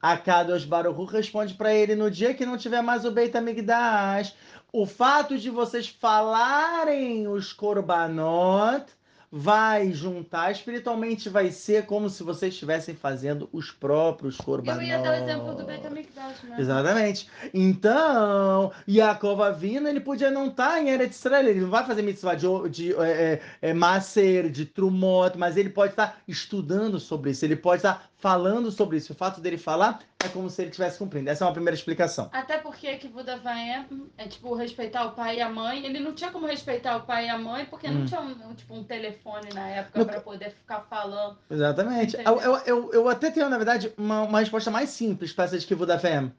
[0.00, 4.34] A Kadosh Baruch responde para ele no dia que não tiver mais o Beit Amigdash.
[4.72, 8.86] O fato de vocês falarem os korbanot
[9.34, 14.82] vai juntar espiritualmente, vai ser como se vocês estivessem fazendo os próprios korbanot.
[14.82, 16.56] Eu ia dar o exemplo do Beit HaMikdash, né?
[16.58, 17.30] Exatamente.
[17.54, 22.34] Então, Yaakov Avino, ele podia não estar em Eretz Israel, ele não vai fazer mitzvah
[22.34, 27.42] de, de é, é, é Maser, de Trumot, mas ele pode estar estudando sobre isso,
[27.42, 29.12] ele pode estar falando sobre isso.
[29.12, 31.28] O fato dele falar é como se ele estivesse cumprindo.
[31.28, 32.30] Essa é uma primeira explicação.
[32.32, 33.84] Até porque que Buda vai é,
[34.16, 35.84] é, tipo respeitar o pai e a mãe.
[35.84, 37.94] Ele não tinha como respeitar o pai e a mãe porque hum.
[37.94, 40.06] não tinha um, tipo, um telefone na época no...
[40.06, 41.36] para poder ficar falando.
[41.50, 42.16] Exatamente.
[42.16, 45.58] Eu, eu, eu, eu, até tenho, na verdade, uma, uma resposta mais simples para essa
[45.58, 46.30] de Kivu da FM.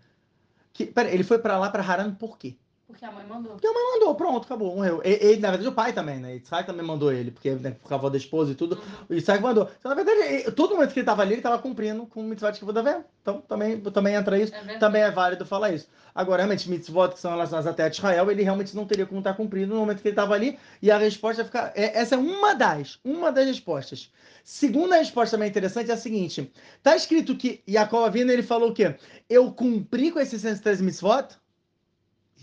[0.72, 2.56] Que, pera, ele foi para lá para Haran por quê?
[2.94, 3.54] Porque a mãe mandou.
[3.54, 5.02] Porque a mãe mandou, pronto, acabou, morreu.
[5.04, 6.36] Ele, na verdade, o pai também, né?
[6.36, 8.76] Isaac também mandou ele, porque né, por causa da esposa e tudo.
[8.76, 9.06] Uhum.
[9.10, 9.68] O Isaac mandou.
[9.80, 12.24] Então, na verdade, ele, todo momento que ele estava ali, ele estava cumprindo com o
[12.24, 13.04] mitzvah de Kibbutz Avém.
[13.20, 14.54] Então, também, também entra isso.
[14.54, 15.88] É também é válido falar isso.
[16.14, 19.34] Agora, realmente, mitzvot que são relacionadas até a Israel, ele realmente não teria como estar
[19.34, 20.60] cumprindo no momento que ele estava ali.
[20.80, 21.74] E a resposta vai ficar...
[21.76, 24.12] É, essa é uma das, uma das respostas.
[24.44, 26.52] Segunda resposta também interessante é a seguinte.
[26.84, 28.96] Tá escrito que Yaakov Avino, ele falou o quê?
[29.28, 31.43] Eu cumpri com esses 113 mitzvot?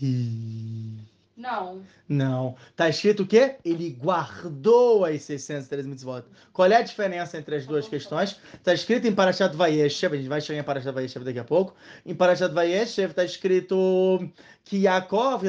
[0.01, 0.97] E...
[1.41, 1.81] Não.
[2.07, 2.55] Não.
[2.75, 3.55] Tá escrito o quê?
[3.65, 6.23] Ele guardou as 603 mitzvot.
[6.53, 8.39] Qual é a diferença entre as duas questões?
[8.63, 11.73] Tá escrito em Parashat Vayeshev, a gente vai chegar em Parashat Vayeshev daqui a pouco.
[12.05, 14.29] Em Parashat Vayeshev tá escrito
[14.63, 15.43] que Yaakov,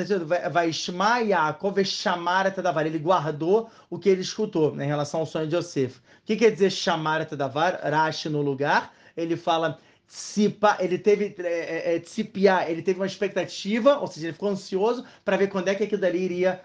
[0.51, 2.87] vai chamar Yaakov chamar até Davar.
[2.87, 5.99] Ele guardou o que ele escutou né, em relação ao sonho de Yosef.
[5.99, 7.81] O que quer dizer chamar até Davar?
[7.83, 8.95] Rashi no lugar.
[9.15, 9.79] Ele fala
[10.13, 15.07] Tzipa, ele teve é, é, tzipiar, ele teve uma expectativa, ou seja, ele ficou ansioso
[15.25, 16.61] para ver quando é que aquilo dali iria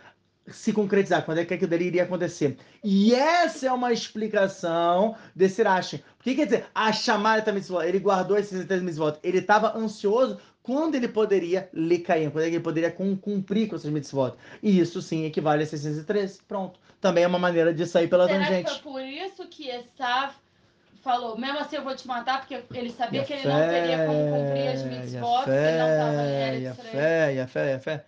[0.47, 2.57] se concretizar, quando é que aquilo dali iria acontecer.
[2.83, 6.03] E essa é uma explicação desse Rashi.
[6.19, 6.65] O que quer dizer?
[6.75, 9.21] A chamada também ele guardou esses 63 votos.
[9.23, 14.37] Ele estava ansioso quando ele poderia lhe cair, quando ele poderia cumprir com esses votos.
[14.61, 16.41] E isso sim equivale a 613.
[16.45, 16.77] Pronto.
[16.99, 18.75] Também é uma maneira de sair pela Será tangente.
[18.75, 20.33] Que foi por isso que Esav
[21.03, 24.05] falou, mesmo assim eu vou te matar, porque ele sabia que ele fé, não teria
[24.05, 27.71] como cumprir as mitzvot, que ele não estava em E a fé, e a fé,
[27.71, 28.05] e a fé.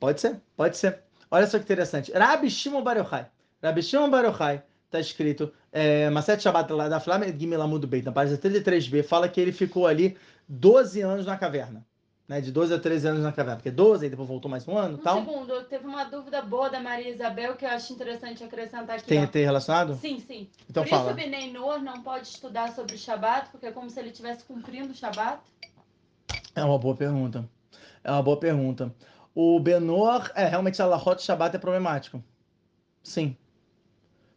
[0.00, 1.00] Pode ser, pode ser.
[1.30, 2.12] Olha só que interessante.
[2.12, 3.26] Rabi Shimon Bar Yochai.
[3.62, 8.36] Rabi Shimon Bar Yochai, está escrito, é, Maset Shabbat da Flamengo, Gimelamudo Beit, na página
[8.36, 10.16] 33b, fala que ele ficou ali
[10.48, 11.84] 12 anos na caverna
[12.32, 14.74] né, de 12 a 13 anos na caverna, porque 12, aí depois voltou mais um
[14.78, 15.18] ano um tal.
[15.18, 19.04] segundo, teve uma dúvida boa da Maria Isabel que eu acho interessante acrescentar aqui.
[19.04, 19.96] Tem, tem relacionado?
[19.96, 20.48] Sim, sim.
[20.68, 21.02] Então Por fala.
[21.02, 24.08] isso o Benei Noor não pode estudar sobre o Shabat, porque é como se ele
[24.08, 25.42] estivesse cumprindo o Shabat?
[26.54, 27.46] É uma boa pergunta.
[28.02, 28.94] É uma boa pergunta.
[29.34, 32.24] O Benor, é, realmente a Lahot Shabat é problemático.
[33.02, 33.36] Sim.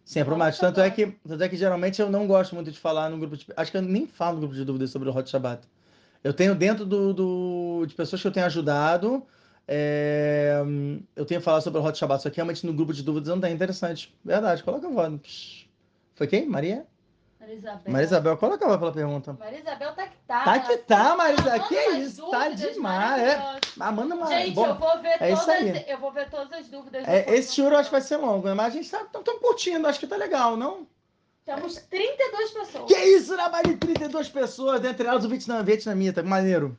[0.03, 0.59] Sim, é problemático.
[0.65, 3.37] Tanto é, que, tanto é que geralmente eu não gosto muito de falar no grupo
[3.37, 3.45] de.
[3.55, 5.65] Acho que eu nem falo no grupo de dúvidas sobre o Hot Shabbat.
[6.25, 9.23] Eu tenho dentro do, do, de pessoas que eu tenho ajudado,
[9.67, 10.59] é,
[11.15, 13.39] eu tenho falado sobre o Hot Shabbat, só que realmente no grupo de dúvidas não
[13.39, 14.11] tem interessante.
[14.25, 15.67] Verdade, coloca a voz.
[16.15, 16.47] Foi quem?
[16.47, 16.83] Maria?
[17.39, 17.93] Maria Isabel.
[17.93, 19.33] Maria Isabel, coloca a voz pela pergunta.
[19.33, 20.43] Maria Isabel tá que tá.
[20.43, 21.67] Tá que tá, Maria Isabel.
[21.67, 23.21] Que isso, tá demais.
[23.21, 23.59] É.
[23.79, 24.25] Amanda uma...
[24.25, 25.85] Gente, Bom, eu vou ver é todas, aí.
[25.87, 27.07] eu vou ver todas as dúvidas.
[27.07, 28.55] É, esse eu acho que vai ser longo, né?
[28.55, 30.87] mas a gente tá tão curtindo, acho que tá legal, não?
[31.45, 32.85] Temos 32 pessoas.
[32.87, 36.77] Que isso, trabalho de 32 pessoas, dentre elas o Vietnam, vietnamita, maneiro.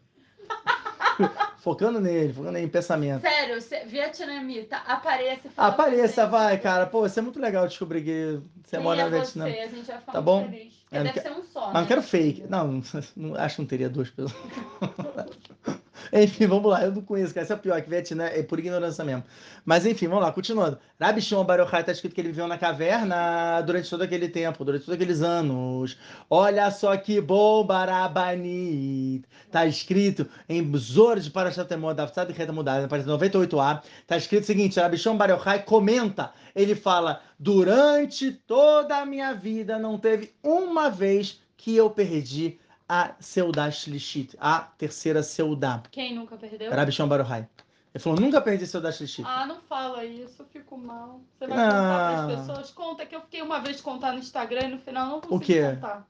[1.59, 3.23] focando nele, focando nele em pensamento.
[3.23, 5.49] Sério, vietnamita, apareça.
[5.57, 6.87] Apareça, vai, cara.
[6.87, 9.45] Pô, isso é muito legal descobrir que você mora no Vietnã.
[9.45, 10.45] Você, a gente vai ficar tá bom?
[10.45, 10.75] feliz.
[10.91, 11.81] É, deve ser um só, Mas né?
[11.81, 12.45] não quero fake.
[12.49, 12.83] Não,
[13.17, 14.33] não, acho que não teria duas pessoas.
[16.13, 16.85] enfim, vamos lá.
[16.85, 17.45] Eu não conheço, cara.
[17.45, 19.25] Esse é o pior, que Vietnã é por ignorância mesmo.
[19.65, 20.79] Mas enfim, vamos lá, continuando.
[21.01, 24.65] Rabi Shimon Bar Yochai está escrito que ele viveu na caverna durante todo aquele tempo,
[24.65, 25.97] durante todos aqueles anos.
[26.31, 29.25] Olha só que bom, Barabani.
[29.45, 33.83] Está escrito em Zor de Parashatemon, da Tzad Reta Mudada, na página 98a.
[34.01, 36.33] Está escrito o seguinte: Rabi Shimon Bar Yochai comenta.
[36.55, 43.15] Ele fala: Durante toda a minha vida não teve uma vez que eu perdi a
[43.21, 45.83] Seudá Shlishit, a terceira Seudá.
[45.91, 46.71] Quem nunca perdeu?
[46.71, 47.49] Rabi Shimon Bar Yochai.
[47.95, 49.27] Ele falou, nunca perdi Seudá Shlishit.
[49.27, 51.21] Ah, não fala isso, eu fico mal.
[51.39, 52.71] Você vai contar para as pessoas?
[52.71, 55.35] Conta que eu fiquei uma vez de contar no Instagram e no final não consegui
[55.35, 55.75] o quê?
[55.75, 56.07] contar.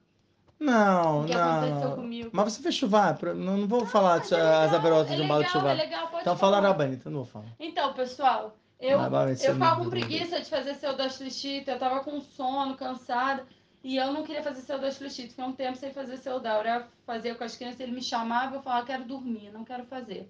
[0.59, 1.63] Não, o que não.
[1.63, 2.29] aconteceu comigo.
[2.33, 5.21] Mas você fez chuvar, não, não vou ah, falar é legal, as aberotas é de
[5.21, 5.77] um balde de chuvar.
[5.77, 6.57] É legal, pode então falar.
[6.57, 7.45] fala Arabanita, não vou falar.
[7.59, 12.19] Então, pessoal, eu, Ah, eu ficava com preguiça de fazer seu Lixita, eu tava com
[12.21, 13.45] sono, cansada.
[13.87, 16.33] E eu não queria fazer seu Lixita, fiquei um tempo sem fazer seu.
[16.43, 20.29] Eu fazer com as crianças, ele me chamava, eu falava, quero dormir, não quero fazer.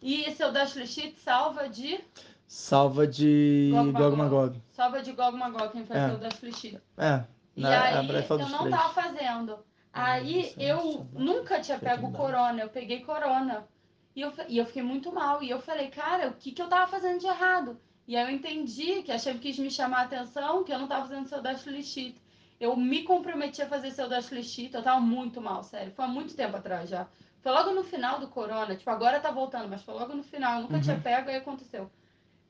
[0.00, 2.00] E seu Lixita salva de.
[2.48, 4.16] Salva de Gog Gog Magog.
[4.16, 4.62] Magog.
[4.72, 6.08] Salva de Gog Magog, quem faz É.
[6.30, 6.82] seu Lixita.
[6.96, 7.24] É,
[7.54, 9.58] E na- aí, a Brad fala eu não tava fazendo.
[9.92, 12.32] Aí Nossa, eu nunca tinha pego oportunidade.
[12.32, 13.68] corona, eu peguei corona.
[14.16, 15.42] E eu, e eu fiquei muito mal.
[15.42, 17.78] E eu falei, cara, o que, que eu tava fazendo de errado?
[18.08, 20.88] E aí eu entendi que a chefe quis me chamar a atenção que eu não
[20.88, 22.16] tava fazendo seu dash sheet.
[22.64, 25.92] Eu me comprometi a fazer seu dash sheet, eu tava muito mal, sério.
[25.92, 27.06] Foi há muito tempo atrás já.
[27.42, 30.56] Foi logo no final do corona, tipo, agora tá voltando, mas foi logo no final,
[30.56, 30.80] eu nunca Uhum.
[30.80, 31.90] tinha pego, aí aconteceu.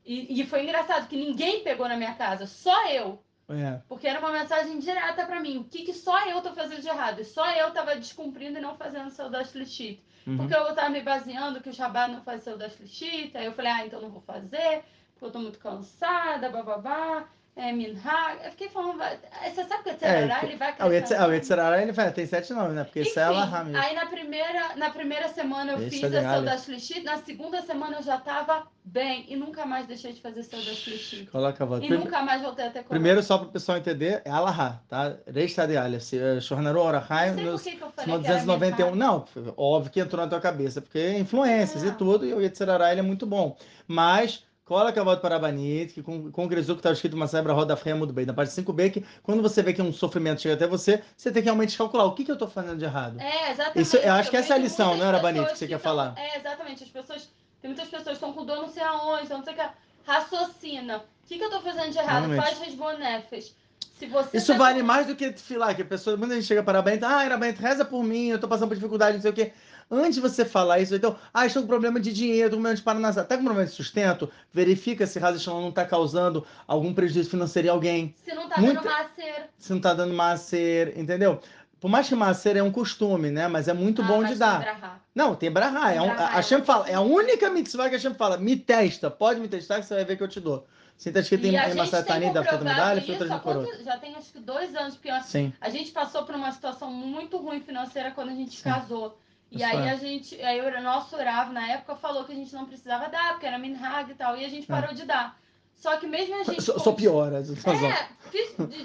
[0.05, 3.21] E, e foi engraçado que ninguém pegou na minha casa, só eu.
[3.49, 3.81] É.
[3.87, 5.57] Porque era uma mensagem direta pra mim.
[5.57, 7.19] O que, que só eu tô fazendo de errado?
[7.19, 10.01] E só eu tava descumprindo e não fazendo seu dash sheet.
[10.25, 10.37] Uhum.
[10.37, 13.35] Porque eu tava me baseando que o Jabá não faz seu dash sheet.
[13.37, 17.27] Aí eu falei, ah, então não vou fazer, porque eu tô muito cansada, bababá.
[17.57, 18.43] É, Minhag.
[18.43, 19.17] Eu fiquei falando, aí
[19.53, 21.23] você sabe que o Yetzirará, que- ele vai Ah, o Yetzer- crescendo.
[21.23, 22.83] ah, o Yetzirará, ele vai, tem sete nomes, né?
[22.83, 23.81] Porque isso é Enfim, Alahá mesmo.
[23.81, 27.61] aí na primeira, na primeira semana eu Esse fiz é a dash sheet, na segunda
[27.61, 31.27] semana eu já tava bem e nunca mais deixei de fazer dash sheet.
[31.31, 31.85] Coloca a volta.
[31.85, 32.89] E nunca mais voltei a ter corona.
[32.89, 35.15] Primeiro, só para o pessoal entender, é Alahá, tá?
[35.25, 36.11] Reista de Aleph.
[36.41, 38.91] Shornaru Orahaim, Não sei por que que eu falei no que era 291.
[38.91, 38.97] Minhag.
[38.97, 39.25] Não,
[39.55, 41.87] óbvio que entrou na tua cabeça, porque é influências É.
[41.87, 43.55] e tudo, e o Yetzirará, ele é muito bom.
[43.87, 47.77] Mas, coloca a volta para Abanit, que com- concretizou que estava escrito uma cebra roda
[47.77, 48.25] freia muito bem.
[48.25, 51.41] Na parte 5b, que quando você vê que um sofrimento chega até você, você tem
[51.41, 53.19] que realmente calcular o que, que eu estou fazendo de errado.
[53.21, 53.81] É, exatamente.
[53.81, 55.83] Isso- eu acho que essa é a lição, não era, pessoas que você quer tão-
[55.91, 56.13] falar?
[56.17, 56.83] É, exatamente.
[56.83, 57.29] As pessoas.
[57.61, 59.63] Tem muitas pessoas que estão com dor não sei aonde, não sei o que.
[60.05, 60.97] Raciocina.
[60.97, 62.27] O que, que eu tô fazendo de errado?
[62.27, 62.43] Realmente.
[62.43, 63.55] Faz resbonefes.
[63.97, 66.45] Se você Isso tá vale com- mais do que filar, que a pessoa, muita gente
[66.45, 69.21] chega para a Bento, ah, era reza por mim, eu tô passando por dificuldade, não
[69.21, 69.53] sei o quê.
[69.89, 72.75] Antes de você falar isso, então, ah, estou com problema de dinheiro, estou com problema
[72.75, 76.91] de Paraná, tá com problema de sustento, verifica se Rasa Shalom não está causando algum
[76.91, 79.49] prejuízo financeiro em alguém, Se não tá Muita- dando macer.
[79.59, 81.39] se não está dando macer, entendeu?
[81.79, 83.47] Por mais que macer é um costume, né?
[83.47, 84.59] Mas é muito Ah, bom de dar.
[84.59, 84.99] brahá.
[85.13, 85.93] Não, tem brahá.
[85.93, 88.37] É um, Brahá, a é uma fala, é a única mitzvah que a Hashem fala,
[88.37, 90.65] me testa, pode me testar que você vai ver que eu te dou.
[90.97, 93.67] Sim, tá escrito E em da Medalha, isso Frutas há no Coroa.
[93.83, 95.53] já tem acho que dois anos, porque Sim.
[95.61, 98.63] a gente passou por uma situação muito ruim financeira quando a gente Sim.
[98.63, 99.15] casou.
[99.55, 99.91] E Isso aí é.
[99.91, 103.31] a gente, aí o nosso Orav na época falou que a gente não precisava dar,
[103.31, 104.75] porque era minhag e tal, e a gente É.
[104.75, 105.37] parou de dar.
[105.77, 107.89] Só que mesmo a gente Só, só piora a situação.
[107.89, 108.07] É,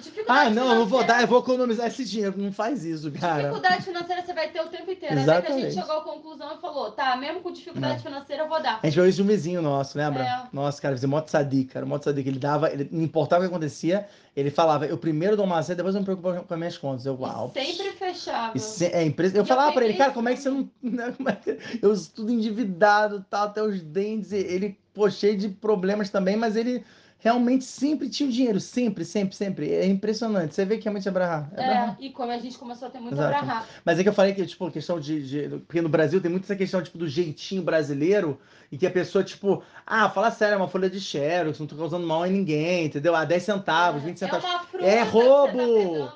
[0.00, 2.34] dificuldade Ah, não, eu não vou dar, eu vou economizar esse dinheiro.
[2.36, 3.42] Não faz isso, cara.
[3.44, 5.14] Dificuldade financeira você vai ter o tempo inteiro.
[5.14, 5.70] Até que a Exatamente.
[5.70, 7.98] gente chegou à conclusão e falou, tá, mesmo com dificuldade É.
[7.98, 8.80] financeira eu vou dar.
[8.82, 10.22] A gente viu isso de um vizinho nosso, lembra?
[10.24, 10.42] É.
[10.52, 11.86] Nossa, cara, fazia moto sadik, cara.
[11.86, 14.06] Moto sadik, ele dava, ele, não importava o que acontecia,
[14.36, 17.04] ele falava, eu primeiro dou uma cena, depois eu me preocupo com as minhas contas.
[17.04, 17.52] Eu, uau.
[17.54, 18.58] E sempre fechava.
[18.58, 19.34] Se- é impress...
[19.34, 20.70] Eu falava pra ele, cara, como é que você não.
[20.82, 24.32] né, como é que- Eu tudo endividado, tal, até os dentes.
[24.32, 26.84] Ele, pô, cheio de problemas também, mas ele
[27.20, 28.58] realmente sempre tinha o dinheiro.
[28.60, 29.72] Sempre, sempre, sempre.
[29.72, 30.54] É impressionante.
[30.54, 31.48] Você vê que realmente é brahá.
[31.52, 31.96] É brahá.
[32.00, 33.28] É, e como a gente começou a ter muito Exato.
[33.44, 33.64] brahá.
[33.84, 36.44] Mas é que eu falei que, tipo, questão de, de- Porque no Brasil tem muito
[36.44, 38.38] essa questão, tipo, do jeitinho brasileiro,
[38.72, 41.76] e que a pessoa, tipo, ah, fala sério, é uma folha de xerox, não tô
[41.76, 43.14] causando mal a ninguém, entendeu?
[43.14, 44.44] Ah, 10 centavos, 20 centavos.
[44.44, 45.58] É uma fruta É tá roubo!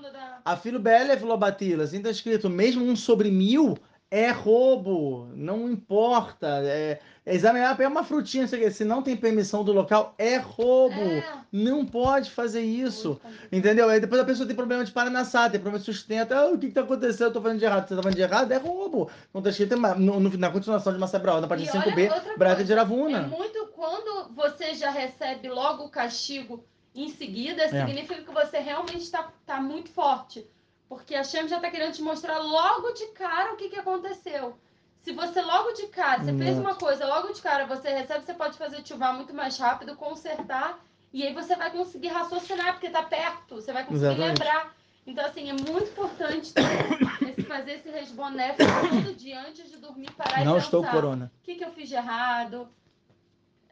[0.02, 3.76] da- A filho Belef Lobatila, assim tá escrito, mesmo um sobre mil
[4.11, 6.46] é roubo, não importa.
[6.62, 10.94] É, é examinar, pegar uma frutinha, se não tem permissão do local, é roubo.
[11.00, 13.20] É, Não pode fazer isso.
[13.50, 13.88] Entendeu?
[13.88, 16.32] Aí depois a pessoa tem problema de paranassá, tem problema de sustento.
[16.32, 17.28] Ah, o que, que tá acontecendo?
[17.28, 17.88] Eu tô fazendo de errado.
[17.88, 18.52] Você tá fazendo de errado?
[18.52, 19.11] É roubo.
[19.32, 22.36] Não tá escrito no, no- na continuação de Massabral, na parte E olha 5b, outra
[22.36, 23.18] Braga de Ravuna.
[23.18, 27.68] É muito quando você já recebe logo o castigo em seguida, É.
[27.68, 30.46] significa que você realmente está tá muito forte.
[30.89, 34.57] Porque a Shem já está querendo te mostrar logo de cara o que, que aconteceu.
[35.03, 38.32] Se você logo de cara, você fez uma coisa, logo de cara você recebe, você
[38.35, 40.78] pode fazer ativar muito mais rápido, consertar,
[41.12, 44.39] e aí você vai conseguir raciocinar, porque tá perto, você vai conseguir Exatamente.
[44.39, 44.74] lembrar.
[45.07, 46.55] Então, assim, é muito importante
[47.28, 50.64] esse- fazer esse resboné todo dia antes de dormir, parar e Não pensar.
[50.64, 51.30] estou corona.
[51.43, 52.66] O que, que eu fiz de errado?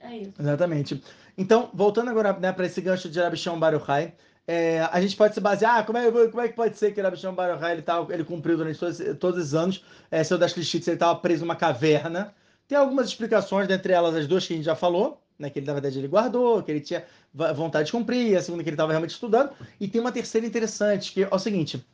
[0.00, 0.34] É isso.
[0.38, 1.02] Exatamente.
[1.38, 4.14] Então, voltando agora né, para esse gancho de Rabichão Baruchai,
[4.47, 7.01] é, a gente pode se basear, ah, como é, como é que pode ser que
[7.01, 10.88] Rabichão Baruchai ele, tá, ele cumpriu durante todos, todos os anos, é, seu das Clichits,
[10.88, 12.34] ele estava preso numa caverna.
[12.66, 15.66] Tem algumas explicações, dentre elas as duas que a gente já falou, né, que ele,
[15.66, 18.93] na verdade ele guardou, que ele tinha vontade de cumprir, a segunda que ele estava
[18.93, 21.84] realmente estudando, e tem uma terceira interessante, que é o seguinte,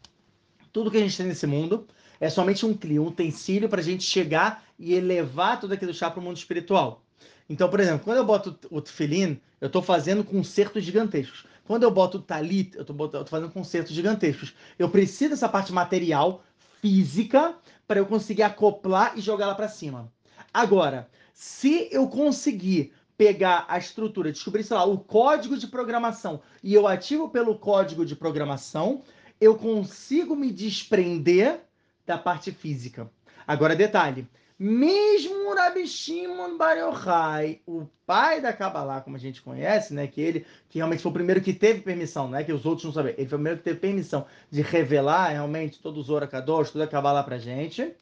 [0.72, 1.86] tudo que a gente tem nesse mundo
[2.20, 6.10] é somente um clio, um utensílio para a gente chegar e elevar tudo aquilo chá
[6.10, 7.02] para o mundo espiritual.
[7.48, 11.46] Então, por exemplo, quando eu boto o tefilim, eu estou fazendo concertos gigantescos.
[11.68, 14.54] Quando eu boto talit, eu estou fazendo concertos gigantescos.
[14.78, 16.42] Eu preciso dessa parte material,
[16.80, 17.54] física,
[17.86, 20.10] para eu conseguir acoplar e jogar lá para cima.
[20.52, 26.72] Agora, se eu conseguir pegar a estrutura, descobrir, sei lá, o código de programação e
[26.72, 29.02] eu ativo pelo código de programação,
[29.38, 31.60] eu consigo me desprender
[32.06, 33.10] da parte física.
[33.46, 34.26] Agora, detalhe:
[34.60, 40.20] Mesmo Rabi Shimon Bar Yochai, o pai da Kabbalah, como a gente conhece, né, que
[40.20, 42.92] ele que realmente foi o primeiro que teve permissão, não é que os outros não
[42.92, 46.84] sabiam, ele foi o primeiro que teve permissão de revelar realmente todos os Orakadosh, toda
[46.84, 47.94] a Kabbalah pra gente.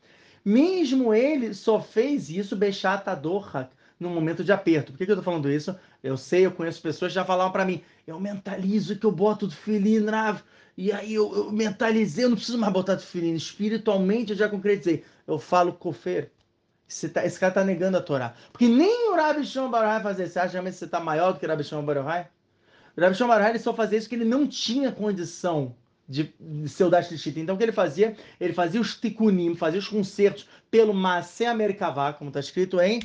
[0.43, 4.93] Mesmo ele só fez isso Bechat Adorak, num momento de aperto.
[4.93, 5.77] Por que, que eu tô falando isso?
[6.03, 9.51] Eu sei, eu conheço pessoas que já falaram para mim, eu mentalizo que eu boto
[9.51, 10.41] filhinho Rav,
[10.77, 15.05] e aí eu, eu, mentalizei, eu não preciso mais botar filhinho, espiritualmente eu já concretizei.
[15.27, 16.31] Eu falo cofer,
[17.09, 18.35] tá, esse cara está negando a Torá.
[18.53, 20.35] Porque nem o Rabi Shimon Baruchai fazia isso.
[20.35, 21.83] Você acha que você está maior do que o Rabi Shimon?
[21.83, 25.75] O Rabi Shimon só fazia isso porque ele não tinha condição
[26.09, 28.17] de, de o Dash Então o que ele fazia?
[28.41, 33.03] Ele fazia os tikunim, fazia os concertos pelo Masé Amerikavá, como está escrito em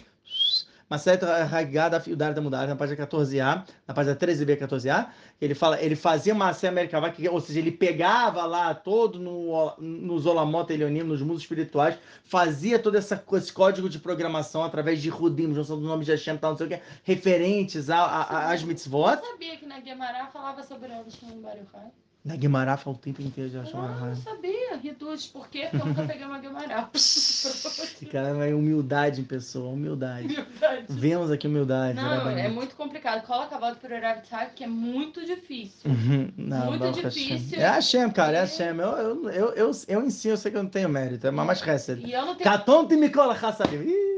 [0.92, 5.08] Maset Haggadah Fiudar da Mudar, na página 14a, na página 13b, 14a,
[5.40, 10.70] ele fala, ele fazia uma Merkavá, ou seja, ele pegava lá todo no, nos Olamot
[10.70, 15.80] Elionim, nos mundos espirituais, fazia todo essa, esse código de programação através de Rudim, junção
[15.80, 19.14] do nome de Hashem, tal, não sei o que, referentes às mitzvot.
[19.14, 21.90] Eu sabia que na Gemara falava sobre o Baruchai.
[22.24, 25.26] Na Guimará fala o tempo inteiro de achar Não, não sabia, Reduz.
[25.26, 25.68] Por quê?
[25.72, 26.88] Porque eu nunca peguei uma Guimará.
[26.94, 30.28] Esse cara é humildade em pessoa, humildade.
[30.28, 30.86] humildade.
[30.88, 31.96] Vemos aqui humildade.
[31.96, 33.26] Não, é muito complicado.
[33.26, 35.90] Coloca a volta para o Eravitar, que é muito difícil.
[35.90, 36.32] Uhum.
[36.38, 37.60] Não, muito difícil.
[37.60, 38.68] É a Shem, cara, é a Shem.
[38.68, 41.26] Eu, eu, eu, eu, eu ensino, eu sei que eu não tenho mérito.
[41.26, 42.06] É mais recebe.
[42.06, 42.48] E eu não tenho...
[42.48, 43.36] Catonte me cola,
[43.74, 44.11] Ih!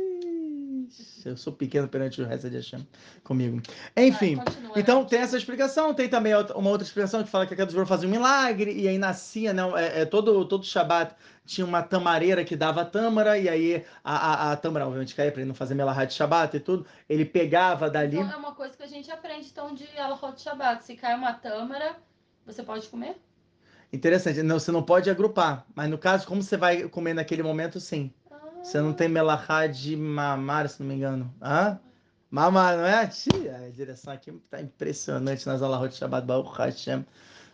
[1.26, 2.88] Eu sou pequeno perante o resto de Hashem
[3.24, 3.62] comigo.
[3.96, 4.40] Enfim,
[4.76, 5.94] então tem essa explicação.
[5.94, 8.98] Tem também uma outra explicação que fala que a Kadosh fazia um milagre e aí
[8.98, 9.62] nascia, né?
[9.76, 11.16] É, é, todo, todo Shabat
[11.46, 15.42] tinha uma tamareira que dava tâmara e aí a, a, a tâmara, obviamente, caía para
[15.42, 16.86] ele não fazer melahá de Shabat e tudo.
[17.10, 18.18] Ele pegava dali...
[18.18, 20.86] Então é uma coisa que a gente aprende, então, de Alahot Shabat.
[20.86, 21.96] Se cai uma tâmara,
[22.46, 23.16] você pode comer?
[23.92, 24.42] Interessante.
[24.42, 25.66] Não, você não pode agrupar.
[25.76, 28.12] Mas no caso, como você vai comer naquele momento, sim.
[28.64, 31.32] Você não tem melahá de mamar, se não me engano.
[31.42, 31.78] Hã?
[32.32, 33.06] Mamar, não é?
[33.06, 37.06] Tia, a direção aqui tá impressionante nas alahot de Shabbat Baruch Hashem.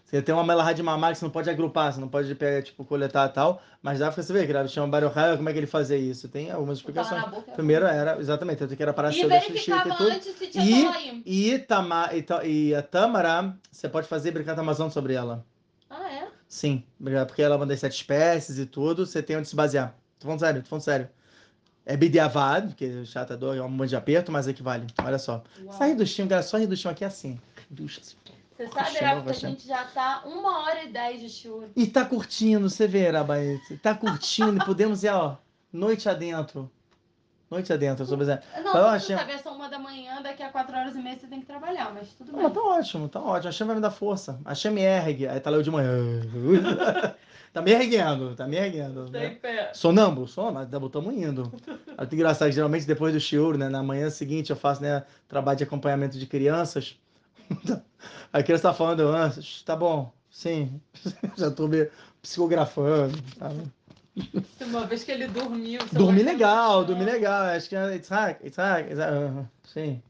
[0.05, 2.61] Você tem uma melahá de mamar que você não pode agrupar, você não pode pegar,
[2.61, 3.61] tipo, coletar e tal.
[3.81, 6.29] Mas dá pra você ver que chama Baruch como é que ele fazia isso?
[6.29, 7.23] Tem algumas explicações.
[7.55, 10.93] Primeiro era, exatamente, tanto que era para ser verificava antes se tinha
[11.25, 15.45] e, e, tama, e, e a Tamara, você pode fazer Birkat Amazon sobre ela.
[15.89, 16.27] Ah, é?
[16.47, 19.95] Sim, porque ela é uma das sete espécies e tudo, você tem onde se basear.
[20.19, 21.09] Tô falando sério, tô falando sério.
[21.85, 24.85] É Bidiavad, porque chatador é um monte de aperto, mas equivale.
[25.03, 25.43] Olha só.
[25.63, 25.77] Uau.
[25.77, 26.45] Sai do chão, galera.
[26.45, 27.39] Só rir do chão aqui é assim.
[27.57, 28.15] Assim.
[28.55, 31.67] Você sabe, Rafa, que a gente já tá uma hora e dez de chuva.
[31.75, 33.77] E tá curtindo, você vê, Rabaete.
[33.77, 35.37] Tá curtindo, podemos ir, ó,
[35.71, 36.69] noite adentro.
[37.49, 39.15] Noite adentro, sobre Não, não achei...
[39.15, 41.91] saber, são uma da manhã, daqui a quatro horas e meia você tem que trabalhar,
[41.91, 42.43] mas tudo bem.
[42.43, 43.49] Não, tá ótimo, tá ótimo.
[43.49, 44.39] A Shem vai me dar força.
[44.45, 45.27] A Shem me ergue.
[45.27, 45.89] Aí tá lá eu de manhã.
[47.51, 49.09] Tá me erguendo, tá me erguendo.
[49.09, 49.31] Né?
[49.41, 49.71] Pé.
[49.73, 51.51] Sonâmbulo, mas estamos indo.
[51.97, 55.63] É engraçado, geralmente depois do shiur, né, na manhã seguinte eu faço né, trabalho de
[55.63, 56.97] acompanhamento de crianças.
[58.31, 59.31] A criança tá falando, ah,
[59.65, 60.79] tá bom, sim,
[61.35, 61.89] já tô me
[62.21, 63.17] psicografando.
[64.61, 65.81] Uma vez que ele dormiu.
[65.91, 67.43] Dormi legal, dormi legal.
[67.45, 68.89] Acho que é Itzhak, Itzhak,
[69.63, 70.01] sim.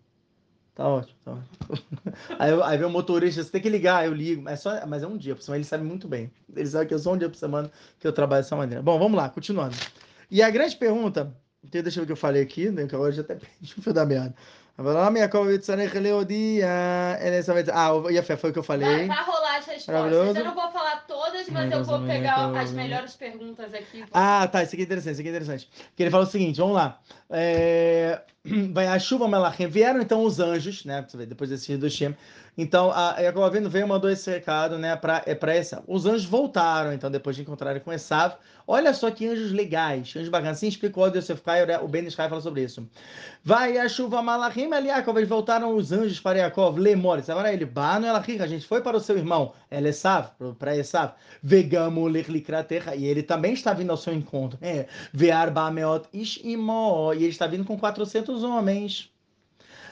[0.79, 2.15] Tá ótimo, tá ótimo.
[2.39, 5.07] Aí, aí vem o motorista, você tem que ligar, eu ligo, mas, só, mas é
[5.07, 6.31] um dia por semana, ele sabe muito bem.
[6.55, 7.69] Ele sabe que eu sou um dia por semana
[7.99, 8.81] que eu trabalho dessa maneira.
[8.81, 9.75] Bom, vamos lá, continuando.
[10.31, 13.11] E a grande pergunta, deixa eu ver o que eu falei aqui, né, que agora
[13.11, 14.33] já até perdi o fio da meada.
[17.73, 19.05] Ah, o Yafé, foi o que eu falei.
[19.05, 20.37] Vai, vai rolar as respostas.
[20.37, 24.03] Eu não vou falar todas, mas eu vou pegar as melhores perguntas aqui.
[24.11, 24.63] Ah, tá.
[24.63, 25.69] Isso aqui é interessante, isso aqui é interessante.
[25.89, 26.99] Porque ele fala o seguinte, vamos lá.
[27.29, 28.21] É...
[28.73, 29.67] Vai a chuva Melachim.
[29.67, 31.05] Vieram então os anjos, né?
[31.27, 32.15] Depois desse do Shem.
[32.61, 35.81] Então, a Yaakov veio mandou esse recado, né, para é para Esav.
[35.87, 38.35] Os anjos voltaram, então, depois de encontrarem com Esav.
[38.67, 40.57] Olha só que anjos legais, anjos bacanas.
[40.57, 42.85] Assim explicou o Kai, o Ben Ishai fala sobre isso.
[43.45, 47.23] Vai a chuva Malachim, ali Yaakov, eles voltaram os anjos para Yaakov, Lemor.
[47.29, 51.13] Agora ele, Bano Elachim, a gente foi para o seu irmão, El Esav, para Esav.
[51.43, 54.57] Vegamo Lerlikraterra, e ele também está vindo ao seu encontro.
[54.61, 59.11] É, Vear Bameot Ishimo, e ele está vindo com 400 homens.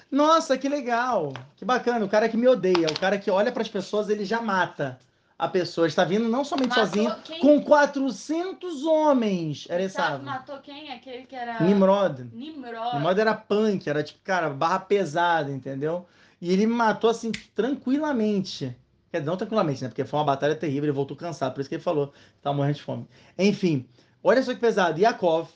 [0.09, 2.05] Nossa, que legal, que bacana.
[2.05, 4.97] O cara que me odeia, o cara que olha para as pessoas, ele já mata
[5.37, 5.85] a pessoa.
[5.85, 7.39] Está vindo não somente matou sozinho, quem?
[7.39, 9.67] com 400 homens.
[9.69, 10.91] Era esse Matou quem?
[10.91, 11.61] Aquele que era.
[11.61, 12.25] Nimrod.
[12.33, 12.95] Nimrod.
[12.95, 16.07] Nimrod era punk, era tipo, cara, barra pesada, entendeu?
[16.41, 18.75] E ele me matou assim, tranquilamente.
[19.11, 19.89] Quer dizer, não tranquilamente, né?
[19.89, 22.75] Porque foi uma batalha terrível, ele voltou cansado, por isso que ele falou tá morrendo
[22.75, 23.07] de fome.
[23.37, 23.87] Enfim,
[24.23, 24.99] olha só que pesado.
[24.99, 25.49] Yakov,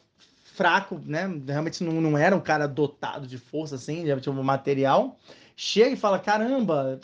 [0.54, 1.28] fraco, né?
[1.48, 5.18] Realmente não, não era um cara dotado de força, assim, de tipo, material.
[5.56, 7.00] Chega e fala: caramba,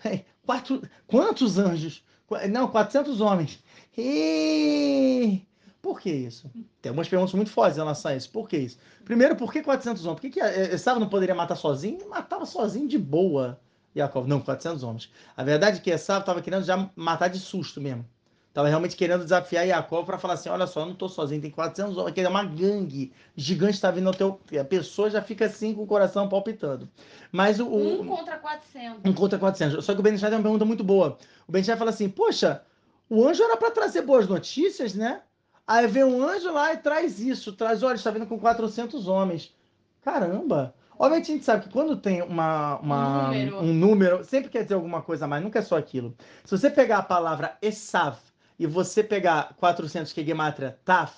[0.45, 2.03] quatro, quantos anjos?
[2.49, 3.63] Não, 400 homens.
[3.97, 5.41] E...
[5.81, 6.51] Por que isso?
[6.81, 8.29] Tem algumas perguntas muito fortes em relação a isso.
[8.29, 8.77] Por que isso?
[9.05, 10.19] Primeiro, por que 400 homens?
[10.19, 11.97] Por que, que Esav não poderia matar sozinho?
[11.99, 13.59] Ele matava sozinho de boa.
[13.97, 15.11] Yaakov, não, 400 homens.
[15.35, 18.05] A verdade é que Esav estava querendo já matar de susto mesmo.
[18.49, 21.51] Estava realmente querendo desafiar Yaakov para falar assim: olha só, eu não estou sozinho, tem
[21.51, 24.39] 400 homens, aqui é uma gangue gigante está vindo ao teu.
[24.59, 26.89] A pessoa já fica assim com o coração palpitando.
[27.31, 27.67] Mas o.
[27.67, 28.99] Um contra 400.
[29.05, 29.85] Um contra 400.
[29.85, 31.17] Só que o Benishai tem uma pergunta muito boa.
[31.47, 32.63] O Benishai fala assim: poxa,
[33.07, 35.21] o anjo era para trazer boas notícias, né?
[35.67, 39.53] Aí vem um anjo lá e traz isso, traz, olha, está vindo com 400 homens.
[40.01, 40.73] Caramba!
[40.99, 43.59] Obviamente a gente sabe que quando tem uma, uma um, número.
[43.59, 44.23] um, número.
[44.25, 46.15] sempre quer dizer alguma coisa a mais, nunca é só aquilo.
[46.43, 48.17] Se você pegar a palavra Esav
[48.57, 51.13] e você pegar 400 que é Gematria Taf,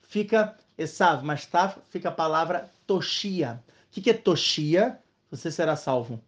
[0.00, 3.62] fica Esav, mas Taf fica a palavra Toshia.
[3.68, 4.98] O que, que é Toshia?
[5.30, 6.20] Você será salvo.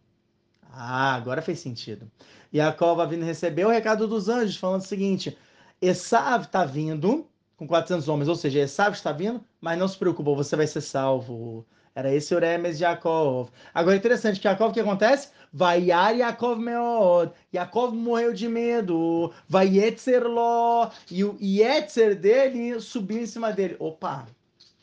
[0.72, 2.10] Ah, agora fez sentido.
[2.52, 5.36] E a cova vindo receber o recado dos anjos, falando o seguinte:
[5.80, 10.34] Esav está vindo com 400 homens, ou seja, Esav está vindo, mas não se preocupe,
[10.34, 11.66] você vai ser salvo.
[11.96, 13.50] Era esse o Remes de Yaakov.
[13.72, 15.28] Agora, interessante que Yaakov, o que acontece?
[15.52, 17.30] Vaiar Yaakov meod.
[17.54, 19.32] Yaakov morreu de medo.
[19.48, 20.90] Vai Yetzerló.
[21.08, 23.76] E o Yetzer dele subiu em cima dele.
[23.78, 24.26] Opa!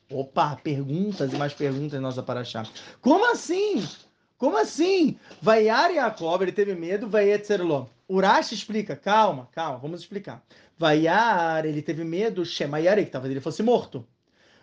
[0.10, 0.56] Opa!
[0.64, 2.66] Perguntas e mais perguntas nossa para achar.
[3.02, 3.86] Como assim?
[4.38, 5.20] Como assim?
[5.42, 7.10] Vaiar Yaakov, ele teve medo.
[7.10, 7.88] Vai Yetzerló.
[8.08, 8.96] Urash explica.
[8.96, 10.42] Calma, calma, vamos explicar.
[10.78, 12.46] Vaiar, ele teve medo.
[12.46, 14.08] Shema Yarek, que talvez ele fosse morto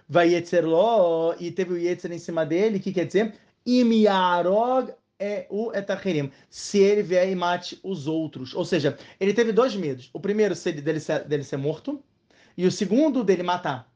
[0.09, 3.35] vai Yetzerló, e teve o Yetzer em cima dele, que quer dizer,
[3.67, 8.55] Imiarog é o etacherim, se ele vier e mate os outros.
[8.55, 10.09] Ou seja, ele teve dois medos.
[10.13, 12.03] O primeiro dele ser, dele ser morto,
[12.57, 13.93] e o segundo dele matar.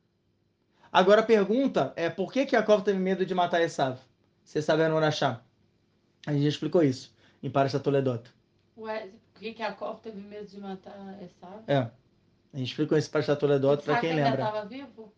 [0.93, 3.99] Agora a pergunta é por que que Yaakov teve medo de matar Esav?
[4.45, 5.43] Você sabe no Urachá.
[6.27, 8.29] A gente já explicou isso em Parashat Toledot.
[8.77, 11.63] Ué, por que que Yaakov teve medo de matar Esav?
[11.67, 11.79] É.
[12.53, 14.45] A gente explicou isso em Parashat Toledot para quem ainda lembra.
[14.45, 15.13] estava vivo?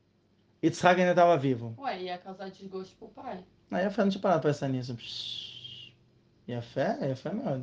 [0.64, 1.74] Yitzhak ainda estava vivo.
[1.78, 3.44] Ué, ia causar desgosto pro pai.
[3.70, 4.96] Aí a fé não tinha parado pra pensar nisso.
[6.46, 6.98] E a fé?
[7.02, 7.60] E a fé é melhor.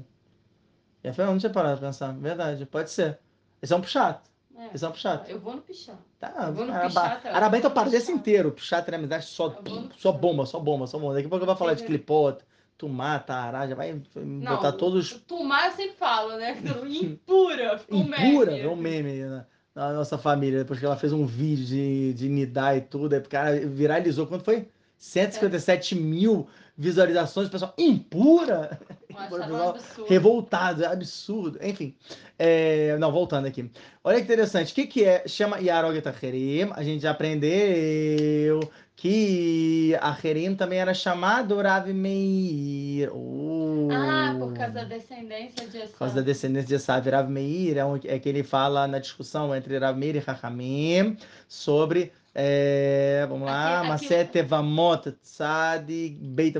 [1.03, 2.11] E a fé não tinha parado pra pensar.
[2.13, 3.19] Verdade, pode ser.
[3.61, 4.29] Esse é um puxato.
[4.55, 4.69] É.
[4.75, 5.29] Esse é um puxato.
[5.31, 5.97] Eu vou no pichar.
[6.19, 8.19] Tá, Eu vou no Araba- Pichat, eu Arabenta paradesse Pichat.
[8.19, 8.51] inteiro.
[8.51, 10.17] Puxato, tremidade, só, Eu no só Pichat.
[10.21, 11.13] bomba, só bomba, só bomba.
[11.15, 11.87] Daqui a pouco eu vou falar de Sim.
[11.87, 12.43] clipot,
[12.77, 16.51] tumá, tará, já vai Não, botar todos Tumar eu sempre falo, né?
[16.89, 17.77] Impura.
[17.79, 18.57] ficou impura, meme.
[18.57, 22.29] virou um meme na, na nossa família, depois que ela fez um vídeo de, de
[22.29, 24.27] Nidá e tudo, aí o cara viralizou.
[24.27, 24.67] Quanto foi?
[24.97, 26.47] 157 mil
[26.77, 28.79] visualizações, o pessoal, impura!
[29.09, 30.09] Um pessoal absurdo.
[30.09, 31.59] revoltado, é absurdo.
[31.61, 31.95] Enfim,
[32.37, 33.69] é, não, voltando aqui.
[34.03, 35.27] Olha que interessante, o que, que é?
[35.27, 38.59] Chama Yarog Tacherim, a gente já aprendeu
[39.01, 43.09] que Acherim também era chamado Rav Meir.
[43.11, 43.87] Oh.
[43.91, 48.15] Ah, por causa da descendência de Por causa da descendência de Esav, Rav Meir é,
[48.15, 53.79] é que ele fala na discussão entre Rav Meir e Chachamim sobre, é, vamos lá,
[53.79, 56.55] Aqui- aqui- Maset Evamot Tzadi Beit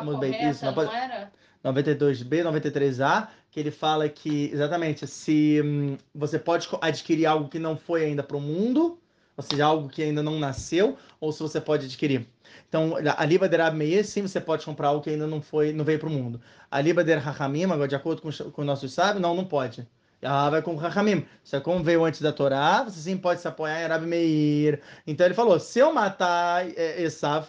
[0.00, 1.32] Amud correta, isso, não pode- não era?
[1.64, 7.74] 92B, 93A, que ele fala que, exatamente, se hum, você pode adquirir algo que não
[7.74, 8.98] foi ainda para o mundo,
[9.42, 12.26] ou seja, algo que ainda não nasceu, ou se você pode adquirir.
[12.68, 15.72] Então, a Liba der Rab Meir, sim, você pode comprar algo que ainda não foi,
[15.72, 16.40] não veio para o mundo.
[16.70, 19.86] A Liba der Hachamim, agora, de acordo com, com nossos sábios, não, não pode.
[20.20, 21.26] Ela vai com o Hachamim.
[21.42, 24.80] Só que como veio antes da Torá, você sim pode se apoiar em Rab Meir.
[25.06, 27.48] Então ele falou, se eu matar é, Esav,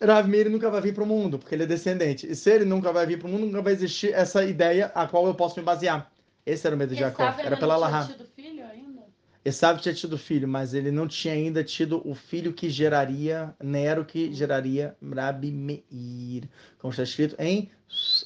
[0.00, 2.30] Rav Meir nunca vai vir para o mundo, porque ele é descendente.
[2.30, 5.06] E se ele nunca vai vir para o mundo, nunca vai existir essa ideia a
[5.06, 6.10] qual eu posso me basear.
[6.46, 7.24] Esse era o medo de Jacó.
[7.38, 8.04] Era pela Lahá.
[8.04, 9.02] tinha tido filho ainda?
[9.44, 14.02] Esav tinha tido filho, mas ele não tinha ainda tido o filho que geraria, Nero
[14.04, 16.48] que geraria Rabi Meir.
[16.78, 17.70] Como está escrito em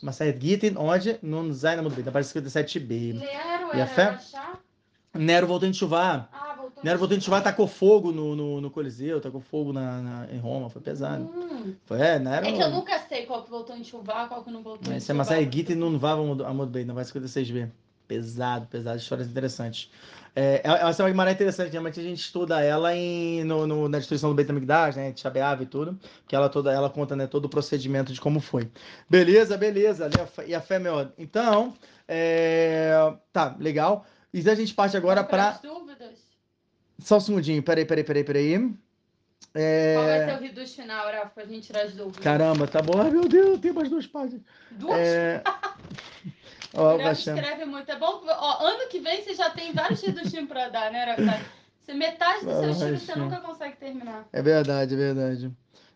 [0.00, 1.18] Masayet Gitin, onde?
[1.52, 3.14] Zaina Mudbeit, na página 57b.
[3.14, 4.16] Nero E a fé?
[5.12, 6.28] Nero voltou em chuvar.
[6.32, 7.50] Ah, voltou Nero em voltou em chuvar, Chuvá.
[7.50, 11.24] tacou fogo no, no, no Coliseu, tacou fogo na, na- em Roma, foi pesado.
[11.24, 11.74] Hum.
[11.84, 12.46] Foi, é, Nero...
[12.46, 14.96] É que eu nunca sei qual que voltou em chuvar, qual que não voltou em
[14.96, 15.18] Esse é chuvar.
[15.24, 17.68] Masai Gita e não vava a não vai 56b.
[18.06, 19.90] Pesado, pesado, histórias interessantes.
[20.36, 23.98] É, essa é uma Guimarães interessante, realmente a gente estuda ela em, no, no- na
[23.98, 27.26] destruição do Beit HaMikdash, né, de Shabeav e tudo, que ela toda ela conta né,
[27.26, 28.70] todo o procedimento de como foi.
[29.10, 31.12] Beleza, beleza, né, e a fé melhor.
[31.18, 31.74] Então,
[32.06, 32.92] é,
[33.32, 34.06] tá, legal.
[34.32, 36.18] E a gente parte agora para dúvidas?
[37.00, 38.74] Só um segundinho, peraí, peraí, peraí, peraí.
[39.54, 42.22] É, Qual vai ser o reduz final, Rafa, pra gente tirar as dúvidas?
[42.22, 43.00] Caramba, tá bom.
[43.00, 44.42] Ai, meu Deus, tem mais duas páginas.
[44.72, 44.98] Duas?
[44.98, 45.42] É...
[46.74, 47.40] Rafa baixando.
[47.40, 47.90] escreve muito.
[47.90, 51.44] É bom, ó, ano que vem você já tem vários redutinhos pra dar, né, Rafa?
[51.80, 54.28] Você, metade dos seus tiros você nunca consegue terminar.
[54.32, 55.52] É verdade, é verdade.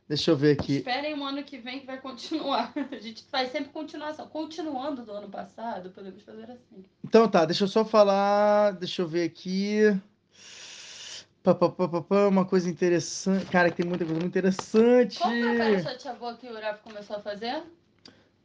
[0.08, 0.76] Deixa eu ver aqui.
[0.76, 2.72] Esperem um ano que vem que vai continuar.
[2.90, 4.26] A gente faz sempre continuação.
[4.28, 6.84] Continuando do ano passado, podemos fazer assim.
[7.04, 8.72] Então tá, deixa eu só falar.
[8.72, 9.80] Deixa eu ver aqui.
[11.42, 13.46] Pá, pá, pá, pá, pá, uma coisa interessante.
[13.46, 15.18] Cara, tem muita coisa muito interessante.
[15.18, 17.62] Qual foi a cara chateavô que o Uraf começou a fazer?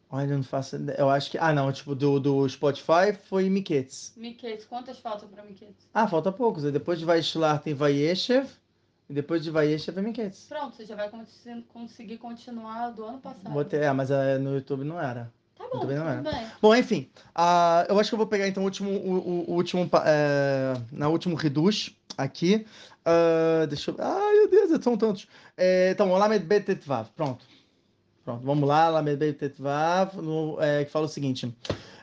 [0.09, 0.97] Olha, eu não faço ideia.
[0.99, 1.37] Eu acho que.
[1.37, 1.71] Ah, não.
[1.71, 4.13] Tipo, do, do Spotify foi Miquetes.
[4.15, 4.65] Miquetes.
[4.65, 5.85] Quantas faltam pra Miquetes?
[5.93, 6.63] Ah, falta poucos.
[6.63, 8.47] Aí depois de Vaishlar tem Vayeshev.
[9.09, 10.45] E depois de Vayeshev é Miquetes.
[10.47, 13.51] Pronto, você já vai cons- conseguir continuar do ano passado.
[13.51, 15.31] Botei, é, mas ah, no YouTube não era.
[15.57, 16.47] Tá bom, bem, não tudo bem.
[16.61, 17.09] Bom, enfim.
[17.35, 18.89] ah, eu acho que eu vou pegar então o último.
[18.91, 22.65] O, o- último é, na último Reduz aqui.
[23.05, 23.95] Ah, deixa eu.
[23.99, 25.27] Ai, meu Deus, são tantos.
[25.57, 27.09] É, então, Lamed Bet Tetvav.
[27.15, 27.45] Pronto.
[28.27, 28.89] Pronto, vamos lá.
[28.89, 30.11] Lamed Tetvav.
[30.59, 31.55] É, que fala o seguinte.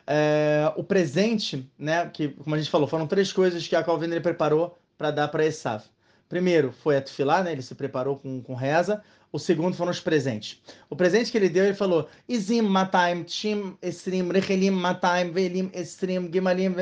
[0.07, 2.09] É, o presente, né?
[2.09, 5.45] Que, como a gente falou, foram três coisas que a Calvin preparou para dar para
[5.45, 5.85] Esav.
[6.27, 7.53] Primeiro foi a Tufilá, né?
[7.53, 9.03] Ele se preparou com, com reza.
[9.31, 10.63] O segundo foram os presentes.
[10.89, 16.31] O presente que ele deu, ele falou: Izim mataim tshim esrim rechelim mataim velim esrim
[16.33, 16.75] gimalim.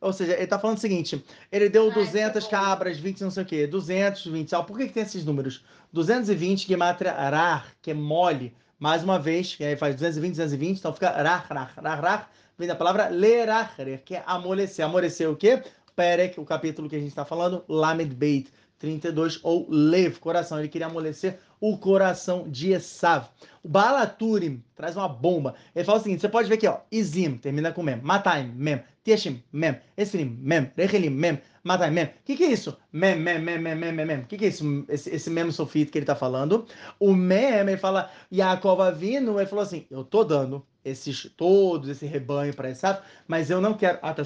[0.00, 2.50] Ou seja, ele tá falando o seguinte: ele deu Ah, isso é 200 bom.
[2.50, 4.54] cabras, 20 não sei o quê, 220.
[4.54, 5.62] Ah, por que, que tem esses números?
[5.92, 8.54] 220 gematria rar, que é mole.
[8.82, 12.30] Mais uma vez, que aí faz 220, 220, então fica rar, rar, rar, rar.
[12.58, 14.84] Vem da palavra lerachrer, que é amolecer.
[14.84, 15.62] Amolecer o quê?
[15.94, 18.50] Perek, o capítulo que a gente está falando, Lamed Beit
[18.80, 20.58] 32, ou Lev, coração.
[20.58, 23.28] Ele queria amolecer o coração de Esav.
[23.62, 25.54] O Balaturim traz uma bomba.
[25.76, 26.80] Ele fala o seguinte: você pode ver aqui, ó.
[26.90, 28.00] Izim, termina com mem.
[28.02, 28.82] Mataim, mem.
[29.04, 29.80] Tieshim, mem.
[29.96, 30.70] Esrim, mem.
[30.76, 31.40] Rechelim, mem.
[31.64, 32.04] Mataim, mem.
[32.04, 32.76] O que, que é isso?
[32.92, 34.18] Mem, mem, mem, mem, mem, mem, mem.
[34.20, 34.84] O que, que é isso?
[34.88, 36.66] Esse, esse mem sofito que ele tá falando.
[37.00, 42.06] O mem, ele fala, Yaakov Avino, ele falou assim: eu tô dando esses todos, esse
[42.06, 43.98] rebanho para Esav, mas eu não quero.
[44.02, 44.22] Ah, tá?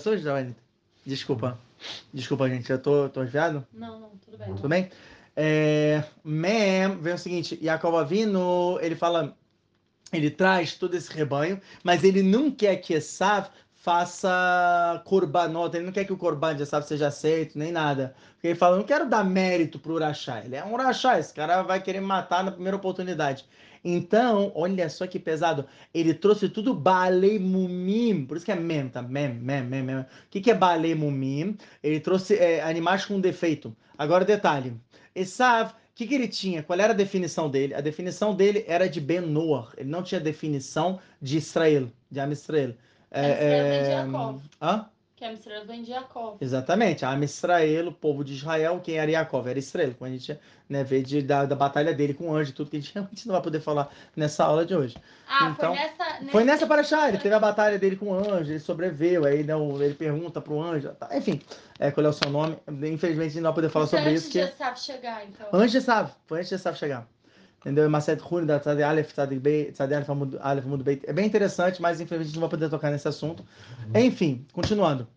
[1.05, 1.59] Desculpa.
[2.13, 2.71] Desculpa, gente.
[2.71, 3.67] Eu tô, tô enviado?
[3.73, 4.55] Não, não, tudo bem.
[4.55, 4.91] Tudo bem?
[5.35, 9.37] É, Mem, vem o seguinte, Yaakov Avino, ele fala,
[10.11, 13.51] ele traz todo esse rebanho, mas ele não quer que Esav
[13.87, 18.17] faça korbanot, ele não quer que o korban de Esav seja aceito, nem nada.
[18.33, 21.63] Porque ele fala, não quero dar mérito pro Urachá, ele é um Urachá, esse cara
[21.63, 23.45] vai querer matar na primeira oportunidade.
[23.85, 25.65] Então, olha só que pesado,
[25.95, 29.01] ele trouxe tudo Balei Mumim, por isso que é mem, tá?
[29.03, 30.01] Mem, mem, mem, mem.
[30.01, 31.57] O que, que é Balei Mumim?
[31.81, 33.73] Ele trouxe é, animais com defeito.
[33.97, 34.75] Agora, detalhe,
[35.15, 36.61] Esav, o que, que ele tinha?
[36.61, 37.73] Qual era a definição dele?
[37.73, 39.23] A definição dele era de Ben.
[39.77, 42.33] Ele não tinha definição de Israel, de Am.
[43.23, 44.41] De Jacob.
[44.61, 44.87] Hã?
[45.17, 46.37] Que a Mistura vem de Jacob.
[46.43, 47.03] Exatamente.
[47.07, 49.49] Am Israel, o povo de Israel, quem era Yaakov?
[49.49, 49.95] Era Israel.
[49.99, 50.39] Como a gente
[50.69, 53.27] né, vê de, da, da batalha dele com o anjo, tudo que a gente realmente
[53.27, 54.95] não vai poder falar nessa aula de hoje.
[55.27, 56.05] Ah, Então, foi nessa.
[56.05, 59.39] Foi nesse- nessa paraxá, ele teve a batalha dele com o anjo, ele sobreviveu, aí
[59.41, 61.41] ele pergunta pro anjo, tá, enfim,
[61.79, 62.59] é, qual é o seu nome?
[62.69, 65.47] Infelizmente a gente não vai poder falar Foi sobre antes isso, de que chegar, então.
[65.53, 67.09] antes de Sav, foi antes de Sav chegar.
[67.67, 67.91] Entendeu?
[67.91, 70.09] Maset Rune da Tzad Aleph, Tzad Beit, Tzad Aleph,
[70.41, 71.03] Aleph, Amud Beit.
[71.05, 73.45] É bem interessante, mas infelizmente a gente não vai poder tocar nesse assunto.
[73.93, 75.09] Enfim, continuando.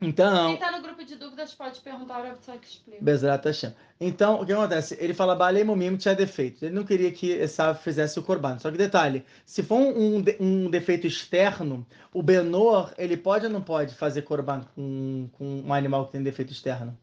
[0.00, 3.04] Então, Quem tá no grupo de dúvidas pode perguntar, o Rav que explica.
[3.04, 3.74] Bezerra Hashem.
[4.00, 4.96] Então, o que acontece?
[4.98, 6.64] Ele fala, Balei Mumim tinha defeito.
[6.64, 8.58] Ele não queria que Esav fizesse o Corban.
[8.58, 13.60] Só que detalhe, se for um, um defeito externo, o Benor, ele pode ou não
[13.60, 16.96] pode fazer Corban com, com um animal que tem defeito externo?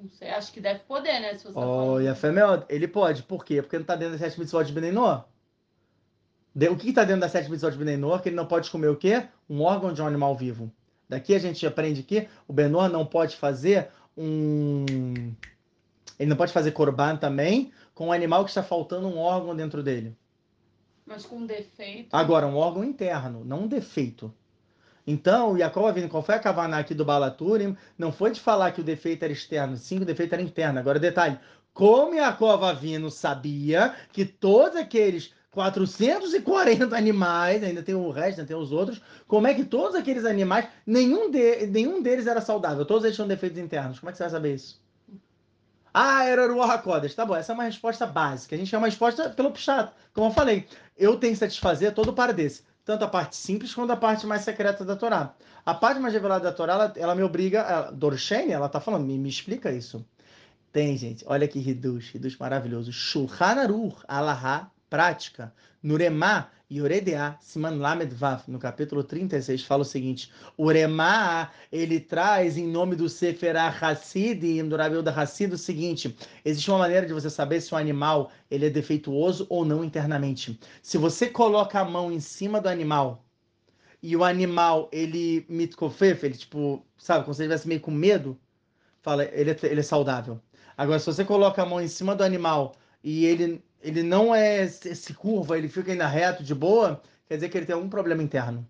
[0.00, 1.34] Não sei, acho que deve poder, né?
[1.34, 2.66] Se você tá Oh, falando.
[2.68, 3.22] Ele pode.
[3.24, 3.60] Por quê?
[3.60, 5.24] Porque não está dentro das sete mitzvot de Benenor.
[6.70, 8.22] O que está dentro das sete mitzvot de Benenor?
[8.22, 9.26] Que ele não pode comer o quê?
[9.48, 10.70] Um órgão de um animal vivo.
[11.08, 14.84] Daqui a gente aprende que o Benor não pode fazer um...
[16.18, 19.82] Ele não pode fazer corban também com um animal que está faltando um órgão dentro
[19.82, 20.16] dele.
[21.06, 22.14] Mas com defeito.
[22.14, 24.32] Agora, um órgão interno, não um defeito.
[25.10, 27.74] Então, o Yaakov Avinu, qual foi a kavaná aqui do Balaturim?
[27.96, 30.78] Não foi de falar que o defeito era externo, sim, o defeito era interno.
[30.78, 31.38] Agora, detalhe,
[31.72, 38.56] como Yaakov Avinu sabia que todos aqueles 440 animais, ainda tem o resto, ainda tem
[38.56, 43.04] os outros, como é que todos aqueles animais, nenhum, de, nenhum deles era saudável, todos
[43.04, 43.98] eles tinham defeitos internos.
[43.98, 44.78] Como é que você vai saber isso?
[45.94, 47.14] Ah, era o Hakodesh.
[47.14, 48.54] Tá bom, essa é uma resposta básica.
[48.54, 49.90] A gente é uma resposta pelo Pshat.
[50.12, 50.68] Como eu falei,
[50.98, 52.62] eu tenho que satisfazer todo o par desse.
[52.88, 55.34] Tanto a parte simples quanto a parte mais secreta da Torá.
[55.66, 57.58] A parte mais revelada da Torá, ela, ela me obriga.
[57.58, 60.02] Ela, Dorshene, ela tá falando, me, me explica isso.
[60.72, 61.22] Tem, gente.
[61.28, 62.90] Olha que Hidush, Hidush maravilhoso.
[62.90, 65.52] Shulchan Aruch, Alahá, prática.
[65.82, 72.58] Nuremá, Yoredeá, Siman Lamed Vav, no capítulo 36, fala o seguinte: o Uremá, ele traz
[72.58, 76.14] em nome do Sefer Hassidim, do da Hassid, o seguinte:
[76.44, 80.60] existe uma maneira de você saber se um animal ele é defeituoso ou não internamente.
[80.82, 83.24] Se você coloca a mão em cima do animal
[84.02, 88.38] e o animal, ele mitkofef, ele tipo, sabe, como se ele estivesse meio com medo,
[89.02, 90.40] fala, ele é, ele é saudável.
[90.76, 94.66] Agora, se você coloca a mão em cima do animal e ele, ele não é
[94.66, 98.22] se curva, ele fica ainda reto, de boa, quer dizer que ele tem algum problema
[98.22, 98.66] interno.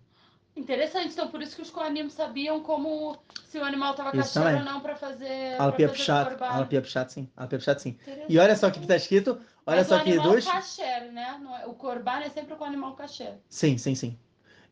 [0.55, 3.17] Interessante, então por isso que os Kohanim sabiam como
[3.47, 5.55] se o animal estava cacheiro ou não para fazer.
[5.93, 6.45] Pshat, corban.
[6.45, 7.97] Alpia Pshat sim, Alpia Pshat sim.
[8.27, 10.45] E olha só o que está escrito, olha Mas só o aqui, animal dois...
[10.45, 11.39] cacheiro, né?
[11.61, 13.35] É- O corban é sempre com o animal cacheiro.
[13.49, 14.17] Sim, sim, sim.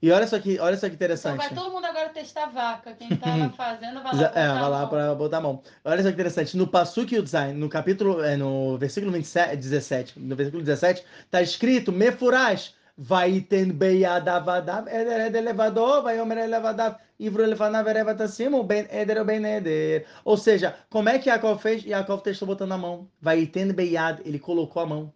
[0.02, 1.38] E olha só que, olha só que Então interessante.
[1.38, 2.94] vai todo mundo agora testar vaca.
[2.94, 4.32] Quem tá na fazenda vai lá.
[4.36, 5.62] É, vai lá para botar a mão.
[5.84, 6.56] Olha só que interessante.
[6.56, 11.92] No Pasuk Yudzai, no capítulo, é, no versículo 27, 17, no versículo 17, tá escrito,
[11.92, 19.24] Mefurash, vai ten beyadavadav, eder eder levador, vai omer elevadav, ivro elefanav erevatassimo, ben eder
[19.24, 20.06] ben eder.
[20.26, 21.84] Ou seja, como é que Yaakov fez?
[21.86, 23.10] Yaakov testou botando a mão.
[23.22, 25.14] Vai ten beyad, ele colocou a mão.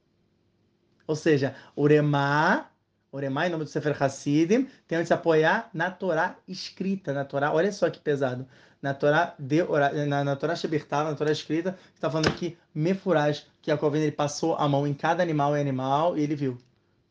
[1.07, 2.70] Ou seja, Uremá,
[3.11, 7.53] Uremá, em nome do Sefer Hassidim, tem onde se apoiar na Torá escrita, na Torá,
[7.53, 8.47] olha só que pesado,
[8.81, 9.61] na Torá, de,
[10.07, 14.55] na, na Torá Shebertava, na Torá escrita, está falando aqui, Mefuraj, que Yaakov ele passou
[14.55, 16.57] a mão em cada animal e animal e ele viu.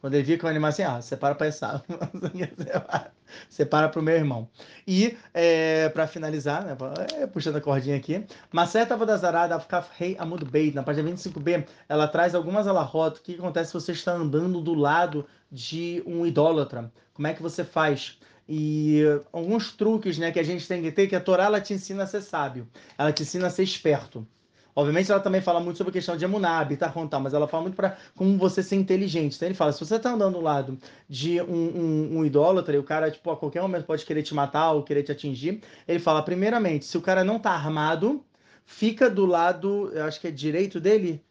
[0.00, 1.84] Quando ele viu que o animal assim, ah, separa para essa,
[3.48, 4.48] separa para o meu irmão.
[4.86, 5.16] E,
[5.92, 6.76] para finalizar, né,
[7.14, 12.08] é, puxando a cordinha aqui, Macerta Vodazarada, Afkaf Rei Amud Beit, na página 25b, ela
[12.08, 16.92] traz algumas alahot, o que acontece se você está andando do lado de um idólatra,
[17.12, 18.18] como é que você faz?
[18.48, 19.02] E
[19.32, 22.02] alguns truques né, que a gente tem que ter, que a Torá ela te ensina
[22.02, 24.26] a ser sábio, ela te ensina a ser esperto.
[24.74, 27.64] Obviamente, ela também fala muito sobre a questão de emuná, bitarron, tal, mas ela fala
[27.64, 29.36] muito para como você ser inteligente.
[29.36, 30.78] Então, ele fala: se você está andando do lado
[31.08, 34.34] de um, um, um idólatra e o cara, tipo, a qualquer momento pode querer te
[34.34, 38.24] matar ou querer te atingir, ele fala: primeiramente, se o cara não está armado,
[38.64, 41.22] fica do lado, eu acho que é direito dele,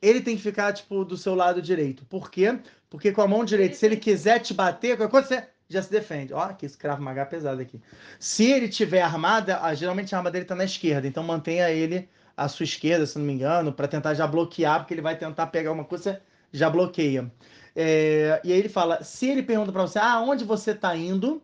[0.00, 2.04] ele tem que ficar, tipo, do seu lado direito.
[2.06, 2.58] Por quê?
[2.90, 6.32] Porque com a mão direita, se ele quiser te bater, quando você já se defende.
[6.34, 7.80] Ó, que escravo magá pesado aqui.
[8.18, 12.08] Se ele tiver armada, ah, geralmente a arma dele tá na esquerda, então mantenha ele
[12.36, 15.46] à sua esquerda, se não me engano, para tentar já bloquear, porque ele vai tentar
[15.48, 16.20] pegar uma coisa,
[16.52, 17.30] já bloqueia.
[17.74, 21.42] É, e aí ele fala: se ele pergunta para você, ah, onde você tá indo,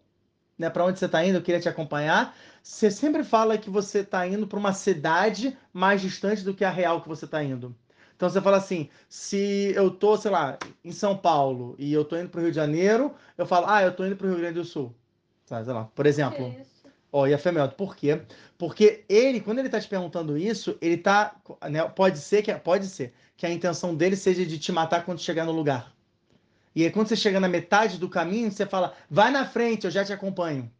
[0.59, 0.69] né?
[0.70, 2.36] Para onde você tá indo, eu queria te acompanhar.
[2.62, 6.70] Você sempre fala que você tá indo para uma cidade mais distante do que a
[6.70, 7.74] real que você tá indo.
[8.15, 12.16] Então você fala assim, se eu tô, sei lá, em São Paulo e eu tô
[12.16, 14.40] indo para o Rio de Janeiro, eu falo, ah, eu tô indo para o Rio
[14.40, 14.93] Grande do Sul.
[15.47, 16.51] Sei lá, por exemplo.
[16.51, 16.66] Que
[17.10, 17.39] Ó, e a
[17.76, 18.20] por quê?
[18.59, 21.36] Porque ele, quando ele tá te perguntando isso, ele tá,
[21.70, 25.20] né, pode ser que pode ser que a intenção dele seja de te matar quando
[25.20, 25.94] chegar no lugar.
[26.74, 29.90] E aí quando você chega na metade do caminho, você fala: "Vai na frente, eu
[29.90, 30.70] já te acompanho".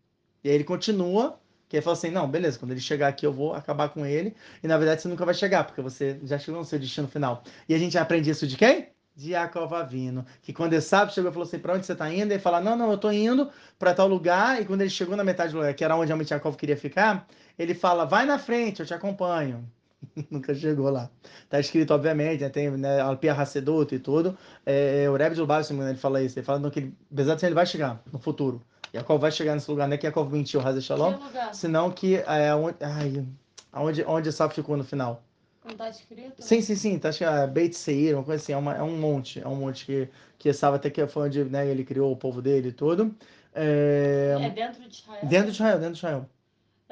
[0.45, 3.33] E aí ele continua, que ele fala assim: "Não, beleza, quando ele chegar aqui eu
[3.33, 4.35] vou acabar com ele".
[4.63, 7.43] E na verdade você nunca vai chegar, porque você já chegou no seu destino final.
[7.69, 8.89] E a gente aprende isso de quem?
[9.19, 12.09] De Yaakov Avino, que quando ele sabe, chegou e falou assim, para onde você está
[12.09, 12.31] indo?
[12.31, 15.25] Ele fala, não, não, eu estou indo para tal lugar, e quando ele chegou na
[15.25, 17.27] metade do lugar, que era onde realmente Yaakov queria ficar,
[17.59, 19.69] ele fala, vai na frente, eu te acompanho.
[20.31, 21.11] Nunca chegou lá.
[21.51, 24.39] Tá escrito, obviamente, né, tem né, Alpia Hasedut e tudo.
[24.65, 27.47] É, o Rebbe de Lubavitch, ele fala isso, ele fala que ele, apesar de ser,
[27.47, 28.63] ele vai chegar no futuro.
[28.95, 31.15] Yaakov vai chegar nesse lugar, não é que Yaakov mentiu, Hazel Shalom,
[31.53, 33.27] senão que é onde, ai,
[33.75, 35.25] onde, onde Esaf ficou no final.
[35.69, 36.43] Não tá escrito?
[36.43, 36.99] Sim, sim, sim.
[36.99, 38.53] Tá, acho que é Beit Seir, uma coisa assim.
[38.53, 39.41] É, uma, é um monte.
[39.41, 40.09] É um monte que,
[40.39, 43.15] que Esava até que foi onde né, ele criou o povo dele e tudo.
[43.55, 45.29] É, É dentro de Israel?
[45.29, 46.31] dentro de Israel, dentro de Israel.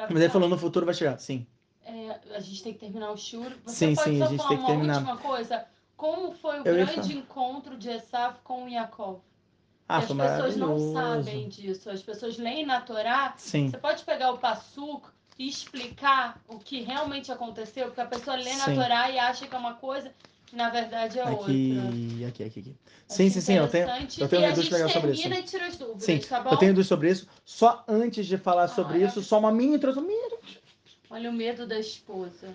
[0.08, 1.46] Mas ele falou no futuro vai chegar, sim.
[1.84, 3.56] É, a gente tem que terminar o shur.
[3.64, 5.00] Você Sim, pode sim, só a gente falar tem que uma terminar.
[5.00, 5.66] última coisa?
[5.96, 9.20] Como foi o Eu grande encontro de Esaf com o Yaakov?
[9.88, 11.90] Ah, as pessoas não sabem disso.
[11.90, 13.36] As pessoas leem na Torá.
[13.36, 18.36] Sim, Você pode pegar o Passuk e explicar o que realmente aconteceu, porque a pessoa
[18.36, 18.64] lê na.
[18.66, 20.12] Torá e acha que é uma coisa
[20.46, 21.44] que na verdade é outra.
[21.44, 22.76] aqui, aqui, aqui, aqui.
[23.08, 23.54] Acho Sim, sim, sim.
[23.54, 23.88] Eu tenho,
[24.18, 25.28] eu tenho e uma a dúvida gente legal sobre isso.
[25.28, 27.28] e tira as dúvidas, Sim, tá eu tenho dúvida sobre isso.
[27.44, 29.22] Só antes de falar sobre Ah, isso, é.
[29.22, 30.06] só uma mini introdução.
[31.10, 32.48] Olha o medo da esposa.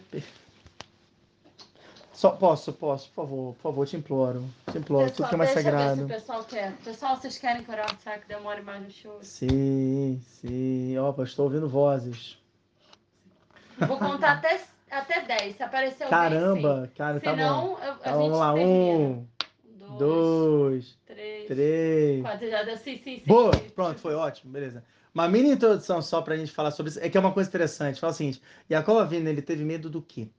[2.14, 4.44] Só, posso, posso, por favor, por favor, te imploro.
[4.72, 6.04] Te imploro, tudo que é mais sagrado.
[6.04, 6.76] o pessoal quer.
[6.84, 9.18] Pessoal, vocês querem que o Saco demore mais no show?
[9.24, 10.98] Sim, sim.
[11.00, 12.38] Opa, estou ouvindo vozes.
[13.88, 15.56] Vou contar até, até 10.
[15.58, 17.26] Se aparecer alguém, Caramba, cara, sim.
[17.26, 17.38] tá bom.
[17.38, 18.78] Senão, eu- a Tá, vamos lá, termina.
[18.98, 19.28] um,
[19.98, 22.22] Dois, dois, três, três.
[22.22, 22.50] quatro.
[22.50, 23.24] Já deu sim, sim, sim.
[23.26, 24.84] Boa, pronto, foi ótimo, beleza.
[25.14, 27.00] Uma mini introdução só pra gente falar sobre isso.
[27.02, 28.00] É que é uma coisa interessante.
[28.00, 30.30] Fala o seguinte, Jacob Avino, ele teve medo do quê?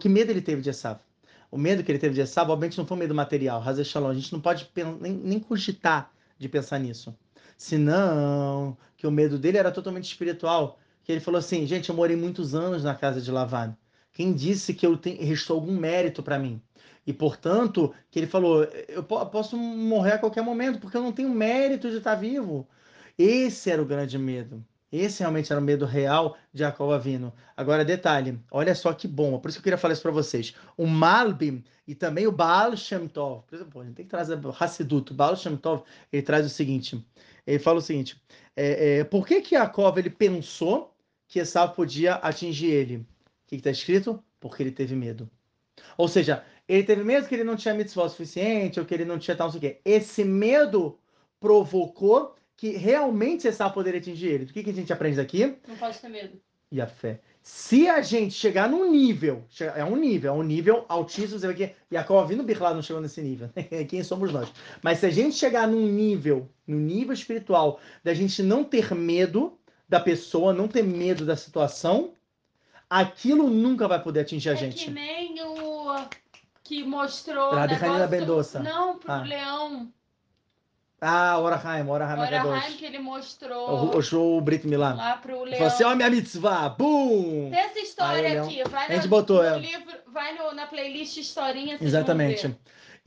[0.00, 1.00] Que medo ele teve de Esav?
[1.50, 3.60] O medo que ele teve de Esav, obviamente, não foi um medo material.
[3.60, 4.70] Hazel Shalom, a gente não pode
[5.00, 7.16] nem, nem cogitar de pensar nisso.
[7.56, 10.78] Senão, que o medo dele era totalmente espiritual.
[11.08, 13.74] Que ele falou assim, gente, eu morei muitos anos na casa de Lavan.
[14.12, 16.60] Quem disse que eu tenho, restou algum mérito para mim?
[17.06, 21.10] E, portanto, que ele falou, eu po- posso morrer a qualquer momento, porque eu não
[21.10, 22.68] tenho mérito de estar vivo.
[23.16, 24.62] Esse era o grande medo.
[24.92, 27.32] Esse realmente era o medo real de Jacob Avino.
[27.56, 30.54] Agora, detalhe, olha só que bom, por isso que eu queria falar isso para vocês.
[30.76, 34.38] O Malbim e também o Baal Shem Tov, por exemplo, a gente tem que trazer
[34.44, 37.02] o Hassidut, o Baal Shem Tov, ele traz o seguinte,
[37.46, 38.20] Ele fala o seguinte:
[38.54, 40.94] é, é, por que que Jacob ele pensou
[41.28, 42.96] que Esaú podia atingir ele?
[42.96, 43.06] O
[43.46, 44.22] que está escrito?
[44.40, 45.30] Porque ele teve medo.
[45.96, 49.18] Ou seja, ele teve medo que ele não tinha mitzvah suficiente, ou que ele não
[49.18, 49.80] tinha tal, não sei o quê.
[49.84, 50.98] Esse medo
[51.38, 54.44] provocou que realmente Esaú poderia atingir ele.
[54.44, 55.56] O que, que a gente aprende daqui?
[55.68, 56.40] Não pode ter medo.
[56.72, 57.20] E a fé.
[57.42, 59.42] Se a gente chegar num nível,
[59.74, 63.00] é um nível, é um nível altíssimo, você vê que Jacob vindo Birlá não chegou
[63.00, 63.48] nesse nível.
[63.88, 64.52] Quem somos nós?
[64.82, 69.57] Mas se a gente chegar num nível, no nível espiritual, da gente não ter medo
[69.88, 72.12] da pessoa, não ter medo da situação,
[72.90, 74.84] aquilo nunca vai poder atingir a É gente.
[74.86, 76.04] que nem o
[76.62, 77.50] que mostrou.
[77.52, 78.60] Rabi negócio- Mendonça.
[78.60, 79.22] Não, pro Ah.
[79.22, 79.88] leão.
[81.00, 82.74] Ah, Orahaim Orahaim Akadosh.
[82.74, 84.94] que ele mostrou o show Brit Milá.
[84.94, 85.66] lá pro Falou leão.
[85.66, 87.50] assim, ó minha mitzvah, bum!
[87.52, 88.64] Tem essa história Aí, aqui.
[88.68, 89.56] Vai a gente no, botou, é.
[89.60, 91.78] livro, vai no- na playlist historinha.
[91.80, 92.52] Exatamente.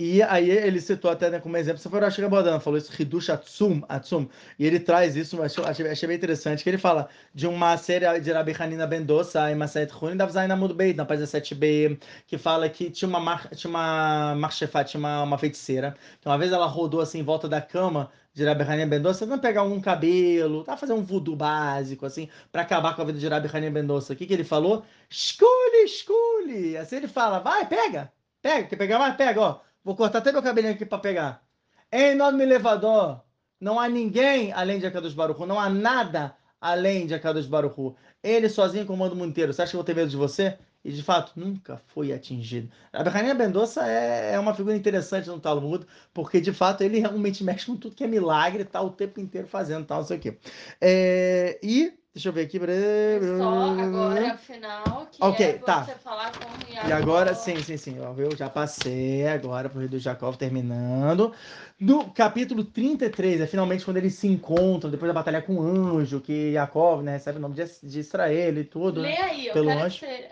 [0.04, 2.92] E aí ele citou até né, como exemplo, você foi o Rashi Gabodan, falou isso,
[3.00, 7.08] Hidush Atsum, Atsum, e ele traz isso, eu achei, achei, bem interessante, que ele fala
[7.36, 11.28] de uma série de Rabi Hanina Bendosa, em Maset Hunin, da Zaina Mudbeit, na página
[11.28, 16.28] 7b, que fala que tinha uma, mar, tinha uma marchefá, tinha uma, uma feiticeira, que
[16.28, 19.62] uma vez ela rodou assim em volta da cama de Rabi Hanina Bendosa, tentando pegar
[19.62, 23.48] um cabelo, tá fazer um voodoo básico, assim, para acabar com a vida de Rabi
[23.54, 24.14] Hanina Bendosa.
[24.14, 24.84] O que, que ele falou?
[25.08, 26.76] Escule, escule!
[26.78, 28.12] Assim ele fala, vai, pega,
[28.42, 29.16] pega, quer pegar mais?
[29.16, 29.71] Pega, ó.
[29.84, 31.44] Vou cortar até meu cabelinho aqui para pegar.
[31.92, 33.22] Em nome do elevador,
[33.60, 37.96] não há ninguém além de Akadosh Baruchu, não há nada além de Akadosh Baruchu.
[38.24, 39.52] Ele sozinho comanda o mundo inteiro.
[39.52, 40.58] Você acha que eu vou ter medo de você?
[40.84, 42.72] E de fato, nunca foi atingido.
[42.92, 47.44] A Berrania Mendonça é, é uma figura interessante no Talmud, porque de fato ele realmente
[47.44, 50.20] mexe com tudo que é milagre, tá o tempo inteiro fazendo tal, não sei o
[50.20, 50.38] quê.
[50.80, 52.58] É, e, deixa eu ver aqui.
[52.58, 55.84] É Só agora, final, que Ok, é tá.
[55.84, 58.00] você falar com o E agora, sim, sim, sim.
[58.00, 61.34] ó, Eu já passei agora pro Rio do Jacó terminando.
[61.80, 65.62] No capítulo 33, é finalmente quando eles se encontram, depois da batalha com o
[65.98, 69.02] anjo, que Jacob né, recebe o nome de, de Israel e tudo.
[69.02, 69.18] Lê Né?
[69.22, 70.00] aí, eu Pelo quero anjo.
[70.00, 70.30] que você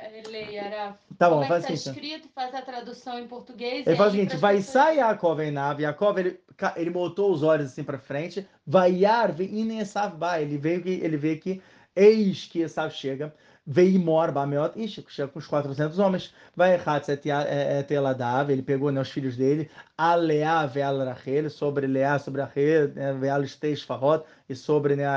[0.58, 0.98] Araf.
[1.18, 3.86] Tá bom, é faz que o tá escrito, faz a tradução em português.
[3.86, 6.40] Ele faz o seguinte, vai pessoas- sai Jacob em nave, Jacob ele,
[6.76, 10.90] ele botou os olhos assim para frente, vai Yar, e Esav ba, ele veio que
[10.90, 11.62] ele vê que
[11.96, 13.34] eis que Esav chega,
[13.72, 16.76] veio mor Bameot, chega com os 400 homens, vai
[17.24, 21.86] Ya- eh, et Eladav, ele pegou né, os filhos dele, a Leá veal Rachel, sobre
[21.86, 25.12] Leá, sobre Rachel, né, veal Esteis Farrot, e sobre né, a-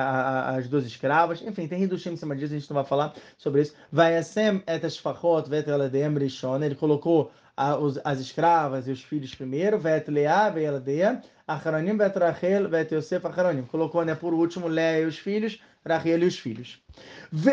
[0.51, 3.15] a- as duas escravas, enfim, tem Hidushim em cima disso, a gente não vai falar
[3.39, 8.87] sobre isso, vai Esem et Esfarrot, vet Eladem Rishon, ele colocou a- os- as escravas
[8.87, 13.63] e os filhos primeiro, vet Leá, veladea, Acharonim, vet Rachel, vet Yosef, Acharonim.
[13.65, 16.83] Colocou, né, por último, Leá e os filhos, Rahel e os filhos.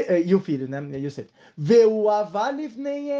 [0.08, 0.82] Eh, e o filho, né?
[1.00, 1.28] E o filho.
[1.58, 3.12] Veu avaliv neem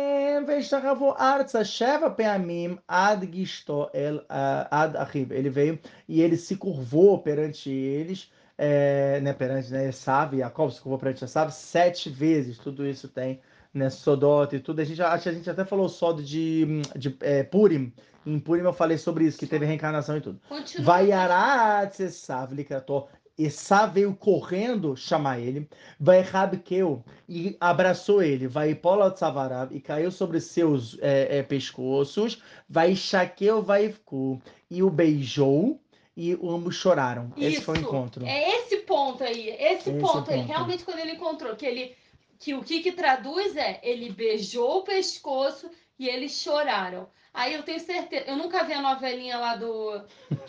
[1.18, 5.32] arza sheva peamim ad gisto el eh, ad achiv.
[5.32, 10.82] Ele veio e ele se curvou perante eles, é, né, perante né, Esav, Jacob se
[10.82, 12.58] curvou perante Esav sete vezes.
[12.58, 13.40] Tudo isso tem
[13.74, 14.82] né, Sodota e tudo.
[14.82, 17.94] A gente, a, a gente até falou só de, de é, Purim.
[18.26, 20.40] Em Purim eu falei sobre isso, que teve reencarnação e tudo.
[20.84, 23.08] Vai Aratsesavlikator.
[23.40, 25.68] Esav veio correndo chamar ele.
[25.98, 28.48] Vai Rabkeu e abraçou ele.
[28.48, 32.44] Vai Pola Tzavarav e caiu sobre seus é, é, pescoços.
[32.68, 35.80] Vai Shaqueu vai Ficou e o beijou
[36.18, 37.32] e ambos choraram.
[37.38, 37.88] Esse foi o Isso.
[37.88, 38.26] encontro.
[38.26, 40.48] É esse ponto aí, esse, Esse ponto aí, ponto.
[40.48, 41.96] realmente quando ele encontrou, que ele
[42.38, 47.08] que o que que traduz é, ele beijou o pescoço e eles choraram.
[47.34, 50.02] Aí eu tenho certeza, eu nunca vi a novelinha lá do,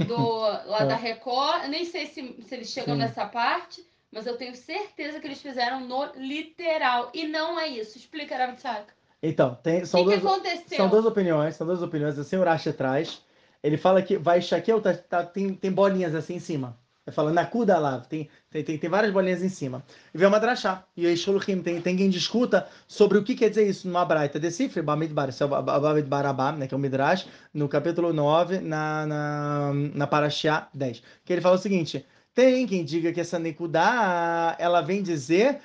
[0.06, 2.98] do lá da Record, nem sei se, se eles chegam É.
[2.98, 3.02] Sim.
[3.02, 7.10] nessa parte, mas eu tenho certeza que eles fizeram no literal.
[7.12, 7.98] E não é isso.
[7.98, 8.92] Explica, Ravitchak.
[9.22, 10.22] Então, tem, O são que, duas.
[10.68, 12.18] São duas opiniões, são duas opiniões.
[12.18, 13.22] Assim, o Rashi traz.
[13.62, 16.78] Ele fala que vai Shaquel, tá, tá- tem, tem bolinhas assim em cima.
[17.06, 19.84] Ele fala, Nakuda lá, tem, tem, tem, tem várias bolinhas em cima.
[20.14, 20.84] E vem uma drachá.
[20.96, 24.38] E aí, Shuluchim, tem, tem quem discuta sobre o que quer dizer isso numa braita.
[24.38, 28.12] Decifre, Bamidbar, isso é o Ba- Ba- Bamidbarabá, né, que é o Midrash, no capítulo
[28.12, 31.02] 9, na, na, na Parashá 10.
[31.24, 32.04] Que ele fala o seguinte.
[32.34, 35.60] Tem quem diga que essa Nekudá, ela vem dizer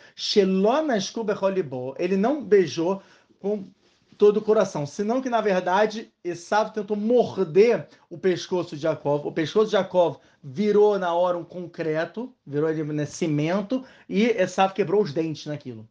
[1.13, 1.95] Kubecholibó.
[1.99, 3.01] Ele não beijou
[3.39, 3.69] com
[4.17, 4.85] todo o coração.
[4.85, 9.25] Senão que, na verdade, Esav tentou morder o pescoço de Jacob.
[9.25, 14.73] O pescoço de Jacob virou na hora um concreto, virou ele né, cimento, e Esav
[14.73, 15.87] quebrou os dentes naquilo.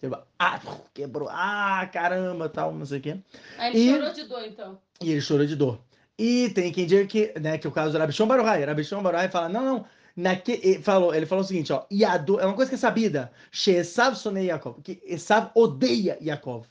[0.00, 0.60] Tipo, Ah,
[0.94, 1.28] quebrou.
[1.30, 3.16] Ah, caramba, tal, não sei o quê.
[3.58, 4.78] Aí ele E- chorou de dor, então.
[5.02, 5.80] E ele chorou de dor.
[6.18, 8.64] E tem quem diga que, né, que o caso do Rabichon Baruhai.
[8.64, 9.84] Rabichon Baruhai fala, não, não.
[10.16, 11.84] Naque, ele, falou, ele falou o seguinte, ó.
[11.88, 13.30] E a dor, é uma coisa que é sabida.
[13.52, 14.80] Shesav sonei Yaakov.
[14.82, 16.66] Que Esav odeia Yaakov.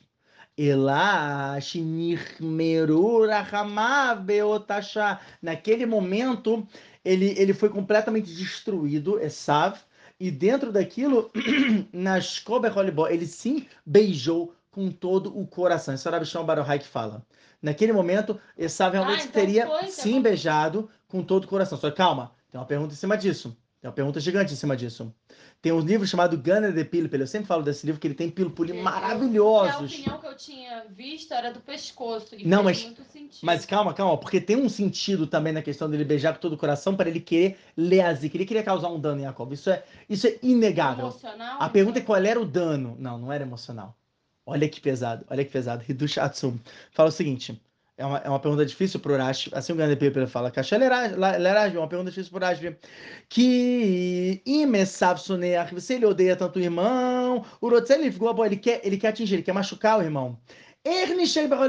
[5.41, 6.67] Naquele momento,
[7.05, 9.77] ele, ele foi completamente destruído, Esav,
[10.19, 11.31] e dentro daquilo,
[11.93, 12.73] na Shkober
[13.11, 15.93] ele sim beijou com todo o coração.
[15.93, 17.23] Isso é o Rabishon Baruhai que fala.
[17.61, 21.77] Naquele momento, Esav realmente ah, então teria foi, sim beijado com todo o coração.
[21.77, 23.55] Só calma, tem uma pergunta em cima disso.
[23.81, 25.13] Tem uma pergunta gigante em cima disso.
[25.61, 27.19] Tem um livro chamado Gunner de Pilpul.
[27.19, 29.91] Eu sempre falo desse livro que ele tem pilpuli maravilhosos.
[29.91, 32.35] a opinião que eu tinha visto era do pescoço.
[32.35, 32.93] E Não, mas,
[33.41, 36.57] mas calma, calma, porque tem um sentido também na questão dele beijar com todo o
[36.57, 38.37] coração para ele querer ler Azik.
[38.37, 39.51] Ele queria causar um dano em Jacob.
[39.51, 41.07] Isso é, isso é inegável.
[41.07, 41.57] Emocional?
[41.59, 42.95] A pergunta é qual era o dano.
[42.99, 43.97] Não, não era emocional.
[44.45, 45.83] Olha que pesado, olha que pesado.
[45.87, 46.57] Hidush Atsum
[46.91, 47.59] fala o seguinte:
[47.97, 49.49] é uma, é uma pergunta difícil para o Urash.
[49.51, 52.77] Assim o grande Pepe fala, Caixa Leraj, é uma pergunta difícil para o Urash.
[53.27, 58.97] Que Imesav Suneach, se ele odeia tanto o irmão, o Rotzel ficou ele quer, ele
[58.97, 60.39] quer atingir, ele quer machucar o irmão.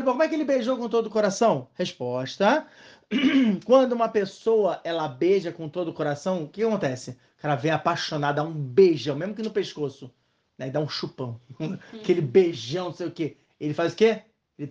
[0.05, 1.69] Como é que ele beijou com todo o coração?
[1.75, 2.67] Resposta.
[3.65, 7.13] Quando uma pessoa ela beija com todo o coração, o que acontece?
[7.39, 10.13] O cara vem apaixonado, dá um beijão, mesmo que no pescoço,
[10.59, 10.69] né?
[10.69, 11.41] Dá um chupão.
[11.95, 13.39] Aquele beijão, não sei o quê.
[13.59, 14.23] Ele faz o quê?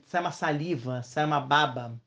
[0.05, 1.99] Sai uma saliva, sai uma baba.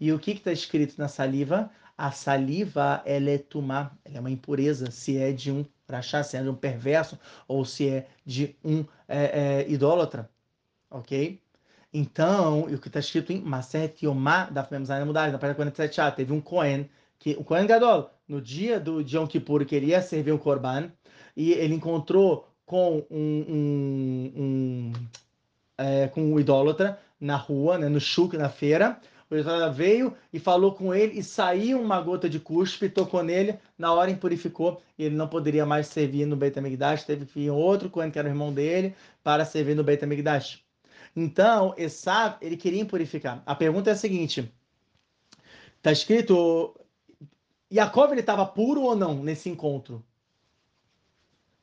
[0.00, 1.70] E o que está escrito na saliva?
[1.96, 6.36] A saliva ela é tumá, ela é uma impureza, se é de um rachá, se
[6.36, 10.28] é de um perverso, ou se é de um é, é, idólatra,
[10.90, 11.40] ok?
[11.92, 16.32] Então, o que está escrito em Maset Yomá da Fememzana Mudar, na página 47a, teve
[16.32, 16.90] um Cohen,
[17.20, 20.90] que, o Cohen Gadol, no dia do Yom Kippur, queria servir o Korban,
[21.36, 24.92] e ele encontrou com um, um, um
[25.78, 29.00] é, com um idólatra, na rua, né, no chuk, na feira.
[29.30, 33.58] O Israel veio e falou com ele e saiu uma gota de cuspe, tocou nele,
[33.76, 37.90] na hora impurificou e ele não poderia mais servir no Beit HaMikdash, teve que outro
[37.90, 40.62] Cohen, que era o irmão dele, para servir no Beit HaMikdash.
[41.16, 43.42] Então, Esav, ele queria impurificar.
[43.46, 44.52] A pergunta é a seguinte,
[45.76, 46.78] está escrito,
[47.72, 50.04] Yaakov ele estava puro ou não nesse encontro?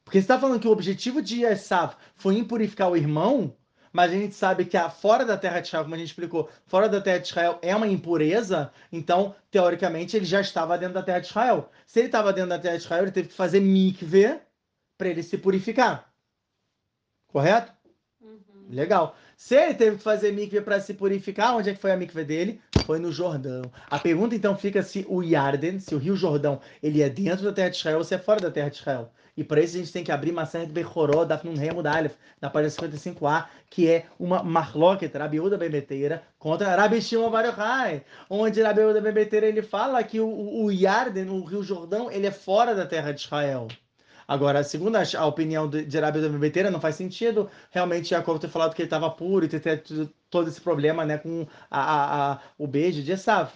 [0.04, 3.56] Porque você está falando que o objetivo de Esav foi impurificar o irmão,
[3.92, 6.50] mas a gente sabe que a, fora da terra de Israel, como a gente explicou,
[6.66, 11.04] fora da terra de Israel é uma impureza, então, teoricamente, ele já estava dentro da
[11.04, 11.70] terra de Israel.
[11.86, 14.40] Se ele estava dentro da terra de Israel, ele teve que fazer mikve
[14.98, 16.12] para ele se purificar.
[17.28, 17.74] Correto?
[18.22, 18.68] Uhum.
[18.70, 19.16] Legal.
[19.44, 22.24] Se ele teve que fazer mikve para se purificar, onde é que foi a mikve
[22.24, 22.62] dele?
[22.78, 23.72] Foi no Jordão.
[23.90, 27.52] A pergunta então fica se o Yarden, se o Rio Jordão, ele é dentro da
[27.52, 29.12] terra de Israel ou se é fora da terra de Israel.
[29.36, 32.70] E para isso a gente tem que abrir de Bechoró, da Nunhem Mudalef, na página
[32.70, 39.48] 55a, que é uma Marloket, Rabiúda Bebeteira, contra Rabi Shimon Bar Yochai, onde Rabiúda Bebeteira
[39.48, 43.22] ele fala que o, o Yarden, o Rio Jordão, ele é fora da terra de
[43.22, 43.68] Israel.
[44.32, 48.48] Agora, segundo a, a opinião de, de Arábia Bebeteira, não faz sentido realmente Jacob ter
[48.48, 49.84] falado que ele estava puro e ter, ter,
[50.30, 53.52] todo esse problema né, com a, a, a, o beijo de Esav.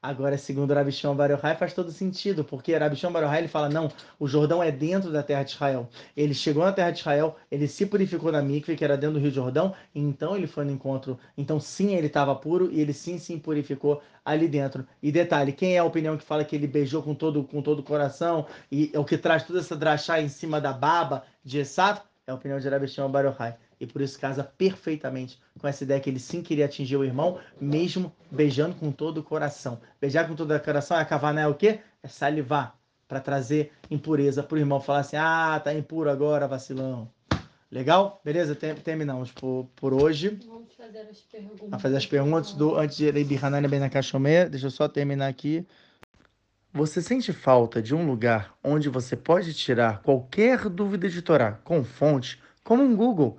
[0.00, 3.90] Agora, segundo Rabi Shimon Bar faz todo sentido, porque Rabi Shimon Bar ele fala, não,
[4.16, 5.88] o Jordão é dentro da terra de Israel.
[6.16, 9.20] Ele chegou na terra de Israel, ele se purificou na mikve, que era dentro do
[9.20, 11.18] Rio Jordão, então ele foi no encontro.
[11.36, 14.86] Então, sim, ele estava puro e ele sim se purificou ali dentro.
[15.02, 17.80] E detalhe, quem é a opinião que fala que ele beijou com todo com todo
[17.80, 21.58] o coração e é o que traz toda essa drachá em cima da baba de
[21.58, 22.02] Esaf?
[22.24, 23.34] É a opinião de Rabi Shimon Bar
[23.80, 27.38] e por isso casa perfeitamente com essa ideia que ele sim queria atingir o irmão,
[27.60, 29.80] mesmo beijando com todo o coração.
[30.00, 31.80] Beijar com todo o coração é cavanar é o quê?
[32.02, 32.76] É salivar
[33.06, 37.10] para trazer impureza para o irmão falar assim: ah, tá impuro agora, vacilão.
[37.70, 38.20] Legal?
[38.24, 38.54] Beleza?
[38.54, 40.38] Terminamos por, por hoje.
[40.46, 41.60] Vamos fazer as perguntas.
[41.60, 43.80] Vamos fazer as perguntas do, antes de Reibi Hanani Ben.
[44.50, 45.66] Deixa eu só terminar aqui.
[46.72, 51.82] Você sente falta de um lugar onde você pode tirar qualquer dúvida de Torá com
[51.82, 53.38] fonte, como um Google?